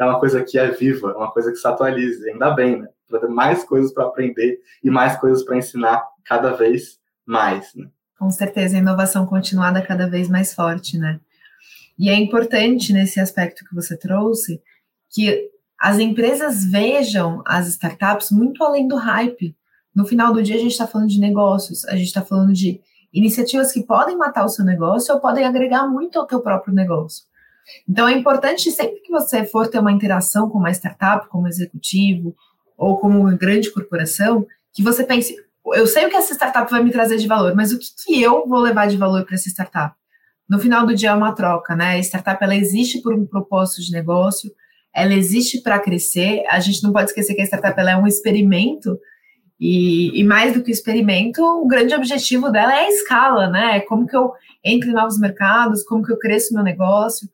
É 0.00 0.04
uma 0.04 0.18
coisa 0.18 0.42
que 0.42 0.58
é 0.58 0.70
viva, 0.70 1.10
é 1.10 1.16
uma 1.16 1.30
coisa 1.30 1.50
que 1.50 1.58
se 1.58 1.66
atualiza, 1.66 2.26
ainda 2.26 2.50
bem, 2.50 2.80
né? 2.80 2.88
Para 3.08 3.20
ter 3.20 3.28
mais 3.28 3.64
coisas 3.64 3.92
para 3.92 4.06
aprender 4.06 4.58
e 4.82 4.90
mais 4.90 5.16
coisas 5.16 5.44
para 5.44 5.56
ensinar 5.56 6.02
cada 6.24 6.52
vez 6.52 6.98
mais, 7.26 7.74
né? 7.74 7.86
Com 8.18 8.30
certeza, 8.30 8.76
a 8.76 8.80
inovação 8.80 9.26
continuada 9.26 9.82
cada 9.82 10.08
vez 10.08 10.28
mais 10.28 10.54
forte, 10.54 10.98
né? 10.98 11.20
E 11.98 12.08
é 12.08 12.14
importante 12.14 12.92
nesse 12.92 13.20
aspecto 13.20 13.64
que 13.64 13.74
você 13.74 13.96
trouxe 13.96 14.62
que 15.10 15.50
as 15.78 15.98
empresas 15.98 16.64
vejam 16.64 17.42
as 17.46 17.66
startups 17.68 18.30
muito 18.30 18.62
além 18.62 18.86
do 18.86 18.96
hype, 18.96 19.56
No 19.94 20.06
final 20.06 20.32
do 20.32 20.42
dia, 20.42 20.54
a 20.54 20.58
gente 20.58 20.70
está 20.70 20.86
falando 20.86 21.08
de 21.08 21.18
negócios, 21.18 21.84
a 21.86 21.96
gente 21.96 22.06
está 22.06 22.22
falando 22.22 22.52
de 22.52 22.80
iniciativas 23.12 23.72
que 23.72 23.82
podem 23.82 24.16
matar 24.16 24.44
o 24.44 24.48
seu 24.48 24.64
negócio 24.64 25.12
ou 25.12 25.20
podem 25.20 25.44
agregar 25.44 25.86
muito 25.88 26.18
ao 26.18 26.26
teu 26.26 26.40
próprio 26.40 26.72
negócio. 26.72 27.24
Então, 27.88 28.08
é 28.08 28.12
importante, 28.12 28.70
sempre 28.70 29.00
que 29.00 29.10
você 29.10 29.44
for 29.44 29.68
ter 29.68 29.78
uma 29.78 29.92
interação 29.92 30.48
com 30.48 30.58
uma 30.58 30.70
startup, 30.70 31.28
como 31.28 31.48
executivo, 31.48 32.34
ou 32.76 32.98
como 32.98 33.20
uma 33.20 33.34
grande 33.34 33.70
corporação, 33.70 34.46
que 34.72 34.82
você 34.82 35.04
pense, 35.04 35.36
eu 35.74 35.86
sei 35.86 36.06
o 36.06 36.10
que 36.10 36.16
essa 36.16 36.34
startup 36.34 36.70
vai 36.70 36.82
me 36.82 36.90
trazer 36.90 37.16
de 37.16 37.26
valor, 37.26 37.54
mas 37.54 37.72
o 37.72 37.78
que, 37.78 37.86
que 38.04 38.22
eu 38.22 38.46
vou 38.48 38.60
levar 38.60 38.86
de 38.86 38.96
valor 38.96 39.24
para 39.24 39.34
essa 39.34 39.48
startup? 39.48 39.94
No 40.48 40.58
final 40.58 40.86
do 40.86 40.94
dia 40.94 41.10
é 41.10 41.14
uma 41.14 41.32
troca, 41.32 41.76
né? 41.76 41.92
A 41.92 41.98
startup 41.98 42.42
ela 42.42 42.56
existe 42.56 43.00
por 43.00 43.14
um 43.14 43.24
propósito 43.24 43.82
de 43.82 43.92
negócio, 43.92 44.50
ela 44.94 45.14
existe 45.14 45.60
para 45.60 45.78
crescer. 45.78 46.42
A 46.48 46.58
gente 46.58 46.82
não 46.82 46.92
pode 46.92 47.10
esquecer 47.10 47.34
que 47.34 47.42
a 47.42 47.46
startup 47.46 47.78
ela 47.78 47.92
é 47.92 47.96
um 47.96 48.06
experimento 48.06 48.98
e, 49.60 50.18
e, 50.18 50.24
mais 50.24 50.54
do 50.54 50.62
que 50.62 50.70
experimento, 50.70 51.44
o 51.44 51.68
grande 51.68 51.94
objetivo 51.94 52.50
dela 52.50 52.74
é 52.74 52.86
a 52.86 52.88
escala, 52.88 53.46
né? 53.46 53.76
É 53.76 53.80
como 53.80 54.06
que 54.06 54.16
eu 54.16 54.32
entro 54.64 54.88
em 54.88 54.94
novos 54.94 55.18
mercados, 55.18 55.84
como 55.84 56.02
que 56.02 56.10
eu 56.10 56.18
cresço 56.18 56.54
meu 56.54 56.64
negócio. 56.64 57.28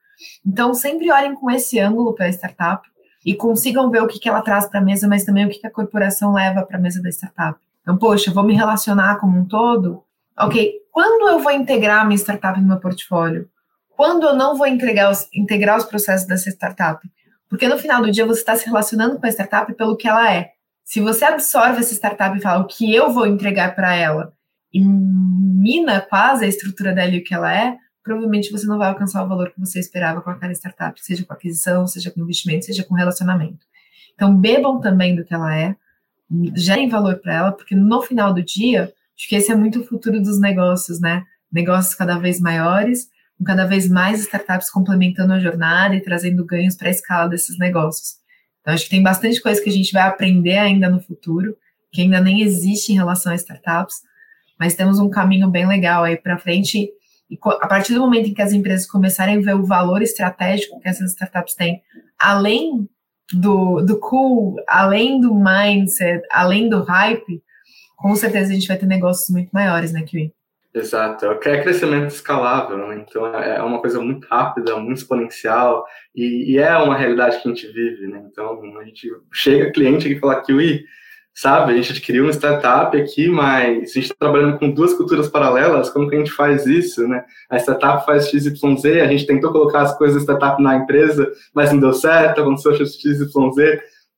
Então, 0.44 0.74
sempre 0.74 1.10
olhem 1.10 1.34
com 1.34 1.50
esse 1.50 1.78
ângulo 1.78 2.14
para 2.14 2.26
a 2.26 2.30
startup 2.30 2.88
e 3.24 3.34
consigam 3.34 3.90
ver 3.90 4.02
o 4.02 4.06
que, 4.06 4.18
que 4.18 4.28
ela 4.28 4.40
traz 4.40 4.66
para 4.66 4.80
a 4.80 4.82
mesa, 4.82 5.08
mas 5.08 5.24
também 5.24 5.46
o 5.46 5.48
que, 5.48 5.58
que 5.58 5.66
a 5.66 5.70
corporação 5.70 6.32
leva 6.32 6.62
para 6.62 6.78
a 6.78 6.80
mesa 6.80 7.02
da 7.02 7.08
startup. 7.08 7.58
Então, 7.82 7.96
poxa, 7.96 8.30
eu 8.30 8.34
vou 8.34 8.44
me 8.44 8.54
relacionar 8.54 9.16
como 9.16 9.38
um 9.38 9.44
todo. 9.44 10.02
Ok, 10.38 10.74
quando 10.92 11.28
eu 11.28 11.40
vou 11.40 11.52
integrar 11.52 12.02
a 12.02 12.04
minha 12.04 12.18
startup 12.18 12.60
no 12.60 12.66
meu 12.66 12.78
portfólio? 12.78 13.48
Quando 13.96 14.26
eu 14.26 14.34
não 14.34 14.56
vou 14.56 14.66
integrar 14.66 15.10
os, 15.10 15.28
integrar 15.32 15.78
os 15.78 15.84
processos 15.84 16.26
dessa 16.26 16.50
startup? 16.50 17.00
Porque 17.48 17.68
no 17.68 17.78
final 17.78 18.02
do 18.02 18.10
dia 18.10 18.26
você 18.26 18.40
está 18.40 18.54
se 18.56 18.66
relacionando 18.66 19.18
com 19.18 19.26
a 19.26 19.30
startup 19.30 19.72
pelo 19.74 19.96
que 19.96 20.08
ela 20.08 20.32
é. 20.32 20.50
Se 20.84 21.00
você 21.00 21.24
absorve 21.24 21.80
essa 21.80 21.94
startup 21.94 22.36
e 22.36 22.40
fala 22.40 22.62
o 22.62 22.66
que 22.66 22.94
eu 22.94 23.10
vou 23.10 23.26
entregar 23.26 23.74
para 23.74 23.94
ela 23.94 24.32
e 24.72 24.80
mina 24.80 26.00
quase 26.00 26.44
a 26.44 26.48
estrutura 26.48 26.92
dela 26.92 27.10
e 27.10 27.18
o 27.18 27.24
que 27.24 27.34
ela 27.34 27.52
é, 27.52 27.76
provavelmente 28.06 28.52
você 28.52 28.64
não 28.66 28.78
vai 28.78 28.88
alcançar 28.88 29.24
o 29.24 29.28
valor 29.28 29.50
que 29.50 29.58
você 29.58 29.80
esperava 29.80 30.22
com 30.22 30.30
aquela 30.30 30.52
startup, 30.52 31.04
seja 31.04 31.24
com 31.24 31.32
aquisição, 31.32 31.88
seja 31.88 32.08
com 32.08 32.20
investimento, 32.20 32.66
seja 32.66 32.84
com 32.84 32.94
relacionamento. 32.94 33.66
Então, 34.14 34.34
bebam 34.34 34.80
também 34.80 35.16
do 35.16 35.24
que 35.24 35.34
ela 35.34 35.58
é, 35.58 35.74
gerem 36.54 36.88
valor 36.88 37.16
para 37.16 37.34
ela, 37.34 37.52
porque 37.52 37.74
no 37.74 38.00
final 38.02 38.32
do 38.32 38.40
dia, 38.40 38.94
acho 39.18 39.28
que 39.28 39.34
esse 39.34 39.50
é 39.50 39.56
muito 39.56 39.80
o 39.80 39.84
futuro 39.84 40.22
dos 40.22 40.40
negócios, 40.40 41.00
né? 41.00 41.24
Negócios 41.50 41.96
cada 41.96 42.16
vez 42.16 42.40
maiores, 42.40 43.08
com 43.36 43.42
cada 43.42 43.66
vez 43.66 43.88
mais 43.88 44.20
startups 44.20 44.70
complementando 44.70 45.32
a 45.32 45.40
jornada 45.40 45.96
e 45.96 46.00
trazendo 46.00 46.44
ganhos 46.44 46.76
para 46.76 46.86
a 46.86 46.92
escala 46.92 47.28
desses 47.28 47.58
negócios. 47.58 48.18
Então, 48.60 48.72
acho 48.72 48.84
que 48.84 48.90
tem 48.90 49.02
bastante 49.02 49.42
coisa 49.42 49.60
que 49.60 49.68
a 49.68 49.72
gente 49.72 49.92
vai 49.92 50.04
aprender 50.04 50.58
ainda 50.58 50.88
no 50.88 51.00
futuro, 51.00 51.56
que 51.90 52.02
ainda 52.02 52.20
nem 52.20 52.42
existe 52.42 52.92
em 52.92 52.94
relação 52.94 53.32
a 53.32 53.34
startups, 53.34 53.96
mas 54.56 54.76
temos 54.76 55.00
um 55.00 55.10
caminho 55.10 55.50
bem 55.50 55.66
legal 55.66 56.04
aí 56.04 56.16
para 56.16 56.38
frente. 56.38 56.88
E 57.30 57.38
a 57.42 57.66
partir 57.66 57.94
do 57.94 58.00
momento 58.00 58.28
em 58.28 58.34
que 58.34 58.42
as 58.42 58.52
empresas 58.52 58.86
começarem 58.86 59.38
a 59.38 59.40
ver 59.40 59.56
o 59.56 59.66
valor 59.66 60.00
estratégico 60.02 60.80
que 60.80 60.88
essas 60.88 61.10
startups 61.10 61.54
têm, 61.54 61.82
além 62.18 62.88
do, 63.32 63.80
do 63.82 63.98
cool, 63.98 64.56
além 64.68 65.20
do 65.20 65.34
mindset, 65.34 66.22
além 66.30 66.68
do 66.68 66.82
hype, 66.82 67.42
com 67.96 68.14
certeza 68.14 68.50
a 68.50 68.54
gente 68.54 68.68
vai 68.68 68.76
ter 68.76 68.86
negócios 68.86 69.28
muito 69.30 69.50
maiores, 69.50 69.92
né, 69.92 70.02
Kiwi? 70.02 70.32
Exato, 70.72 71.24
é, 71.24 71.62
crescimento 71.62 72.10
escalável, 72.10 72.76
né? 72.76 72.96
então 72.96 73.34
é, 73.34 73.56
é 73.56 73.62
uma 73.62 73.80
coisa 73.80 73.98
muito 73.98 74.28
rápida, 74.28 74.76
muito 74.76 74.98
exponencial 74.98 75.86
e, 76.14 76.52
e, 76.52 76.58
é 76.58 76.76
uma 76.76 76.94
realidade 76.94 77.40
que 77.40 77.48
a 77.48 77.50
gente 77.50 77.66
vive, 77.68 78.06
né? 78.08 78.22
Então 78.30 78.60
a 78.78 78.84
gente 78.84 79.10
chega 79.32 79.72
cliente 79.72 80.12
e 80.12 80.18
fala 80.18 80.42
que 80.42 80.52
sabe, 81.36 81.72
a 81.72 81.76
gente 81.76 81.92
adquiriu 81.92 82.24
uma 82.24 82.32
startup 82.32 82.96
aqui, 82.96 83.28
mas 83.28 83.90
a 83.90 83.92
gente 83.92 83.98
está 83.98 84.14
trabalhando 84.18 84.58
com 84.58 84.70
duas 84.70 84.94
culturas 84.94 85.28
paralelas, 85.28 85.90
como 85.90 86.08
que 86.08 86.16
a 86.16 86.18
gente 86.18 86.32
faz 86.32 86.64
isso, 86.64 87.06
né? 87.06 87.22
A 87.50 87.58
startup 87.58 88.06
faz 88.06 88.30
XYZ, 88.30 88.56
a 89.02 89.06
gente 89.06 89.26
tentou 89.26 89.52
colocar 89.52 89.82
as 89.82 89.96
coisas 89.98 90.24
da 90.24 90.32
startup 90.32 90.62
na 90.62 90.76
empresa, 90.76 91.30
mas 91.54 91.70
não 91.70 91.78
deu 91.78 91.92
certo, 91.92 92.40
aconteceu 92.40 92.74
XYZ, 92.74 93.30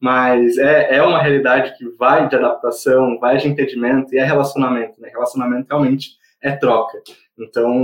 mas 0.01 0.57
é, 0.59 0.95
é 0.95 1.03
uma 1.03 1.21
realidade 1.21 1.77
que 1.77 1.89
vai 1.99 2.29
de 2.29 2.37
adaptação, 2.37 3.19
vai 3.19 3.37
de 3.37 3.49
entendimento 3.49 4.15
e 4.15 4.19
é 4.19 4.25
relacionamento, 4.25 5.01
né? 5.01 5.09
Relacionamento 5.09 5.67
realmente 5.69 6.11
é 6.41 6.53
troca. 6.53 6.99
Então, 7.37 7.75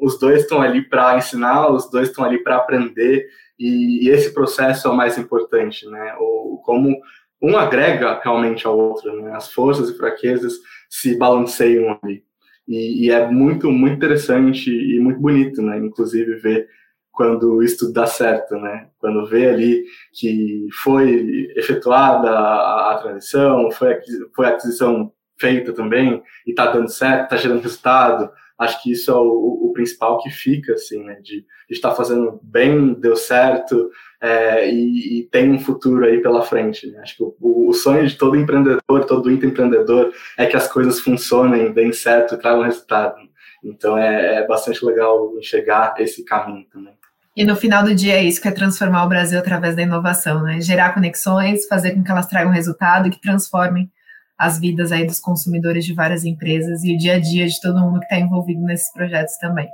os 0.00 0.18
dois 0.18 0.40
estão 0.40 0.60
ali 0.60 0.82
para 0.82 1.16
ensinar, 1.16 1.70
os 1.70 1.88
dois 1.88 2.08
estão 2.08 2.24
ali 2.24 2.42
para 2.42 2.56
aprender, 2.56 3.28
e, 3.56 4.06
e, 4.06 4.10
esse 4.10 4.34
processo 4.34 4.88
é 4.88 4.90
o 4.90 4.96
mais 4.96 5.16
importante, 5.16 5.88
né? 5.88 6.16
O, 6.18 6.60
como 6.64 6.96
um 7.42 7.56
agrega 7.56 8.20
realmente 8.22 8.66
ao 8.66 8.78
outro, 8.78 9.14
né? 9.22 9.34
As 9.34 9.52
forças 9.52 9.90
e 9.90 9.96
fraquezas 9.96 10.54
se 10.88 11.16
balanceiam 11.16 11.98
ali. 12.02 12.24
E, 12.66 13.06
e, 13.06 13.10
é 13.10 13.26
muito, 13.30 13.70
muito 13.70 13.96
interessante 13.96 14.70
e 14.70 14.98
muito 14.98 15.20
bonito, 15.20 15.62
né? 15.62 15.78
Inclusive, 15.78 16.36
ver 16.36 16.68
quando 17.12 17.62
isso 17.62 17.92
dá 17.92 18.06
certo, 18.06 18.56
né? 18.56 18.88
Quando 18.98 19.26
vê 19.26 19.48
ali 19.48 19.84
que 20.12 20.66
foi 20.82 21.52
efetuada 21.56 22.30
a, 22.30 22.92
a 22.92 22.98
transição, 22.98 23.70
foi, 23.70 23.98
foi 24.34 24.46
a 24.46 24.50
aquisição 24.50 25.12
feita 25.38 25.72
também 25.72 26.22
e 26.46 26.50
está 26.50 26.66
dando 26.70 26.90
certo, 26.90 27.24
está 27.24 27.36
gerando 27.36 27.62
resultado. 27.62 28.30
Acho 28.58 28.82
que 28.82 28.92
isso 28.92 29.10
é 29.10 29.14
o, 29.14 29.68
o 29.68 29.72
principal 29.74 30.18
que 30.18 30.30
fica, 30.30 30.72
assim, 30.72 31.02
né? 31.04 31.18
De, 31.22 31.44
estar 31.68 31.94
fazendo 31.94 32.38
bem, 32.42 32.94
deu 32.94 33.16
certo 33.16 33.90
é, 34.20 34.70
e, 34.70 35.20
e, 35.20 35.22
tem 35.24 35.50
um 35.50 35.58
futuro 35.58 36.04
aí 36.04 36.20
pela 36.22 36.42
frente. 36.42 36.86
Né? 36.90 37.00
Acho 37.00 37.16
que 37.16 37.22
o, 37.22 37.34
o, 37.40 37.72
sonho 37.72 38.06
de 38.06 38.16
todo 38.16 38.36
empreendedor, 38.36 39.04
todo 39.06 39.30
empreendedor 39.30 40.12
é 40.38 40.46
que 40.46 40.56
as 40.56 40.68
coisas 40.68 41.00
funcionem, 41.00 41.72
deem 41.72 41.92
certo 41.92 42.34
e 42.34 42.38
tragam 42.38 42.62
resultado. 42.62 43.16
Então 43.64 43.98
é, 43.98 44.36
é 44.36 44.46
bastante 44.46 44.84
legal 44.84 45.36
enxergar 45.38 45.94
esse 45.98 46.24
caminho 46.24 46.66
também. 46.72 46.94
E 47.36 47.44
no 47.44 47.54
final 47.54 47.84
do 47.84 47.94
dia 47.94 48.14
é 48.14 48.22
isso 48.22 48.40
que 48.40 48.48
é 48.48 48.52
transformar 48.52 49.04
o 49.04 49.08
Brasil 49.08 49.38
através 49.38 49.76
da 49.76 49.82
inovação, 49.82 50.42
né? 50.42 50.60
Gerar 50.60 50.94
conexões, 50.94 51.66
fazer 51.66 51.92
com 51.92 52.02
que 52.02 52.10
elas 52.10 52.26
tragam 52.26 52.50
resultado 52.50 53.08
e 53.08 53.10
que 53.10 53.20
transformem 53.20 53.90
as 54.38 54.60
vidas 54.60 54.92
aí 54.92 55.06
dos 55.06 55.18
consumidores 55.18 55.84
de 55.84 55.94
várias 55.94 56.24
empresas 56.24 56.84
e 56.84 56.94
o 56.94 56.98
dia 56.98 57.14
a 57.14 57.18
dia 57.18 57.46
de 57.46 57.60
todo 57.60 57.80
mundo 57.80 58.00
que 58.00 58.06
está 58.06 58.18
envolvido 58.18 58.60
nesses 58.60 58.92
projetos 58.92 59.36
também. 59.38 59.68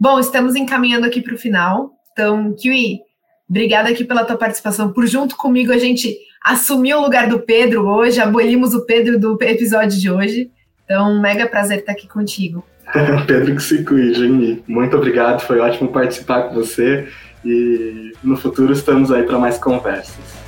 Bom, 0.00 0.18
estamos 0.18 0.54
encaminhando 0.56 1.06
aqui 1.06 1.20
para 1.22 1.34
o 1.34 1.38
final. 1.38 1.90
Então, 2.12 2.52
Kiwi, 2.54 3.00
obrigada 3.48 3.88
aqui 3.88 4.04
pela 4.04 4.24
tua 4.24 4.36
participação. 4.36 4.92
Por 4.92 5.06
junto 5.06 5.36
comigo, 5.36 5.72
a 5.72 5.78
gente 5.78 6.16
assumiu 6.44 6.98
o 6.98 7.02
lugar 7.02 7.28
do 7.28 7.40
Pedro 7.40 7.86
hoje, 7.86 8.20
abolimos 8.20 8.74
o 8.74 8.84
Pedro 8.84 9.18
do 9.18 9.38
episódio 9.40 9.98
de 9.98 10.10
hoje. 10.10 10.50
Então, 10.84 11.20
mega 11.20 11.46
prazer 11.46 11.78
estar 11.78 11.92
aqui 11.92 12.06
contigo. 12.06 12.64
Pedro 13.26 13.56
que 13.56 13.62
se 13.62 13.82
cuide, 13.82 14.62
Muito 14.66 14.96
obrigado, 14.96 15.40
foi 15.40 15.58
ótimo 15.58 15.88
participar 15.90 16.42
com 16.42 16.54
você 16.54 17.08
e 17.44 18.12
no 18.22 18.36
futuro 18.36 18.72
estamos 18.72 19.10
aí 19.10 19.22
para 19.22 19.38
mais 19.38 19.58
conversas. 19.58 20.43